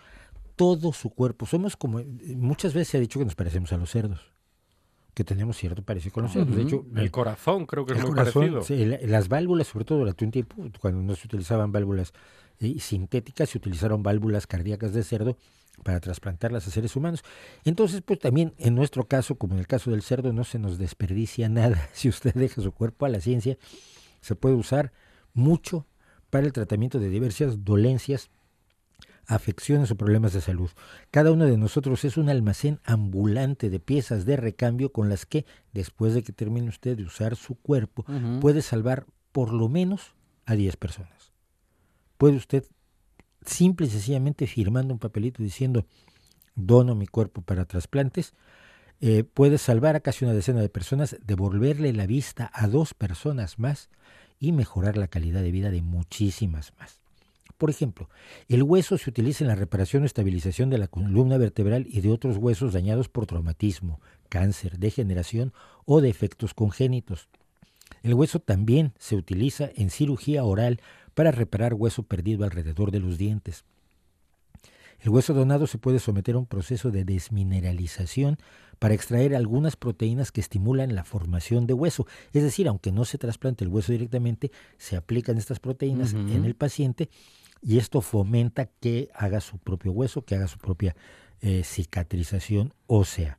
todo 0.56 0.94
su 0.94 1.10
cuerpo. 1.10 1.46
Somos 1.46 1.76
como, 1.76 2.02
muchas 2.36 2.74
veces 2.74 2.90
se 2.90 2.98
ha 2.98 3.00
dicho 3.00 3.18
que 3.20 3.26
nos 3.26 3.36
parecemos 3.36 3.74
a 3.74 3.78
los 3.78 3.90
cerdos, 3.90 4.32
que 5.14 5.24
tenemos 5.24 5.58
cierto 5.58 5.84
parecido 5.84 6.14
con 6.14 6.24
los 6.24 6.34
cerdos. 6.34 6.56
De 6.56 6.62
hecho, 6.64 6.86
El 6.96 7.12
corazón 7.12 7.66
creo 7.66 7.86
que 7.86 7.94
es 7.94 8.00
muy 8.02 8.10
corazón, 8.12 8.42
parecido. 8.44 8.64
sí, 8.64 8.86
la- 8.86 9.00
las 9.04 9.28
válvulas, 9.30 9.68
sobre 9.68 9.86
todo 9.86 10.00
durante 10.00 10.26
un 10.26 10.32
tiempo, 10.32 10.56
cuando 10.80 11.02
no 11.02 11.16
se 11.16 11.28
utilizaban 11.28 11.72
válvulas 11.72 12.14
eh, 12.60 12.80
sintéticas, 12.80 13.50
se 13.50 13.58
utilizaron 13.58 14.04
válvulas 14.04 14.48
cardíacas 14.48 14.94
de 14.94 15.04
cerdo 15.04 15.38
para 15.84 16.00
trasplantarlas 16.00 16.68
a 16.68 16.72
seres 16.72 16.96
humanos. 16.96 17.24
Entonces, 17.66 18.02
pues 18.06 18.20
también 18.20 18.54
en 18.58 18.76
nuestro 18.76 19.06
caso, 19.08 19.36
como 19.36 19.54
en 19.56 19.60
el 19.60 19.68
caso 19.68 19.92
del 19.92 20.02
cerdo, 20.04 20.32
no 20.34 20.44
se 20.44 20.60
nos 20.60 20.78
desperdicia 20.78 21.50
nada. 21.50 21.90
Si 21.94 22.10
usted 22.10 22.34
deja 22.34 22.62
su 22.62 22.72
cuerpo 22.72 23.06
a 23.06 23.10
la 23.10 23.20
ciencia, 23.22 23.58
se 24.22 24.36
puede 24.36 24.56
usar 24.56 24.92
mucho 25.34 25.86
para 26.30 26.46
el 26.46 26.54
tratamiento 26.54 27.00
de 27.00 27.10
diversas 27.10 27.64
dolencias, 27.66 28.30
afecciones 29.28 29.92
o 29.92 29.96
problemas 29.96 30.34
de 30.34 30.42
salud. 30.42 30.70
Cada 31.12 31.32
uno 31.32 31.46
de 31.46 31.58
nosotros 31.58 32.06
es 32.06 32.18
un 32.18 32.30
almacén 32.30 32.80
ambulante 32.84 33.70
de 33.70 33.80
piezas 33.80 34.26
de 34.26 34.38
recambio 34.38 34.92
con 34.92 35.10
las 35.10 35.26
que, 35.26 35.46
después 35.74 36.14
de 36.14 36.24
que 36.24 36.34
termine 36.34 36.70
usted 36.70 36.98
de 36.98 37.04
usar 37.04 37.36
su 37.36 37.56
cuerpo, 37.56 38.06
puede 38.42 38.62
salvar 38.62 39.06
por 39.32 39.54
lo 39.54 39.70
menos 39.70 40.14
a 40.46 40.56
10 40.56 40.78
personas. 40.78 41.34
Puede 42.18 42.38
usted 42.38 42.66
simple 43.46 43.88
y 43.88 43.90
sencillamente 43.90 44.48
firmando 44.48 44.94
un 44.94 45.00
papelito 45.00 45.44
diciendo 45.44 45.86
dono 46.56 46.96
mi 46.96 47.08
cuerpo 47.08 47.42
para 47.42 47.66
trasplantes, 47.66 48.34
eh, 49.02 49.24
puede 49.24 49.58
salvar 49.58 49.96
a 49.96 50.00
casi 50.00 50.24
una 50.24 50.34
decena 50.34 50.62
de 50.62 50.70
personas, 50.70 51.18
devolverle 51.26 51.92
la 51.94 52.06
vista 52.06 52.50
a 52.54 52.68
dos 52.68 52.94
personas 52.94 53.60
más 53.60 53.90
y 54.40 54.52
mejorar 54.52 54.98
la 54.98 55.08
calidad 55.08 55.42
de 55.42 55.52
vida 55.52 55.72
de 55.72 55.82
muchísimas 55.82 56.74
más. 56.80 57.03
Por 57.58 57.70
ejemplo, 57.70 58.10
el 58.50 58.64
hueso 58.64 58.98
se 58.98 59.10
utiliza 59.10 59.44
en 59.44 59.48
la 59.48 59.56
reparación 59.56 60.04
o 60.04 60.06
estabilización 60.06 60.70
de 60.70 60.78
la 60.78 60.88
columna 60.88 61.38
vertebral 61.38 61.86
y 61.90 62.02
de 62.02 62.12
otros 62.12 62.38
huesos 62.38 62.74
dañados 62.74 63.10
por 63.10 63.26
traumatismo, 63.26 64.02
cáncer, 64.30 64.80
degeneración 64.80 65.54
o 65.86 66.02
defectos 66.02 66.54
congénitos. 66.54 67.30
El 68.02 68.16
hueso 68.16 68.40
también 68.40 68.94
se 68.98 69.16
utiliza 69.16 69.70
en 69.76 69.90
cirugía 69.90 70.44
oral 70.44 70.82
para 71.14 71.32
reparar 71.32 71.74
hueso 71.74 72.04
perdido 72.04 72.44
alrededor 72.44 72.92
de 72.92 73.00
los 73.00 73.18
dientes. 73.18 73.64
El 75.00 75.10
hueso 75.10 75.34
donado 75.34 75.68
se 75.68 75.78
puede 75.78 76.00
someter 76.00 76.36
a 76.36 76.38
un 76.38 76.46
proceso 76.46 76.90
de 76.90 77.04
desmineralización 77.04 78.38
para 78.80 78.94
extraer 78.94 79.36
algunas 79.36 79.76
proteínas 79.76 80.32
que 80.32 80.42
estimulan 80.42 80.96
la 80.96 81.04
formación 81.04 81.68
de 81.68 81.74
hueso. 81.74 82.08
Es 82.32 82.42
decir, 82.42 82.68
aunque 82.68 82.92
no 82.92 83.04
se 83.04 83.18
trasplante 83.18 83.66
el 83.66 83.70
hueso 83.70 83.92
directamente, 83.92 84.52
se 84.78 84.96
aplican 84.96 85.38
estas 85.38 85.60
proteínas 85.60 86.14
en 86.14 86.46
el 86.46 86.56
paciente 86.56 87.10
y 87.64 87.78
esto 87.78 88.02
fomenta 88.02 88.66
que 88.66 89.10
haga 89.16 89.40
su 89.42 89.58
propio 89.58 89.92
hueso, 89.94 90.24
que 90.26 90.36
haga 90.36 90.48
su 90.48 90.58
propia 90.58 90.96
eh, 91.42 91.64
cicatrización 91.64 92.74
ósea. 92.88 93.38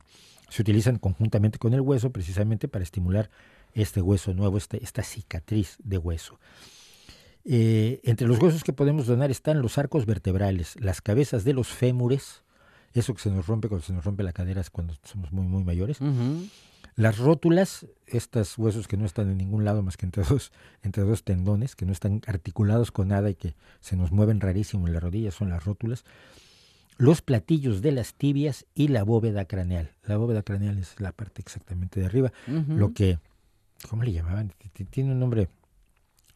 Se 0.49 0.61
utilizan 0.61 0.97
conjuntamente 0.99 1.57
con 1.59 1.73
el 1.73 1.81
hueso 1.81 2.11
precisamente 2.11 2.67
para 2.67 2.83
estimular 2.83 3.29
este 3.73 4.01
hueso 4.01 4.33
nuevo, 4.33 4.57
este- 4.57 4.83
esta 4.83 5.03
cicatriz 5.03 5.77
de 5.83 5.97
hueso. 5.97 6.39
Eh, 7.43 7.99
entre 8.03 8.27
los 8.27 8.39
huesos 8.41 8.63
que 8.63 8.73
podemos 8.73 9.05
donar 9.05 9.29
están 9.31 9.61
los 9.61 9.77
arcos 9.77 10.05
vertebrales, 10.05 10.75
las 10.79 11.01
cabezas 11.01 11.43
de 11.43 11.53
los 11.53 11.67
fémures, 11.67 12.43
eso 12.93 13.13
que 13.13 13.21
se 13.21 13.29
nos 13.29 13.45
rompe 13.45 13.67
cuando 13.67 13.85
se 13.85 13.93
nos 13.93 14.03
rompe 14.05 14.23
la 14.23 14.33
cadera 14.33 14.61
es 14.61 14.69
cuando 14.69 14.95
somos 15.03 15.31
muy, 15.31 15.45
muy 15.45 15.63
mayores. 15.63 15.99
Las 16.95 17.17
rótulas, 17.17 17.85
estos 18.07 18.57
huesos 18.57 18.87
que 18.87 18.95
no 18.95 19.05
están 19.05 19.29
en 19.29 19.37
ningún 19.37 19.65
lado 19.65 19.83
más 19.83 19.97
que 19.97 20.05
entre 20.05 20.23
dos, 20.29 20.51
entre 20.81 21.03
dos 21.03 21.23
tendones, 21.23 21.75
que 21.75 21.85
no 21.85 21.91
están 21.91 22.21
articulados 22.25 22.91
con 22.91 23.09
nada 23.09 23.29
y 23.29 23.35
que 23.35 23.55
se 23.81 23.97
nos 23.97 24.11
mueven 24.11 24.39
rarísimo 24.39 24.87
en 24.87 24.93
la 24.93 24.99
rodilla, 24.99 25.31
son 25.31 25.49
las 25.49 25.65
rótulas. 25.65 26.05
Los 26.97 27.21
platillos 27.21 27.81
de 27.81 27.91
las 27.91 28.13
tibias 28.13 28.65
y 28.73 28.87
la 28.87 29.03
bóveda 29.03 29.43
craneal. 29.43 29.91
La 30.05 30.15
bóveda 30.15 30.43
craneal 30.43 30.77
es 30.77 30.97
la 31.01 31.11
parte 31.11 31.41
exactamente 31.41 31.99
de 31.99 32.05
arriba. 32.05 32.31
Lo 32.47 32.93
que, 32.93 33.19
¿cómo 33.89 34.03
le 34.03 34.13
llamaban? 34.13 34.53
Tiene 34.91 35.11
un 35.11 35.19
nombre, 35.19 35.49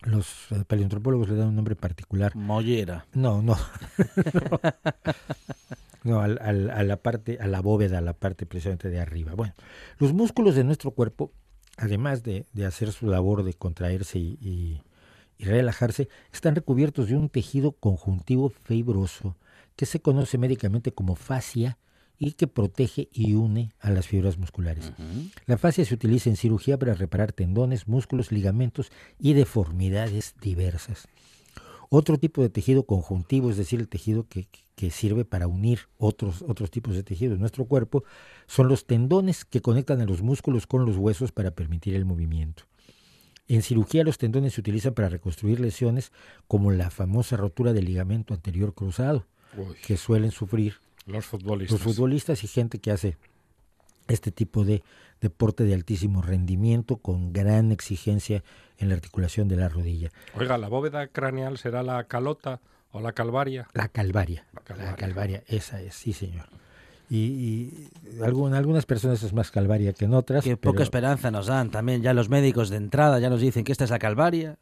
los 0.01 0.51
eh, 0.51 0.65
paleontropólogos 0.67 1.29
le 1.29 1.35
dan 1.35 1.47
un 1.47 1.55
nombre 1.55 1.77
particular. 1.77 2.35
Mollera. 2.35 3.05
No, 3.13 3.41
no. 3.41 3.55
no, 4.33 4.59
al- 6.17 6.39
al- 6.41 6.69
a 6.71 6.83
la 6.83 6.97
parte, 6.97 7.37
a 7.39 7.47
la 7.47 7.61
bóveda, 7.61 7.99
a 7.99 8.01
la 8.01 8.13
parte 8.13 8.45
precisamente 8.45 8.89
de 8.89 8.99
arriba. 8.99 9.33
Bueno, 9.35 9.53
los 9.99 10.13
músculos 10.13 10.55
de 10.55 10.63
nuestro 10.63 10.91
cuerpo, 10.91 11.31
además 11.77 12.23
de, 12.23 12.45
de 12.53 12.65
hacer 12.65 12.91
su 12.91 13.07
labor 13.07 13.43
de 13.43 13.53
contraerse 13.53 14.17
y, 14.19 14.37
y- 14.41 14.81
y 15.37 15.45
relajarse, 15.45 16.09
están 16.33 16.55
recubiertos 16.55 17.07
de 17.07 17.15
un 17.15 17.29
tejido 17.29 17.71
conjuntivo 17.73 18.49
fibroso 18.49 19.37
que 19.77 19.85
se 19.85 20.01
conoce 20.01 20.37
médicamente 20.37 20.91
como 20.91 21.15
fascia 21.15 21.77
y 22.17 22.33
que 22.33 22.47
protege 22.47 23.07
y 23.13 23.35
une 23.35 23.71
a 23.79 23.89
las 23.91 24.05
fibras 24.07 24.37
musculares. 24.37 24.91
La 25.45 25.57
fascia 25.57 25.85
se 25.85 25.93
utiliza 25.93 26.29
en 26.29 26.35
cirugía 26.35 26.77
para 26.77 26.93
reparar 26.93 27.31
tendones, 27.31 27.87
músculos, 27.87 28.33
ligamentos 28.33 28.91
y 29.17 29.31
deformidades 29.33 30.35
diversas. 30.41 31.07
Otro 31.89 32.17
tipo 32.19 32.41
de 32.43 32.49
tejido 32.49 32.83
conjuntivo, 32.83 33.49
es 33.49 33.57
decir, 33.57 33.79
el 33.79 33.87
tejido 33.87 34.27
que, 34.27 34.47
que 34.75 34.91
sirve 34.91 35.25
para 35.25 35.47
unir 35.47 35.81
otros, 35.97 36.43
otros 36.47 36.69
tipos 36.69 36.95
de 36.95 37.03
tejido 37.03 37.33
en 37.33 37.39
nuestro 37.39 37.65
cuerpo, 37.65 38.03
son 38.45 38.67
los 38.67 38.85
tendones 38.85 39.43
que 39.43 39.61
conectan 39.61 39.99
a 39.99 40.05
los 40.05 40.21
músculos 40.21 40.67
con 40.67 40.85
los 40.85 40.97
huesos 40.97 41.31
para 41.31 41.51
permitir 41.51 41.95
el 41.95 42.05
movimiento. 42.05 42.63
En 43.47 43.63
cirugía 43.63 44.03
los 44.03 44.19
tendones 44.19 44.53
se 44.53 44.61
utilizan 44.61 44.93
para 44.93 45.09
reconstruir 45.09 45.59
lesiones 45.59 46.11
como 46.47 46.69
la 46.71 46.91
famosa 46.91 47.35
rotura 47.35 47.73
del 47.73 47.85
ligamento 47.85 48.35
anterior 48.35 48.75
cruzado, 48.75 49.25
Uy, 49.57 49.75
que 49.83 49.97
suelen 49.97 50.29
sufrir 50.29 50.75
los 51.07 51.25
futbolistas. 51.25 51.83
los 51.83 51.95
futbolistas 51.95 52.43
y 52.43 52.47
gente 52.47 52.77
que 52.77 52.91
hace 52.91 53.17
este 54.13 54.31
tipo 54.31 54.63
de 54.65 54.83
deporte 55.21 55.63
de 55.63 55.73
altísimo 55.73 56.21
rendimiento 56.21 56.97
con 56.97 57.33
gran 57.33 57.71
exigencia 57.71 58.43
en 58.77 58.89
la 58.89 58.95
articulación 58.95 59.47
de 59.47 59.57
la 59.57 59.69
rodilla. 59.69 60.09
Oiga, 60.35 60.57
¿la 60.57 60.69
bóveda 60.69 61.07
craneal 61.07 61.57
será 61.57 61.83
la 61.83 62.03
calota 62.05 62.61
o 62.91 63.01
la 63.01 63.11
calvaria? 63.11 63.67
La 63.73 63.89
calvaria, 63.89 64.45
La 64.53 64.59
la 64.59 64.63
calvaria. 64.65 64.95
calvaria, 64.95 65.43
esa 65.47 65.81
es, 65.81 65.93
sí 65.95 66.13
señor. 66.13 66.45
Y, 67.09 67.17
y 67.17 67.89
algún- 68.23 68.53
algunas 68.53 68.85
personas 68.85 69.21
es 69.23 69.33
más 69.33 69.49
calvaria 69.51 69.93
que 69.93 70.05
en 70.05 70.13
otras. 70.13 70.43
Qué 70.43 70.55
pero- 70.55 70.71
poca 70.73 70.83
esperanza 70.83 71.31
nos 71.31 71.47
dan 71.47 71.69
también 71.71 72.01
ya 72.03 72.13
los 72.13 72.29
médicos 72.29 72.69
de 72.69 72.77
entrada, 72.77 73.19
ya 73.19 73.29
nos 73.29 73.41
dicen 73.41 73.63
que 73.63 73.71
esta 73.71 73.83
es 73.83 73.89
la 73.89 73.99
calvaria. 73.99 74.57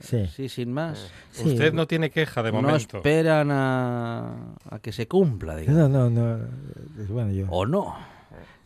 Sí. 0.00 0.26
sí, 0.26 0.50
sin 0.50 0.72
más. 0.72 1.10
Sí. 1.30 1.48
Usted 1.48 1.72
no 1.72 1.86
tiene 1.86 2.10
queja 2.10 2.42
de 2.42 2.52
No 2.52 2.60
momento. 2.60 2.98
esperan 2.98 3.50
a, 3.50 4.54
a 4.68 4.78
que 4.80 4.92
se 4.92 5.08
cumpla, 5.08 5.56
digamos. 5.56 5.88
No, 5.88 6.10
no, 6.10 6.10
no. 6.10 6.38
Bueno, 7.08 7.32
yo, 7.32 7.46
O 7.48 7.64
no. 7.64 7.94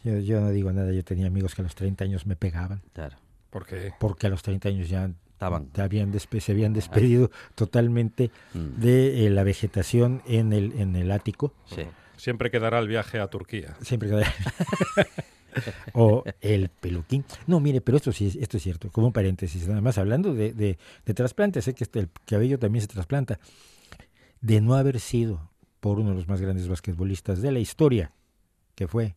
Yo, 0.04 0.18
yo 0.18 0.40
no 0.40 0.50
digo 0.50 0.72
nada. 0.72 0.92
Yo 0.92 1.04
tenía 1.04 1.26
amigos 1.26 1.54
que 1.54 1.62
a 1.62 1.64
los 1.64 1.74
30 1.74 2.04
años 2.04 2.26
me 2.26 2.36
pegaban, 2.36 2.82
Claro. 2.92 3.16
Porque 3.50 3.92
porque 3.98 4.26
a 4.26 4.30
los 4.30 4.42
30 4.42 4.68
años 4.68 4.88
ya 4.90 5.10
Estaban. 5.32 5.68
te 5.68 5.80
habían 5.80 6.12
despe- 6.12 6.40
se 6.40 6.52
habían 6.52 6.72
despedido 6.74 7.30
totalmente 7.54 8.30
Mm. 8.52 8.80
de 8.80 9.26
eh, 9.26 9.30
la 9.30 9.42
vegetación 9.42 10.22
en 10.26 10.52
el, 10.52 10.72
en 10.78 10.96
el 10.96 11.10
ático. 11.10 11.54
Sí. 11.66 11.82
siempre 12.16 12.50
quedará 12.50 12.78
el 12.80 12.88
viaje 12.88 13.20
a 13.20 13.28
Turquía. 13.28 13.76
Siempre 13.80 14.10
que- 14.10 14.24
o 15.94 16.24
el 16.40 16.68
peluquín. 16.68 17.24
No, 17.46 17.58
mire, 17.60 17.80
pero 17.80 17.96
esto 17.96 18.12
sí 18.12 18.26
es, 18.26 18.36
esto 18.36 18.56
es 18.58 18.62
cierto, 18.62 18.90
como 18.90 19.06
un 19.08 19.12
paréntesis, 19.12 19.66
nada 19.68 19.80
más 19.80 19.98
hablando 19.98 20.34
de, 20.34 20.52
de, 20.52 20.78
de 21.06 21.14
trasplantes, 21.14 21.64
sé 21.64 21.74
que 21.74 21.84
este, 21.84 22.00
el 22.00 22.08
cabello 22.26 22.58
también 22.58 22.82
se 22.82 22.88
trasplanta. 22.88 23.38
De 24.40 24.60
no 24.60 24.74
haber 24.74 25.00
sido 25.00 25.50
por 25.80 25.98
uno 25.98 26.10
de 26.10 26.16
los 26.16 26.28
más 26.28 26.40
grandes 26.40 26.68
basquetbolistas 26.68 27.40
de 27.40 27.50
la 27.52 27.58
historia, 27.60 28.12
que 28.74 28.86
fue 28.88 29.16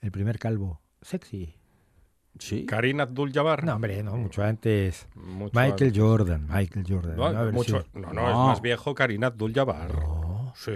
el 0.00 0.10
primer 0.10 0.38
calvo 0.38 0.80
sexy. 1.02 1.54
Sí. 2.38 2.64
Karim 2.64 3.00
Abdul-Jabbar. 3.00 3.64
No, 3.64 3.74
hombre, 3.74 4.02
no, 4.02 4.16
mucho 4.16 4.42
antes. 4.42 5.08
Mucho 5.14 5.52
Michael 5.58 5.88
antes. 5.88 5.98
Jordan, 5.98 6.46
Michael 6.48 6.86
Jordan. 6.88 7.16
No, 7.16 7.32
no 7.32 7.52
mucho- 7.52 7.84
no, 7.92 8.12
no, 8.12 8.12
No. 8.12 8.30
es 8.30 8.36
más 8.36 8.62
viejo 8.62 8.94
Karim 8.94 9.24
Abdul-Jabbar. 9.24 9.92
No. 9.94 10.52
Sí. 10.56 10.72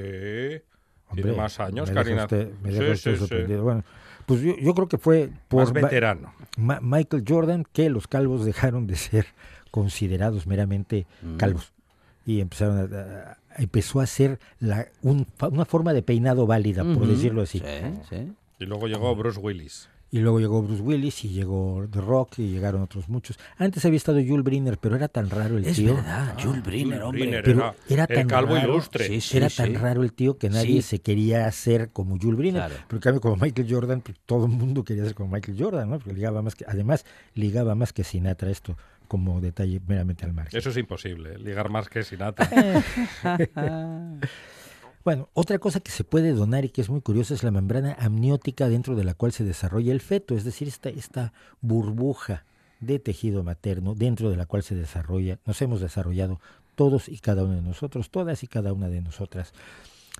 Tiene 1.14 1.32
más 1.32 1.60
años, 1.60 1.88
me 1.88 1.94
Karina. 1.94 2.24
usted- 2.24 2.52
me 2.60 2.72
Sí, 2.72 2.78
usted 2.90 3.18
sorprendido. 3.18 3.62
Bueno, 3.62 3.84
pues 4.26 4.40
yo, 4.40 4.56
yo 4.56 4.74
creo 4.74 4.88
que 4.88 4.98
fue 4.98 5.30
por 5.48 5.60
Más 5.60 5.72
veterano. 5.72 6.34
Ma- 6.56 6.80
Michael 6.82 7.24
Jordan 7.26 7.64
que 7.72 7.88
los 7.88 8.08
calvos 8.08 8.44
dejaron 8.44 8.86
de 8.88 8.96
ser 8.96 9.26
considerados 9.70 10.46
meramente 10.46 11.06
Mm. 11.22 11.36
calvos 11.36 11.72
y 12.26 12.40
empezaron 12.40 12.78
a, 12.92 12.96
a- 12.96 13.38
empezó 13.62 14.00
a 14.00 14.06
ser 14.06 14.40
la, 14.58 14.88
un- 15.02 15.26
una 15.52 15.64
forma 15.64 15.92
de 15.92 16.02
peinado 16.02 16.46
válida, 16.48 16.82
por 16.82 17.06
decirlo 17.06 17.42
así. 17.42 17.60
Sí, 17.60 17.66
sí. 18.10 18.32
Y 18.64 18.66
luego 18.66 18.86
llegó 18.88 19.14
Bruce 19.14 19.38
Willis. 19.38 19.88
Y 20.10 20.20
luego 20.20 20.38
llegó 20.38 20.62
Bruce 20.62 20.80
Willis 20.80 21.24
y 21.24 21.30
llegó 21.30 21.88
The 21.90 22.00
Rock 22.00 22.38
y 22.38 22.48
llegaron 22.48 22.82
otros 22.82 23.08
muchos. 23.08 23.36
Antes 23.58 23.84
había 23.84 23.96
estado 23.96 24.20
Jules 24.24 24.44
Briner, 24.44 24.78
pero 24.78 24.94
era 24.94 25.08
tan 25.08 25.28
raro 25.28 25.58
el 25.58 25.64
Es 25.64 25.76
tío. 25.76 25.96
verdad, 25.96 26.36
Jules 26.40 26.62
Briner, 26.62 26.84
Jules 27.00 27.02
hombre. 27.02 27.20
Briner 27.22 27.42
Pero 27.44 27.58
era, 27.58 27.74
era 27.88 28.04
el 28.04 28.14
tan 28.20 28.26
calvo 28.28 28.54
raro. 28.54 28.72
ilustre. 28.74 29.08
Sí, 29.08 29.20
sí, 29.20 29.36
era 29.38 29.48
sí. 29.50 29.56
tan 29.56 29.74
raro 29.74 30.04
el 30.04 30.12
tío 30.12 30.38
que 30.38 30.50
nadie 30.50 30.82
Sí. 30.82 30.82
se 30.82 31.00
quería 31.00 31.46
hacer 31.46 31.90
como 31.90 32.16
Jules 32.16 32.38
Briner. 32.38 32.62
Claro. 32.62 32.74
Pero 32.86 32.96
en 32.96 33.00
cambio, 33.02 33.20
como 33.20 33.36
Michael 33.36 33.66
Jordan, 33.68 34.00
pues, 34.02 34.16
todo 34.24 34.46
el 34.46 34.52
mundo 34.52 34.84
quería 34.84 35.02
ser 35.04 35.14
como 35.14 35.30
Michael 35.34 35.56
Jordan, 35.60 35.90
¿no? 35.90 35.98
Porque 35.98 36.12
ligaba 36.14 36.42
más 36.42 36.54
que, 36.54 36.64
además, 36.68 37.04
ligaba 37.34 37.74
más 37.74 37.92
que 37.92 38.04
Sinatra 38.04 38.50
esto, 38.52 38.76
como 39.08 39.40
detalle 39.40 39.80
meramente 39.84 40.24
al 40.24 40.32
margen. 40.32 40.56
Eso 40.56 40.70
es 40.70 40.76
imposible, 40.76 41.38
ligar 41.38 41.70
más 41.70 41.88
que 41.88 42.04
Sinatra. 42.04 42.48
Bueno, 45.04 45.28
otra 45.34 45.58
cosa 45.58 45.80
que 45.80 45.90
se 45.90 46.02
puede 46.02 46.32
donar 46.32 46.64
y 46.64 46.70
que 46.70 46.80
es 46.80 46.88
muy 46.88 47.02
curiosa 47.02 47.34
es 47.34 47.42
la 47.42 47.50
membrana 47.50 47.94
amniótica 48.00 48.68
dentro 48.70 48.94
de 48.96 49.04
la 49.04 49.12
cual 49.14 49.32
se 49.32 49.44
desarrolla 49.44 49.92
el 49.92 50.00
feto, 50.00 50.34
es 50.34 50.44
decir, 50.44 50.66
esta, 50.66 50.88
esta 50.88 51.34
burbuja 51.60 52.46
de 52.80 52.98
tejido 52.98 53.42
materno 53.44 53.94
dentro 53.94 54.30
de 54.30 54.36
la 54.36 54.46
cual 54.46 54.62
se 54.62 54.74
desarrolla, 54.74 55.38
nos 55.44 55.60
hemos 55.60 55.80
desarrollado 55.80 56.40
todos 56.74 57.08
y 57.08 57.18
cada 57.18 57.44
uno 57.44 57.54
de 57.54 57.62
nosotros, 57.62 58.10
todas 58.10 58.42
y 58.42 58.46
cada 58.46 58.72
una 58.72 58.88
de 58.88 59.02
nosotras. 59.02 59.52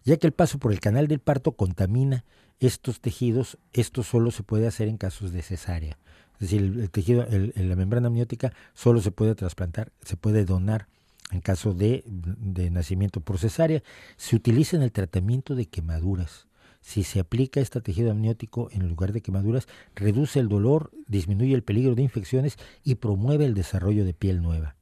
Ya 0.05 0.18
que 0.18 0.26
el 0.26 0.32
paso 0.35 0.59
por 0.59 0.70
el 0.72 0.80
canal 0.80 1.09
del 1.09 1.18
parto 1.20 1.53
contamina 1.53 2.24
estos 2.61 3.01
tejidos, 3.01 3.57
esto 3.72 4.03
solo 4.03 4.30
se 4.30 4.43
puede 4.43 4.66
hacer 4.66 4.89
en 4.89 4.99
casos 4.99 5.32
de 5.32 5.41
cesárea. 5.43 5.99
Es 6.35 6.41
decir, 6.51 6.61
el, 6.62 6.91
tejido, 6.91 7.22
el- 7.26 7.53
la 7.57 7.76
membrana 7.76 8.09
amniótica 8.09 8.53
solo 8.74 9.01
se 9.01 9.11
puede 9.12 9.35
trasplantar, 9.35 9.93
se 10.03 10.16
puede 10.16 10.45
donar 10.45 10.89
en 11.35 11.41
caso 11.41 11.74
de, 11.74 12.05
de 12.07 12.70
nacimiento 12.70 13.20
por 13.20 13.39
cesárea. 13.39 13.82
Se 14.16 14.37
utiliza 14.37 14.76
en 14.76 14.82
el 14.82 14.93
tratamiento 14.93 15.55
de 15.55 15.66
quemaduras. 15.66 16.47
Si 16.80 17.03
se 17.03 17.18
aplica 17.18 17.61
este 17.61 17.80
tejido 17.80 18.11
amniótico 18.11 18.68
en 18.70 18.89
lugar 18.89 19.12
de 19.12 19.20
quemaduras, 19.20 19.66
reduce 19.95 20.39
el 20.39 20.49
dolor, 20.49 20.91
disminuye 21.09 21.55
el 21.55 21.62
peligro 21.62 21.95
de 21.95 22.03
infecciones 22.03 22.57
y 22.85 22.97
promueve 22.97 23.47
el 23.47 23.55
desarrollo 23.55 24.05
de 24.05 24.14
piel 24.14 24.43
nueva. 24.43 24.76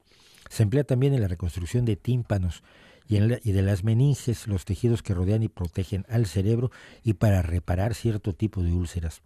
Se 0.49 0.63
emplea 0.63 0.83
también 0.83 1.13
en 1.13 1.21
la 1.21 1.27
reconstrucción 1.27 1.85
de 1.85 1.95
tímpanos 1.95 2.61
y, 3.07 3.17
y 3.17 3.51
de 3.51 3.61
las 3.61 3.83
meninges, 3.83 4.47
los 4.47 4.65
tejidos 4.65 5.01
que 5.01 5.13
rodean 5.13 5.43
y 5.43 5.47
protegen 5.47 6.05
al 6.09 6.25
cerebro, 6.25 6.71
y 7.03 7.13
para 7.13 7.41
reparar 7.41 7.95
cierto 7.95 8.33
tipo 8.33 8.61
de 8.61 8.73
úlceras. 8.73 9.21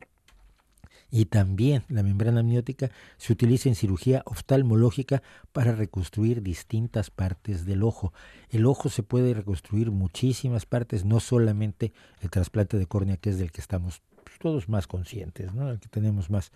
Y 1.10 1.26
también 1.26 1.84
la 1.88 2.04
membrana 2.04 2.42
amniótica 2.42 2.92
se 3.18 3.32
utiliza 3.32 3.70
en 3.70 3.76
cirugía 3.76 4.24
oftalmológica 4.26 5.24
para 5.54 5.72
reconstruir 5.72 6.42
distintas 6.42 7.10
partes 7.10 7.66
del 7.66 7.84
ojo. 7.84 8.14
El 8.50 8.66
ojo 8.66 8.90
se 8.90 9.04
puede 9.04 9.34
reconstruir 9.34 9.92
muchísimas 9.92 10.66
partes, 10.66 11.06
no 11.06 11.20
solamente 11.20 11.94
el 12.22 12.30
trasplante 12.30 12.78
de 12.78 12.86
córnea, 12.88 13.18
que 13.18 13.30
es 13.30 13.38
del 13.40 13.52
que 13.52 13.62
estamos 13.62 14.02
pues, 14.24 14.38
todos 14.40 14.68
más 14.68 14.88
conscientes, 14.88 15.54
¿no? 15.54 15.72
el 15.72 15.80
que 15.80 15.88
tenemos 15.88 16.30
más, 16.30 16.52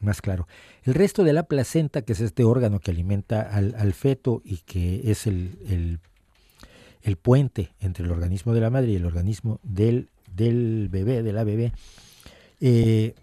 más 0.00 0.22
claro. 0.22 0.48
El 0.84 0.94
resto 0.94 1.22
de 1.22 1.34
la 1.34 1.42
placenta, 1.42 2.02
que 2.02 2.14
es 2.14 2.20
este 2.20 2.44
órgano 2.44 2.80
que 2.80 2.90
alimenta 2.90 3.42
al, 3.42 3.74
al 3.76 3.92
feto 3.92 4.40
y 4.44 4.58
que 4.58 5.10
es 5.10 5.26
el, 5.26 5.58
el, 5.68 6.00
el 7.02 7.16
puente 7.16 7.74
entre 7.80 8.04
el 8.06 8.10
organismo 8.10 8.54
de 8.54 8.60
la 8.60 8.70
madre 8.70 8.92
y 8.92 8.96
el 8.96 9.04
organismo 9.04 9.60
del, 9.62 10.08
del 10.34 10.88
bebé, 10.90 11.22
de 11.22 11.32
la 11.34 11.44
bebé, 11.44 11.72
eh, 12.60 13.14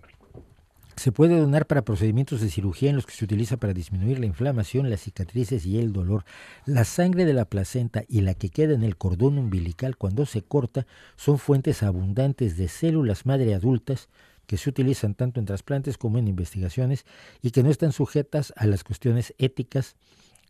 se 1.01 1.11
puede 1.11 1.39
donar 1.39 1.65
para 1.65 1.83
procedimientos 1.83 2.41
de 2.41 2.51
cirugía 2.51 2.91
en 2.91 2.95
los 2.95 3.07
que 3.07 3.15
se 3.15 3.25
utiliza 3.25 3.57
para 3.57 3.73
disminuir 3.73 4.19
la 4.19 4.27
inflamación, 4.27 4.91
las 4.91 5.01
cicatrices 5.01 5.65
y 5.65 5.79
el 5.79 5.93
dolor. 5.93 6.25
La 6.67 6.85
sangre 6.85 7.25
de 7.25 7.33
la 7.33 7.45
placenta 7.45 8.03
y 8.07 8.21
la 8.21 8.35
que 8.35 8.49
queda 8.49 8.75
en 8.75 8.83
el 8.83 8.97
cordón 8.97 9.39
umbilical 9.39 9.97
cuando 9.97 10.27
se 10.27 10.43
corta 10.43 10.85
son 11.15 11.39
fuentes 11.39 11.81
abundantes 11.81 12.55
de 12.55 12.67
células 12.67 13.25
madre 13.25 13.55
adultas 13.55 14.09
que 14.45 14.57
se 14.57 14.69
utilizan 14.69 15.15
tanto 15.15 15.39
en 15.39 15.47
trasplantes 15.47 15.97
como 15.97 16.19
en 16.19 16.27
investigaciones 16.27 17.03
y 17.41 17.49
que 17.49 17.63
no 17.63 17.71
están 17.71 17.93
sujetas 17.93 18.53
a 18.55 18.67
las 18.67 18.83
cuestiones 18.83 19.33
éticas 19.39 19.95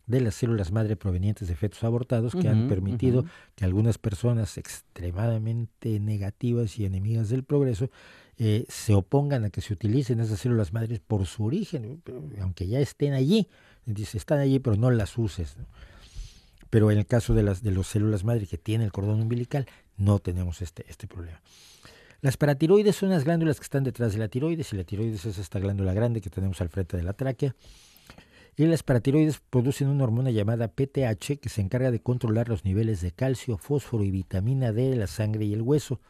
de 0.06 0.20
las 0.20 0.34
células 0.34 0.72
madre 0.72 0.96
provenientes 0.96 1.48
de 1.48 1.54
fetos 1.54 1.84
abortados 1.84 2.34
que 2.34 2.48
han 2.48 2.68
permitido 2.68 3.24
que 3.54 3.64
algunas 3.64 3.98
personas 3.98 4.58
extremadamente 4.58 6.00
negativas 6.00 6.78
y 6.78 6.84
enemigas 6.84 7.28
del 7.28 7.44
progreso 7.44 7.90
eh, 8.38 8.64
se 8.68 8.94
opongan 8.94 9.44
a 9.44 9.50
que 9.50 9.60
se 9.60 9.72
utilicen 9.72 10.20
esas 10.20 10.40
células 10.40 10.72
madres 10.72 11.00
por 11.00 11.26
su 11.26 11.44
origen, 11.44 12.02
aunque 12.40 12.66
ya 12.66 12.80
estén 12.80 13.12
allí, 13.12 13.48
dice, 13.86 14.18
están 14.18 14.40
allí 14.40 14.58
pero 14.58 14.76
no 14.76 14.90
las 14.90 15.16
uses. 15.18 15.56
¿no? 15.56 15.66
Pero 16.70 16.90
en 16.90 16.98
el 16.98 17.06
caso 17.06 17.34
de 17.34 17.42
las 17.42 17.62
de 17.62 17.70
las 17.70 17.86
células 17.86 18.24
madre 18.24 18.46
que 18.46 18.58
tiene 18.58 18.84
el 18.84 18.92
cordón 18.92 19.20
umbilical, 19.20 19.66
no 19.96 20.18
tenemos 20.18 20.62
este, 20.62 20.84
este 20.88 21.06
problema. 21.06 21.40
Las 22.22 22.36
paratiroides 22.36 22.94
son 22.96 23.10
las 23.10 23.24
glándulas 23.24 23.58
que 23.58 23.64
están 23.64 23.82
detrás 23.82 24.12
de 24.12 24.20
la 24.20 24.28
tiroides 24.28 24.72
y 24.72 24.76
la 24.76 24.84
tiroides 24.84 25.24
es 25.26 25.38
esta 25.38 25.58
glándula 25.58 25.92
grande 25.92 26.20
que 26.20 26.30
tenemos 26.30 26.60
al 26.60 26.68
frente 26.68 26.96
de 26.96 27.02
la 27.02 27.12
tráquea. 27.14 27.54
Y 28.56 28.66
las 28.66 28.82
paratiroides 28.82 29.40
producen 29.50 29.88
una 29.88 30.04
hormona 30.04 30.30
llamada 30.30 30.68
PTH 30.68 31.38
que 31.40 31.48
se 31.48 31.62
encarga 31.62 31.90
de 31.90 32.02
controlar 32.02 32.48
los 32.48 32.64
niveles 32.64 33.00
de 33.00 33.12
calcio, 33.12 33.56
fósforo 33.56 34.04
y 34.04 34.10
vitamina 34.10 34.72
D 34.72 34.90
de 34.90 34.96
la 34.96 35.06
sangre 35.06 35.46
y 35.46 35.54
el 35.54 35.62
hueso. 35.62 36.00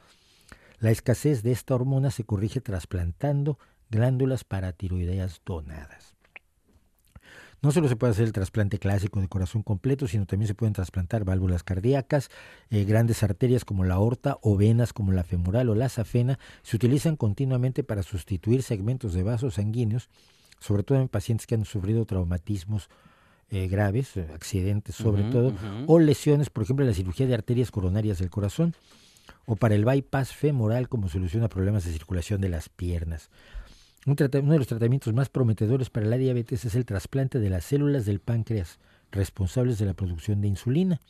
La 0.80 0.90
escasez 0.90 1.44
de 1.44 1.52
esta 1.52 1.76
hormona 1.76 2.10
se 2.10 2.24
corrige 2.24 2.60
trasplantando 2.60 3.58
glándulas 3.90 4.42
paratiroideas 4.42 5.40
donadas. 5.46 6.16
No 7.62 7.70
solo 7.70 7.86
se 7.86 7.94
puede 7.94 8.10
hacer 8.10 8.24
el 8.24 8.32
trasplante 8.32 8.80
clásico 8.80 9.20
de 9.20 9.28
corazón 9.28 9.62
completo, 9.62 10.08
sino 10.08 10.26
también 10.26 10.48
se 10.48 10.54
pueden 10.54 10.72
trasplantar 10.72 11.24
válvulas 11.24 11.62
cardíacas, 11.62 12.28
eh, 12.70 12.82
grandes 12.84 13.22
arterias 13.22 13.64
como 13.64 13.84
la 13.84 13.94
aorta 13.94 14.38
o 14.42 14.56
venas 14.56 14.92
como 14.92 15.12
la 15.12 15.22
femoral 15.22 15.68
o 15.68 15.76
la 15.76 15.88
safena. 15.88 16.40
Se 16.62 16.74
utilizan 16.74 17.14
continuamente 17.14 17.84
para 17.84 18.02
sustituir 18.02 18.64
segmentos 18.64 19.14
de 19.14 19.22
vasos 19.22 19.54
sanguíneos, 19.54 20.08
sobre 20.62 20.84
todo 20.84 20.98
en 20.98 21.08
pacientes 21.08 21.46
que 21.46 21.56
han 21.56 21.64
sufrido 21.64 22.04
traumatismos 22.06 22.88
eh, 23.50 23.68
graves, 23.68 24.16
eh, 24.16 24.26
accidentes 24.34 24.94
sobre 24.94 25.24
todo, 25.24 25.52
o 25.86 25.98
lesiones, 25.98 26.48
por 26.48 26.62
ejemplo, 26.62 26.86
la 26.86 26.94
cirugía 26.94 27.26
de 27.26 27.34
arterias 27.34 27.70
coronarias 27.70 28.18
del 28.18 28.30
corazón, 28.30 28.74
o 29.44 29.56
para 29.56 29.74
el 29.74 29.84
bypass 29.84 30.32
femoral 30.32 30.88
como 30.88 31.08
solución 31.08 31.42
a 31.42 31.48
problemas 31.48 31.84
de 31.84 31.92
circulación 31.92 32.40
de 32.40 32.48
las 32.48 32.68
piernas. 32.68 33.28
Un 34.06 34.16
uno 34.18 34.52
de 34.52 34.58
los 34.58 34.66
tratamientos 34.66 35.12
más 35.12 35.28
prometedores 35.28 35.90
para 35.90 36.06
la 36.06 36.16
diabetes 36.16 36.64
es 36.64 36.74
el 36.74 36.84
trasplante 36.84 37.38
de 37.38 37.50
las 37.50 37.64
células 37.64 38.06
del 38.06 38.20
páncreas 38.20 38.78
responsables 39.12 39.78
de 39.78 39.86
la 39.86 39.94
producción 39.94 40.40
de 40.40 40.48
insulina, 40.48 41.00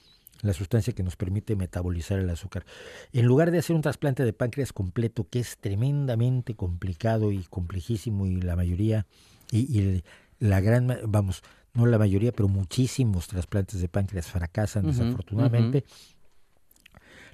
la 0.42 0.52
sustancia 0.52 0.92
que 0.92 1.02
nos 1.02 1.16
permite 1.16 1.56
metabolizar 1.56 2.18
el 2.18 2.28
azúcar. 2.28 2.66
En 3.12 3.26
lugar 3.26 3.50
de 3.50 3.58
hacer 3.58 3.76
un 3.76 3.82
trasplante 3.82 4.24
de 4.24 4.32
páncreas 4.32 4.72
completo, 4.72 5.28
que 5.30 5.38
es 5.38 5.56
tremendamente 5.58 6.54
complicado 6.54 7.32
y 7.32 7.44
complejísimo, 7.44 8.26
y 8.26 8.40
la 8.40 8.56
mayoría, 8.56 9.06
y, 9.52 10.02
la 10.38 10.60
gran, 10.60 10.98
vamos, 11.06 11.42
no 11.74 11.86
la 11.86 11.98
mayoría, 11.98 12.32
pero 12.32 12.48
muchísimos 12.48 13.28
trasplantes 13.28 13.80
de 13.80 13.88
páncreas 13.88 14.26
fracasan 14.26 14.86
desafortunadamente. 14.86 15.84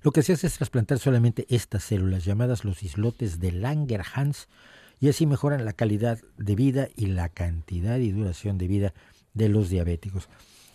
Lo 0.03 0.12
que 0.12 0.23
se 0.23 0.33
hace 0.33 0.47
es 0.47 0.55
trasplantar 0.55 0.99
solamente 0.99 1.47
estas 1.49 1.85
células 1.85 2.25
llamadas 2.25 2.64
los 2.64 2.83
islotes 2.83 3.41
de 3.41 3.53
Langerhans 3.53 4.49
y 5.01 5.09
así 5.09 5.27
mejoran 5.27 5.64
la 5.64 5.73
calidad 5.73 6.21
de 6.37 6.55
vida 6.55 6.89
y 6.97 7.07
la 7.07 7.29
cantidad 7.29 7.99
y 7.99 8.12
duración 8.12 8.59
de 8.59 8.69
vida 8.69 8.95
de 9.35 9.49
los 9.49 9.71
diabéticos. 9.71 10.29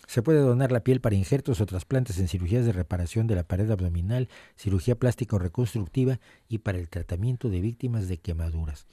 Se 0.06 0.22
puede 0.22 0.40
donar 0.40 0.72
la 0.72 0.84
piel 0.84 1.00
para 1.00 1.14
injertos 1.16 1.60
o 1.60 1.66
trasplantes 1.66 2.18
en 2.18 2.28
cirugías 2.28 2.66
de 2.66 2.72
reparación 2.72 3.26
de 3.26 3.36
la 3.36 3.44
pared 3.44 3.70
abdominal, 3.70 4.28
cirugía 4.56 4.98
plástica 4.98 5.36
o 5.36 5.38
reconstructiva 5.38 6.20
y 6.48 6.58
para 6.58 6.78
el 6.78 6.88
tratamiento 6.88 7.48
de 7.48 7.60
víctimas 7.60 8.08
de 8.08 8.18
quemaduras. 8.18 8.86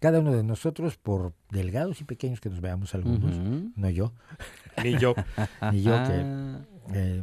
Cada 0.00 0.20
uno 0.20 0.32
de 0.32 0.42
nosotros, 0.44 0.96
por 0.96 1.32
delgados 1.50 2.00
y 2.00 2.04
pequeños 2.04 2.40
que 2.40 2.48
nos 2.50 2.60
veamos 2.60 2.94
algunos, 2.94 3.36
no 3.76 3.90
yo, 3.90 4.12
Ni 4.84 4.96
yo. 4.98 5.14
ni 5.72 5.82
yo 5.82 5.92
que 6.04 6.22
Ah, 6.24 6.60
eh, 6.94 7.22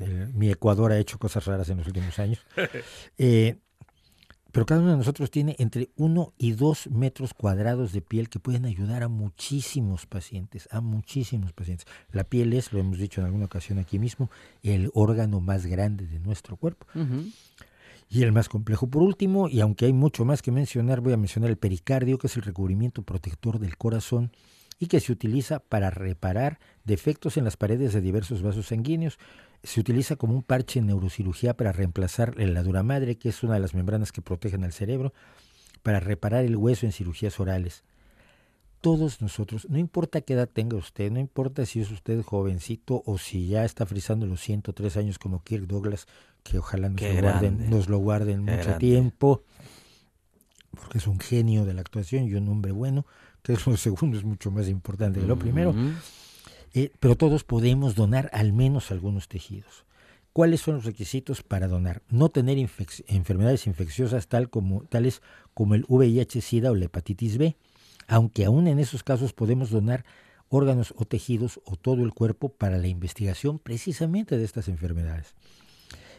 el- 0.00 0.32
mi 0.34 0.50
Ecuador 0.50 0.92
ha 0.92 0.98
hecho 0.98 1.18
cosas 1.18 1.44
raras 1.46 1.68
en 1.70 1.78
los 1.78 1.86
últimos 1.86 2.18
años. 2.18 2.44
Eh, 3.18 3.56
pero 4.52 4.64
cada 4.64 4.80
uno 4.80 4.92
de 4.92 4.96
nosotros 4.96 5.30
tiene 5.30 5.54
entre 5.58 5.90
1 5.96 6.32
y 6.38 6.52
2 6.52 6.86
metros 6.88 7.34
cuadrados 7.34 7.92
de 7.92 8.00
piel 8.00 8.30
que 8.30 8.38
pueden 8.38 8.64
ayudar 8.64 9.02
a 9.02 9.08
muchísimos 9.08 10.06
pacientes, 10.06 10.66
a 10.72 10.80
muchísimos 10.80 11.52
pacientes. 11.52 11.86
La 12.10 12.24
piel 12.24 12.54
es, 12.54 12.72
lo 12.72 12.78
hemos 12.80 12.96
dicho 12.96 13.20
en 13.20 13.26
alguna 13.26 13.44
ocasión 13.44 13.78
aquí 13.78 13.98
mismo, 13.98 14.30
el 14.62 14.90
órgano 14.94 15.40
más 15.42 15.66
grande 15.66 16.06
de 16.06 16.20
nuestro 16.20 16.56
cuerpo 16.56 16.86
ujú. 16.94 17.26
Y 18.08 18.22
el 18.22 18.32
más 18.32 18.48
complejo. 18.48 18.88
Por 18.88 19.02
último, 19.02 19.48
y 19.48 19.60
aunque 19.60 19.86
hay 19.86 19.92
mucho 19.92 20.24
más 20.24 20.42
que 20.42 20.52
mencionar, 20.52 21.00
voy 21.00 21.12
a 21.12 21.16
mencionar 21.16 21.50
el 21.50 21.58
pericardio, 21.58 22.18
que 22.18 22.28
es 22.28 22.36
el 22.36 22.42
recubrimiento 22.42 23.02
protector 23.02 23.58
del 23.58 23.76
corazón 23.76 24.30
y 24.78 24.86
que 24.86 25.00
se 25.00 25.12
utiliza 25.12 25.60
para 25.60 25.90
reparar 25.90 26.58
defectos 26.84 27.36
en 27.36 27.44
las 27.44 27.56
paredes 27.56 27.92
de 27.92 28.00
diversos 28.00 28.42
vasos 28.42 28.66
sanguíneos. 28.66 29.18
se 29.62 29.80
utiliza 29.80 30.16
como 30.16 30.34
un 30.34 30.42
parche 30.42 30.78
en 30.78 30.86
neurocirugía 30.86 31.56
para 31.56 31.72
reemplazar 31.72 32.36
la 32.38 32.62
dura 32.62 32.82
madre, 32.82 33.16
que 33.16 33.30
es 33.30 33.42
una 33.42 33.54
de 33.54 33.60
las 33.60 33.74
membranas 33.74 34.12
que 34.12 34.22
protegen 34.22 34.62
al 34.62 34.72
cerebro, 34.72 35.12
para 35.82 35.98
reparar 35.98 36.44
el 36.44 36.56
hueso 36.56 36.86
en 36.86 36.92
cirugías 36.92 37.40
orales. 37.40 37.82
Todos 38.80 39.20
nosotros, 39.22 39.66
no 39.68 39.78
importa 39.78 40.20
qué 40.20 40.34
edad 40.34 40.48
tenga 40.48 40.76
usted, 40.76 41.10
no 41.10 41.18
importa 41.18 41.66
si 41.66 41.80
es 41.80 41.90
usted 41.90 42.22
jovencito 42.22 43.02
o 43.06 43.18
si 43.18 43.48
ya 43.48 43.64
está 43.64 43.86
frisando 43.86 44.26
los 44.26 44.40
103 44.40 44.96
años 44.98 45.18
como 45.18 45.42
Kirk 45.42 45.66
Douglas, 45.66 46.06
que 46.48 46.58
ojalá 46.58 46.88
nos, 46.88 47.00
lo 47.00 47.08
guarden, 47.22 47.56
grande. 47.56 47.68
nos 47.68 47.88
lo 47.88 47.98
guarden 47.98 48.44
Qué 48.46 48.50
mucho 48.52 48.62
grande. 48.64 48.78
tiempo, 48.78 49.42
porque 50.70 50.98
es 50.98 51.06
un 51.06 51.18
genio 51.18 51.64
de 51.64 51.74
la 51.74 51.80
actuación 51.80 52.24
y 52.24 52.34
un 52.34 52.48
hombre 52.48 52.72
bueno, 52.72 53.06
que 53.42 53.52
es 53.54 53.66
lo 53.66 53.76
segundo 53.76 54.16
es 54.18 54.24
mucho 54.24 54.50
más 54.50 54.68
importante 54.68 55.20
que 55.20 55.26
lo 55.26 55.38
primero. 55.38 55.74
Eh, 56.74 56.92
pero 57.00 57.16
todos 57.16 57.44
podemos 57.44 57.94
donar 57.94 58.28
al 58.32 58.52
menos 58.52 58.90
algunos 58.90 59.28
tejidos. 59.28 59.84
¿Cuáles 60.32 60.60
son 60.60 60.74
los 60.74 60.84
requisitos 60.84 61.42
para 61.42 61.66
donar? 61.66 62.02
No 62.10 62.28
tener 62.28 62.58
infec- 62.58 63.04
enfermedades 63.06 63.66
infecciosas 63.66 64.28
tal 64.28 64.50
como, 64.50 64.82
tales 64.82 65.22
como 65.54 65.74
el 65.74 65.86
VIH, 65.88 66.42
SIDA 66.42 66.70
o 66.70 66.74
la 66.74 66.84
hepatitis 66.84 67.38
B, 67.38 67.56
aunque 68.06 68.44
aún 68.44 68.66
en 68.68 68.78
esos 68.78 69.02
casos 69.02 69.32
podemos 69.32 69.70
donar 69.70 70.04
órganos 70.50 70.92
o 70.98 71.06
tejidos 71.06 71.60
o 71.64 71.76
todo 71.76 72.04
el 72.04 72.12
cuerpo 72.12 72.50
para 72.50 72.76
la 72.76 72.86
investigación 72.88 73.58
precisamente 73.58 74.36
de 74.36 74.44
estas 74.44 74.68
enfermedades. 74.68 75.34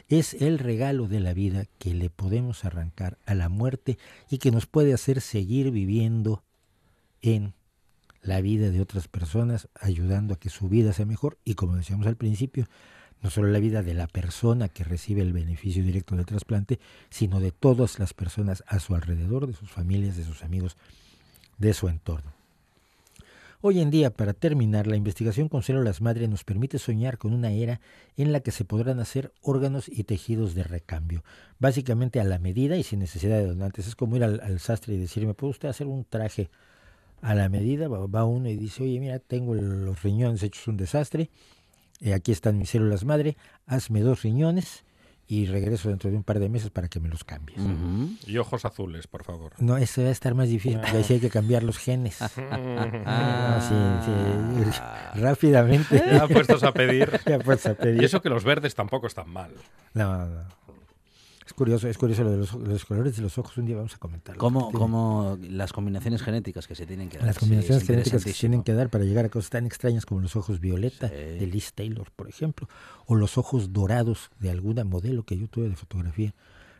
Es 0.09 0.35
el 0.35 0.57
regalo 0.57 1.07
de 1.07 1.19
la 1.19 1.33
vida 1.33 1.65
que 1.79 1.93
le 1.93 2.09
podemos 2.09 2.63
arrancar 2.63 3.17
a 3.25 3.35
la 3.35 3.49
muerte 3.49 3.97
y 4.29 4.37
que 4.37 4.51
nos 4.51 4.65
puede 4.65 4.93
hacer 4.93 5.19
seguir 5.19 5.69
viviendo 5.71 6.43
en 7.21 7.53
la 8.21 8.39
vida 8.39 8.71
de 8.71 8.79
otras 8.79 9.09
personas, 9.09 9.67
ayudando 9.75 10.33
a 10.33 10.39
que 10.39 10.49
su 10.49 10.69
vida 10.69 10.93
sea 10.93 11.05
mejor 11.05 11.37
y 11.43 11.55
como 11.55 11.75
decíamos 11.75 12.07
al 12.07 12.15
principio, 12.15 12.67
no 13.21 13.29
solo 13.29 13.49
la 13.49 13.59
vida 13.59 13.83
de 13.83 13.93
la 13.93 14.07
persona 14.07 14.69
que 14.69 14.85
recibe 14.85 15.23
el 15.23 15.33
beneficio 15.33 15.83
directo 15.83 16.15
del 16.15 16.25
trasplante, 16.25 16.79
sino 17.09 17.41
de 17.41 17.51
todas 17.51 17.99
las 17.99 18.13
personas 18.13 18.63
a 18.67 18.79
su 18.79 18.95
alrededor, 18.95 19.47
de 19.47 19.53
sus 19.53 19.69
familias, 19.69 20.15
de 20.15 20.23
sus 20.23 20.43
amigos, 20.43 20.77
de 21.57 21.73
su 21.73 21.89
entorno. 21.89 22.36
Hoy 23.59 23.79
en 23.79 23.89
día, 23.89 24.11
para 24.11 24.33
terminar, 24.33 24.85
la 24.85 24.97
investigación 24.97 25.49
con 25.49 25.63
células 25.63 25.99
madre 25.99 26.27
nos 26.27 26.43
permite 26.43 26.77
soñar 26.77 27.17
con 27.17 27.33
una 27.33 27.49
era 27.49 27.81
en 28.15 28.31
la 28.31 28.41
que 28.41 28.51
se 28.51 28.65
podrán 28.65 28.99
hacer 28.99 29.33
órganos 29.41 29.89
y 29.89 30.03
tejidos 30.03 30.53
de 30.53 30.63
recambio, 30.63 31.23
básicamente 31.57 32.19
a 32.19 32.23
la 32.23 32.37
medida 32.37 32.77
y 32.77 32.83
sin 32.83 32.99
necesidad 32.99 33.37
de 33.37 33.47
donantes. 33.47 33.87
Es 33.87 33.95
como 33.95 34.15
ir 34.15 34.23
al, 34.23 34.41
al 34.41 34.59
sastre 34.59 34.93
y 34.93 34.99
decir, 34.99 35.25
¿me 35.25 35.33
puede 35.33 35.51
usted 35.51 35.69
hacer 35.69 35.87
un 35.87 36.05
traje 36.05 36.51
a 37.23 37.33
la 37.33 37.49
medida? 37.49 37.87
Va, 37.87 38.05
va 38.05 38.25
uno 38.25 38.47
y 38.47 38.57
dice, 38.57 38.83
oye, 38.83 38.99
mira, 38.99 39.17
tengo 39.17 39.55
los 39.55 40.03
riñones 40.03 40.43
hechos 40.43 40.67
un 40.67 40.77
desastre, 40.77 41.31
eh, 42.01 42.13
aquí 42.13 42.31
están 42.31 42.59
mis 42.59 42.69
células 42.69 43.05
madre, 43.05 43.37
hazme 43.65 44.01
dos 44.01 44.21
riñones 44.21 44.83
y 45.30 45.45
regreso 45.45 45.89
dentro 45.89 46.09
de 46.09 46.15
un 46.15 46.23
par 46.23 46.39
de 46.39 46.47
meses 46.47 46.69
para 46.69 46.88
que 46.88 46.99
me 47.01 47.09
los 47.09 47.23
cambies. 47.23 47.59
Y 48.25 48.38
ojos 48.38 48.63
azules, 48.63 49.07
por 49.07 49.23
favor. 49.23 49.51
No, 49.59 49.78
eso 49.78 50.01
va 50.01 50.07
a 50.07 50.11
estar 50.11 50.34
más 50.36 50.47
difícil 50.47 50.80
porque 50.80 50.97
ahí 50.97 51.03
sí 51.03 51.13
hay 51.15 51.19
que 51.19 51.30
cambiar 51.30 51.63
los 51.63 51.78
genes. 51.78 52.17
Ah, 53.09 53.59
sí, 53.61 54.71
sí. 54.73 55.21
Rápidamente. 55.21 56.03
Ya 56.11 56.28
puestos 56.28 56.63
a 56.63 56.71
pedir. 56.71 57.19
Ya 57.25 57.39
puestos 57.39 57.71
a 57.71 57.75
pedir. 57.75 58.01
Y 58.01 58.05
eso 58.05 58.21
que 58.21 58.30
los 58.30 58.43
verdes 58.43 58.75
tampoco 58.75 59.07
están 59.07 59.30
mal. 59.30 59.51
No, 59.93 60.25
no. 60.25 60.43
Curioso, 61.57 61.87
es 61.87 61.97
curioso 61.97 62.23
lo 62.23 62.29
de 62.29 62.37
los, 62.37 62.53
los 62.53 62.85
colores 62.85 63.15
de 63.15 63.23
los 63.23 63.35
ojos. 63.39 63.57
Un 63.57 63.65
día 63.65 63.75
vamos 63.75 63.95
a 63.95 63.97
comentarlo. 63.97 64.39
Como, 64.39 64.71
como 64.71 65.39
las 65.49 65.73
combinaciones 65.73 66.21
genéticas 66.21 66.67
que 66.67 66.75
se 66.75 66.85
tienen 66.85 67.09
que 67.09 67.17
dar. 67.17 67.25
Las 67.25 67.39
combinaciones 67.39 67.81
es 67.81 67.87
genéticas 67.87 68.23
que 68.23 68.31
se 68.31 68.39
tienen 68.41 68.61
que 68.61 68.73
dar 68.73 68.89
para 68.89 69.05
llegar 69.05 69.25
a 69.25 69.29
cosas 69.29 69.49
tan 69.49 69.65
extrañas 69.65 70.05
como 70.05 70.21
los 70.21 70.35
ojos 70.35 70.59
violeta 70.59 71.09
Sí. 71.09 71.15
de 71.15 71.47
Liz 71.47 71.73
Taylor, 71.73 72.11
por 72.15 72.29
ejemplo, 72.29 72.69
o 73.07 73.15
los 73.15 73.39
ojos 73.39 73.73
dorados 73.73 74.29
de 74.39 74.51
alguna 74.51 74.83
modelo 74.83 75.23
que 75.23 75.35
yo 75.35 75.47
tuve 75.47 75.67
de 75.67 75.75
fotografía. 75.75 76.35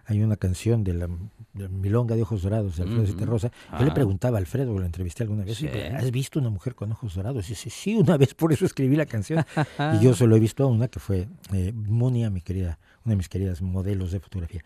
Hay 0.05 0.21
una 0.21 0.38
canción 0.38 0.84
de 0.84 0.93
la, 0.93 1.09
de 1.53 1.69
Milonga 1.69 2.15
de 2.15 2.21
Ojos 2.21 2.43
Dorados 2.43 2.78
de 2.78 2.84
Alfredo 2.84 3.01
Ujú. 3.03 3.11
Citarrosa. 3.13 3.51
Yo 3.80 3.84
le 3.84 3.91
Ah. 3.91 3.93
preguntaba 3.95 4.38
a 4.38 4.41
Alfredo, 4.41 4.78
lo 4.78 4.86
entrevisté 4.86 5.23
alguna 5.23 5.43
vez, 5.43 5.57
Sí. 5.57 5.65
"Oye, 5.67 5.88
¿has 5.88 6.11
visto 6.11 6.38
una 6.39 6.49
mujer 6.51 6.75
con 6.75 6.91
ojos 6.91 7.15
dorados? 7.15 7.47
Y 7.47 7.53
dice, 7.53 7.71
sí, 7.71 7.95
una 7.95 8.15
vez, 8.15 8.36
por 8.36 8.53
eso 8.53 8.63
escribí 8.65 8.95
la 8.95 9.07
canción. 9.07 9.43
y 9.99 10.03
yo 10.03 10.13
solo 10.13 10.36
he 10.36 10.39
visto 10.39 10.63
a 10.63 10.67
una 10.67 10.88
que 10.88 10.99
fue 10.99 11.28
eh, 11.51 11.73
Monia, 11.73 12.30
mi 12.30 12.41
querida, 12.41 12.78
una 13.08 13.14
de 13.14 13.18
mis 13.18 13.30
queridas 13.30 13.62
modelos 13.62 14.12
de 14.12 14.20
fotografía. 14.20 14.62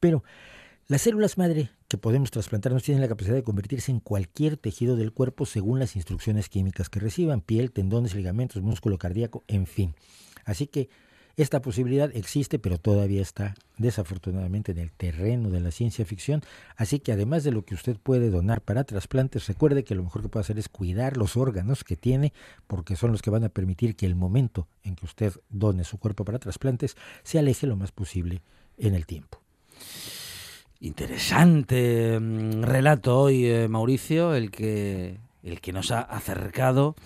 Pero 0.00 0.24
las 0.88 1.02
células 1.02 1.38
madre 1.38 1.70
que 1.88 1.98
podemos 1.98 2.30
trasplantarnos 2.30 2.82
tienen 2.82 3.00
la 3.00 3.08
capacidad 3.08 3.34
de 3.34 3.42
convertirse 3.42 3.90
en 3.90 4.00
cualquier 4.00 4.56
tejido 4.56 4.96
del 4.96 5.12
cuerpo 5.12 5.46
según 5.46 5.78
las 5.78 5.96
instrucciones 5.96 6.48
químicas 6.48 6.88
que 6.88 7.00
reciban, 7.00 7.40
piel, 7.40 7.72
tendones, 7.72 8.14
ligamentos, 8.14 8.62
músculo 8.62 8.98
cardíaco, 8.98 9.44
en 9.46 9.66
fin. 9.66 9.94
Así 10.44 10.66
que 10.66 10.88
esta 11.36 11.60
posibilidad 11.60 12.10
existe, 12.16 12.58
pero 12.58 12.78
todavía 12.78 13.20
está 13.20 13.54
desafortunadamente 13.76 14.72
en 14.72 14.78
el 14.78 14.90
terreno 14.90 15.50
de 15.50 15.60
la 15.60 15.70
ciencia 15.70 16.06
ficción. 16.06 16.42
Así 16.76 16.98
que 16.98 17.12
además 17.12 17.44
de 17.44 17.52
lo 17.52 17.62
que 17.62 17.74
usted 17.74 17.96
puede 18.02 18.30
donar 18.30 18.62
para 18.62 18.84
trasplantes, 18.84 19.46
recuerde 19.46 19.84
que 19.84 19.94
lo 19.94 20.02
mejor 20.02 20.22
que 20.22 20.28
puede 20.30 20.42
hacer 20.42 20.58
es 20.58 20.70
cuidar 20.70 21.18
los 21.18 21.36
órganos 21.36 21.84
que 21.84 21.96
tiene, 21.96 22.32
porque 22.66 22.96
son 22.96 23.12
los 23.12 23.20
que 23.20 23.30
van 23.30 23.44
a 23.44 23.50
permitir 23.50 23.96
que 23.96 24.06
el 24.06 24.14
momento 24.14 24.66
en 24.82 24.96
que 24.96 25.04
usted 25.04 25.34
done 25.50 25.84
su 25.84 25.98
cuerpo 25.98 26.24
para 26.24 26.38
trasplantes 26.38 26.96
se 27.22 27.38
aleje 27.38 27.66
lo 27.66 27.76
más 27.76 27.92
posible 27.92 28.40
en 28.78 28.94
el 28.94 29.04
tiempo. 29.04 29.42
Interesante 30.80 32.18
mm, 32.18 32.62
relato 32.62 33.18
hoy, 33.18 33.44
eh, 33.44 33.68
Mauricio, 33.68 34.34
el 34.34 34.50
que, 34.50 35.18
el 35.42 35.60
que 35.60 35.72
nos 35.74 35.90
ha 35.90 36.00
acercado. 36.00 36.96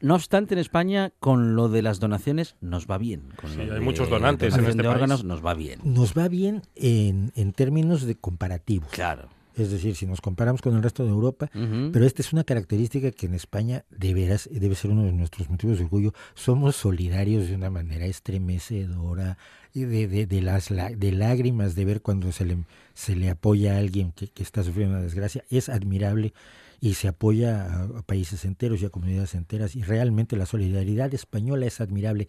No 0.00 0.14
obstante, 0.14 0.54
en 0.54 0.58
España, 0.60 1.12
con 1.20 1.56
lo 1.56 1.68
de 1.68 1.82
las 1.82 2.00
donaciones 2.00 2.56
nos 2.60 2.86
va 2.86 2.98
bien. 2.98 3.28
Con 3.40 3.50
Sí, 3.50 3.56
lo 3.56 3.62
hay 3.62 3.70
de 3.70 3.80
muchos 3.80 4.08
donantes 4.10 4.54
en 4.54 4.60
este 4.60 4.76
de 4.76 4.82
país. 4.82 4.94
órganos 4.94 5.24
nos 5.24 5.44
va 5.44 5.54
bien. 5.54 5.80
Nos 5.84 6.12
va 6.14 6.28
bien 6.28 6.62
en, 6.74 7.32
en 7.34 7.52
términos 7.52 8.02
de 8.02 8.14
comparativos. 8.14 8.88
Claro. 8.90 9.28
Es 9.54 9.70
decir, 9.70 9.96
si 9.96 10.04
nos 10.04 10.20
comparamos 10.20 10.60
con 10.60 10.76
el 10.76 10.82
resto 10.82 11.02
de 11.02 11.08
Europa, 11.08 11.48
pero 11.90 12.04
esta 12.04 12.20
es 12.20 12.30
una 12.34 12.44
característica 12.44 13.10
que 13.10 13.24
en 13.24 13.32
España 13.32 13.86
de 13.88 14.12
veras 14.12 14.50
debe 14.52 14.74
ser 14.74 14.90
uno 14.90 15.04
de 15.04 15.12
nuestros 15.12 15.48
motivos 15.48 15.78
de 15.78 15.84
orgullo. 15.84 16.12
Somos 16.34 16.76
solidarios 16.76 17.48
de 17.48 17.54
una 17.54 17.70
manera 17.70 18.04
estremecedora, 18.04 19.38
y 19.72 19.84
de, 19.84 20.08
de, 20.08 20.26
de 20.26 20.42
las 20.42 20.70
la- 20.70 20.90
de 20.90 21.12
lágrimas 21.12 21.74
de 21.74 21.84
ver 21.86 22.02
cuando 22.02 22.32
se 22.32 22.44
le, 22.44 22.58
se 22.94 23.16
le 23.16 23.30
apoya 23.30 23.74
a 23.74 23.78
alguien 23.78 24.12
que, 24.12 24.28
que 24.28 24.42
está 24.42 24.62
sufriendo 24.62 24.94
una 24.94 25.02
desgracia. 25.02 25.44
Es 25.50 25.68
admirable 25.70 26.32
y 26.80 26.94
se 26.94 27.08
apoya 27.08 27.82
a, 27.82 28.02
países 28.02 28.44
enteros 28.44 28.82
y 28.82 28.86
a 28.86 28.90
comunidades 28.90 29.34
enteras. 29.34 29.76
Y 29.76 29.82
realmente 29.82 30.36
la 30.36 30.46
solidaridad 30.46 31.12
española 31.14 31.66
es 31.66 31.80
admirable, 31.80 32.28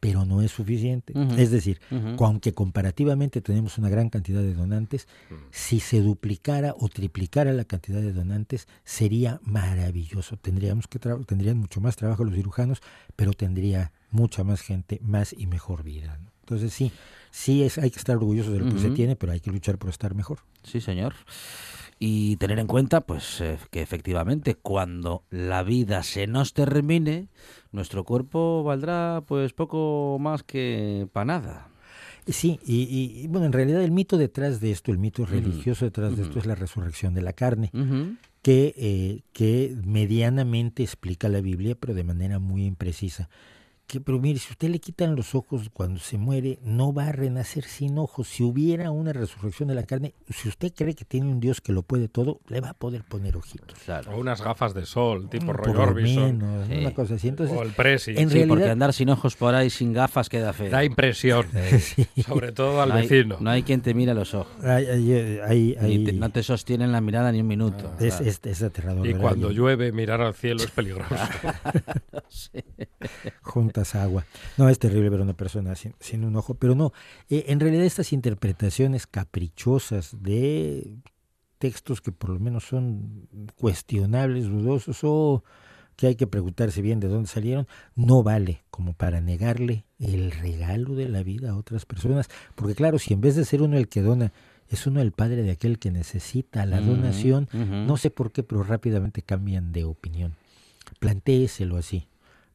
pero 0.00 0.24
no 0.24 0.42
es 0.42 0.50
suficiente. 0.50 1.14
Es 1.38 1.50
decir, 1.50 1.80
aunque 2.18 2.52
comparativamente 2.52 3.40
tenemos 3.40 3.78
una 3.78 3.88
gran 3.88 4.10
cantidad 4.10 4.42
de 4.42 4.54
donantes, 4.54 5.08
si 5.50 5.80
se 5.80 6.02
duplicara 6.02 6.74
o 6.78 6.88
triplicara 6.88 7.52
la 7.52 7.64
cantidad 7.64 8.02
de 8.02 8.12
donantes, 8.12 8.68
sería 8.84 9.40
maravilloso. 9.42 10.36
Tendríamos 10.36 10.88
que 10.88 10.98
tendrían 10.98 11.56
mucho 11.56 11.80
más 11.80 11.96
trabajo 11.96 12.24
los 12.24 12.34
cirujanos, 12.34 12.82
pero 13.16 13.32
tendría 13.32 13.92
mucha 14.10 14.44
más 14.44 14.60
gente, 14.60 15.00
más 15.02 15.34
y 15.36 15.46
mejor 15.46 15.82
vida. 15.82 16.18
¿no? 16.22 16.34
Entonces 16.40 16.74
sí, 16.74 16.92
sí 17.30 17.62
es, 17.62 17.78
hay 17.78 17.90
que 17.90 17.98
estar 17.98 18.16
orgullosos 18.16 18.52
de 18.52 18.58
lo 18.58 18.70
que 18.70 18.78
se 18.78 18.90
tiene, 18.90 19.16
pero 19.16 19.32
hay 19.32 19.40
que 19.40 19.50
luchar 19.50 19.78
por 19.78 19.88
estar 19.88 20.14
mejor. 20.14 20.40
Sí, 20.62 20.82
señor. 20.82 21.14
Y 21.98 22.36
tener 22.36 22.58
en 22.58 22.66
cuenta, 22.66 23.00
pues, 23.02 23.40
eh, 23.40 23.56
que 23.70 23.80
efectivamente, 23.80 24.56
cuando 24.56 25.22
la 25.30 25.62
vida 25.62 26.02
se 26.02 26.26
nos 26.26 26.52
termine, 26.52 27.28
nuestro 27.72 28.04
cuerpo 28.04 28.62
valdrá, 28.64 29.22
pues, 29.26 29.52
poco 29.52 30.18
más 30.20 30.42
que 30.42 31.06
para 31.12 31.24
nada. 31.24 31.68
Sí, 32.26 32.58
y, 32.66 32.82
y- 32.82 33.22
y, 33.22 33.26
bueno, 33.28 33.46
en 33.46 33.52
realidad 33.52 33.82
el 33.82 33.90
mito 33.90 34.16
detrás 34.16 34.60
de 34.60 34.70
esto, 34.70 34.90
el 34.90 34.98
mito 34.98 35.24
religioso 35.26 35.84
detrás 35.84 36.16
de 36.16 36.22
esto 36.22 36.38
es 36.38 36.46
la 36.46 36.54
resurrección 36.54 37.14
de 37.14 37.22
la 37.22 37.32
carne. 37.32 37.70
Que, 38.42 38.74
eh, 38.76 39.20
que 39.32 39.74
medianamente 39.84 40.82
explica 40.82 41.28
la 41.28 41.40
Biblia, 41.40 41.76
pero 41.78 41.94
de 41.94 42.04
manera 42.04 42.38
muy 42.38 42.64
imprecisa. 42.66 43.28
Que, 43.86 44.00
pero 44.00 44.18
mire, 44.18 44.38
si 44.38 44.50
usted 44.50 44.70
le 44.70 44.78
quitan 44.78 45.14
los 45.14 45.34
ojos 45.34 45.68
cuando 45.70 46.00
se 46.00 46.16
muere, 46.16 46.58
no 46.64 46.94
va 46.94 47.08
a 47.08 47.12
renacer 47.12 47.64
sin 47.64 47.98
ojos. 47.98 48.28
Si 48.28 48.42
hubiera 48.42 48.90
una 48.90 49.12
resurrección 49.12 49.68
de 49.68 49.74
la 49.74 49.82
carne, 49.82 50.14
si 50.30 50.48
usted 50.48 50.72
cree 50.74 50.94
que 50.94 51.04
tiene 51.04 51.26
un 51.26 51.38
Dios 51.38 51.60
que 51.60 51.70
lo 51.72 51.82
puede 51.82 52.08
todo, 52.08 52.40
le 52.48 52.62
va 52.62 52.70
a 52.70 52.74
poder 52.74 53.04
poner 53.04 53.36
ojitos. 53.36 53.78
Claro. 53.84 54.12
O 54.12 54.18
unas 54.18 54.40
gafas 54.40 54.72
de 54.72 54.86
sol, 54.86 55.28
tipo 55.28 55.44
Por 55.46 55.66
Roy 55.66 55.76
Orbison. 55.76 56.38
menos, 56.38 56.66
Sí. 56.66 56.78
una 56.78 56.94
cosa 56.94 57.14
así. 57.16 57.28
Entonces, 57.28 57.54
o 57.56 57.62
el 57.62 57.72
Presi. 57.72 58.12
en 58.12 58.16
Sí, 58.16 58.22
porque 58.24 58.44
realidad- 58.46 58.70
andar 58.70 58.92
sin 58.94 59.10
ojos 59.10 59.36
por 59.36 59.54
ahí, 59.54 59.68
sin 59.68 59.92
gafas, 59.92 60.30
queda 60.30 60.54
feo. 60.54 60.70
Da 60.70 60.82
impresión. 60.82 61.46
sí, 61.78 62.06
Sobre 62.26 62.52
todo 62.52 62.80
al 62.80 62.88
no, 62.88 62.94
hay, 62.94 63.06
vecino. 63.06 63.36
no 63.38 63.50
hay 63.50 63.62
quien 63.64 63.82
te 63.82 63.92
mire 63.92 64.12
a 64.12 64.14
los 64.14 64.32
ojos. 64.32 64.64
hay- 64.64 64.86
hay- 64.86 65.12
hay- 65.46 65.76
Ni 65.82 65.86
hay- 65.98 66.04
te- 66.04 66.12
no 66.14 66.30
te 66.30 66.42
sostienen 66.42 66.90
la 66.90 67.02
mirada 67.02 67.30
ni 67.32 67.42
un 67.42 67.46
minuto. 67.48 67.92
es, 68.00 68.14
Claro. 68.16 68.30
es- 68.30 68.40
es 68.44 68.62
aterrador. 68.62 69.06
Y 69.06 69.12
cuando 69.12 69.50
llueve, 69.50 69.92
mirar 69.92 70.22
al 70.22 70.32
cielo 70.32 70.62
es 70.64 70.70
peligroso. 70.70 71.14
juntas 73.54 73.94
agua. 73.94 74.26
No, 74.58 74.68
es 74.68 74.80
terrible 74.80 75.10
ver 75.10 75.20
a 75.20 75.22
una 75.22 75.36
persona 75.36 75.76
sin, 75.76 75.94
sin 76.00 76.24
un 76.24 76.34
ojo, 76.34 76.54
pero 76.54 76.74
no. 76.74 76.92
eh, 77.30 77.44
en 77.48 77.60
realidad 77.60 77.84
estas 77.84 78.12
interpretaciones 78.12 79.06
caprichosas 79.06 80.16
de 80.20 80.96
textos 81.58 82.00
que 82.00 82.10
por 82.10 82.30
lo 82.30 82.40
menos 82.40 82.64
son 82.64 83.28
cuestionables, 83.56 84.46
dudosos 84.46 84.98
o 85.04 85.44
que 85.96 86.08
hay 86.08 86.16
que 86.16 86.26
preguntarse 86.26 86.82
bien 86.82 86.98
de 86.98 87.06
dónde 87.06 87.28
salieron, 87.28 87.68
no 87.94 88.24
vale 88.24 88.64
como 88.70 88.94
para 88.94 89.20
negarle 89.20 89.84
el 90.00 90.32
regalo 90.32 90.96
de 90.96 91.08
la 91.08 91.22
vida 91.22 91.50
a 91.50 91.56
otras 91.56 91.86
personas. 91.86 92.28
Porque 92.56 92.74
claro, 92.74 92.98
si 92.98 93.14
en 93.14 93.20
vez 93.20 93.36
de 93.36 93.44
ser 93.44 93.62
uno 93.62 93.78
el 93.78 93.86
que 93.86 94.02
dona, 94.02 94.32
es 94.68 94.88
uno 94.88 95.00
el 95.00 95.12
padre 95.12 95.42
de 95.42 95.52
aquel 95.52 95.78
que 95.78 95.92
necesita 95.92 96.66
la 96.66 96.80
donación, 96.80 97.48
no 97.52 97.96
sé 97.96 98.10
por 98.10 98.32
qué, 98.32 98.42
pero 98.42 98.64
rápidamente 98.64 99.22
cambian 99.22 99.72
de 99.72 99.84
opinión. 99.84 100.34
Plantéeselo 100.98 101.76
así. 101.76 102.08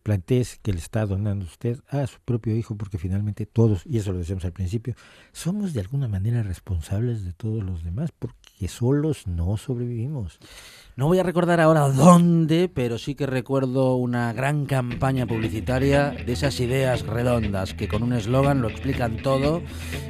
Plantees 0.10 0.58
que 0.64 0.74
le 0.74 0.80
está 0.80 1.06
donando 1.06 1.46
usted 1.46 1.82
a 1.88 2.08
su 2.08 2.20
propio 2.26 2.56
hijo, 2.56 2.76
porque 2.76 2.98
finalmente 2.98 3.46
todos, 3.46 3.84
y 3.86 4.00
eso 4.00 4.12
lo 4.12 4.18
decíamos 4.18 4.44
al 4.44 4.54
principio, 4.54 4.96
somos 5.34 5.72
de 5.74 5.82
alguna 5.82 6.08
manera 6.08 6.42
responsables 6.42 7.24
de 7.24 7.32
todos 7.32 7.64
los 7.64 7.84
demás, 7.84 8.10
porque 8.18 8.68
solos 8.68 9.28
no 9.28 9.56
sobrevivimos. 9.58 10.40
No 10.96 11.06
voy 11.06 11.20
a 11.20 11.24
recordar 11.24 11.62
ahora 11.62 11.82
dónde, 11.90 12.70
pero 12.74 12.98
sí 12.98 13.14
que 13.14 13.28
recuerdo 13.28 13.98
una 13.98 14.34
gran 14.34 14.66
campaña 14.66 15.28
publicitaria 15.28 16.10
de 16.10 16.34
esas 16.34 16.60
ideas 16.60 17.06
redondas 17.06 17.76
que 17.76 17.88
con 17.88 18.02
un 18.02 18.14
eslogan 18.14 18.64
lo 18.64 18.70
explican 18.70 19.18
todo 19.18 19.62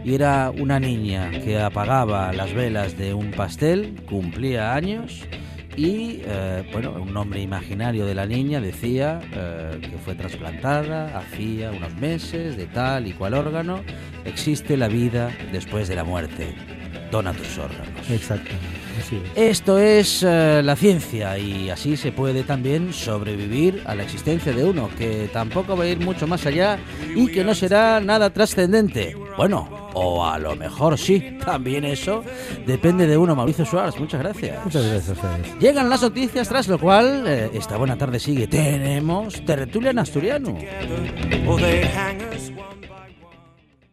y 0.05 0.13
era 0.13 0.49
una 0.49 0.79
niña 0.79 1.29
que 1.29 1.59
apagaba 1.59 2.31
las 2.31 2.53
velas 2.53 2.97
de 2.97 3.13
un 3.13 3.31
pastel, 3.31 4.01
cumplía 4.07 4.73
años 4.73 5.27
y, 5.75 6.21
eh, 6.25 6.67
bueno, 6.71 6.93
un 6.93 7.13
nombre 7.13 7.41
imaginario 7.41 8.05
de 8.05 8.15
la 8.15 8.25
niña 8.25 8.59
decía 8.59 9.21
eh, 9.33 9.79
que 9.81 9.97
fue 9.97 10.15
trasplantada 10.15 11.17
hacía 11.17 11.71
unos 11.71 11.95
meses 11.95 12.57
de 12.57 12.65
tal 12.67 13.07
y 13.07 13.13
cual 13.13 13.33
órgano. 13.33 13.81
Existe 14.25 14.77
la 14.77 14.87
vida 14.87 15.31
después 15.51 15.87
de 15.87 15.95
la 15.95 16.03
muerte. 16.03 16.55
Dona 17.11 17.33
tus 17.33 17.57
órganos. 17.57 18.09
Exactamente, 18.09 18.78
así 18.99 19.17
es. 19.17 19.31
Esto 19.35 19.79
es 19.79 20.23
eh, 20.23 20.61
la 20.63 20.75
ciencia 20.75 21.37
y 21.37 21.69
así 21.69 21.97
se 21.97 22.11
puede 22.11 22.43
también 22.43 22.93
sobrevivir 22.93 23.81
a 23.85 23.95
la 23.95 24.03
existencia 24.03 24.53
de 24.53 24.63
uno, 24.63 24.89
que 24.97 25.29
tampoco 25.31 25.75
va 25.75 25.83
a 25.83 25.87
ir 25.87 25.99
mucho 25.99 26.27
más 26.27 26.45
allá 26.45 26.79
y 27.15 27.27
que 27.27 27.43
no 27.43 27.55
será 27.55 27.99
nada 27.99 28.29
trascendente. 28.31 29.15
Bueno, 29.37 29.89
o 29.93 30.25
a 30.25 30.37
lo 30.37 30.55
mejor 30.55 30.97
sí, 30.97 31.37
también 31.45 31.85
eso 31.85 32.23
depende 32.65 33.07
de 33.07 33.17
uno. 33.17 33.35
Mauricio 33.35 33.65
Suárez, 33.65 33.99
muchas 33.99 34.21
gracias. 34.21 34.63
Muchas 34.63 34.85
gracias 34.85 35.09
a 35.09 35.13
ustedes. 35.13 35.59
Llegan 35.59 35.89
las 35.89 36.01
noticias, 36.01 36.47
tras 36.47 36.67
lo 36.67 36.79
cual 36.79 37.23
eh, 37.27 37.49
esta 37.53 37.77
buena 37.77 37.97
tarde 37.97 38.19
sigue. 38.19 38.47
Tenemos 38.47 39.43
tertulia 39.45 39.91
en 39.91 39.99
asturiano. 39.99 40.57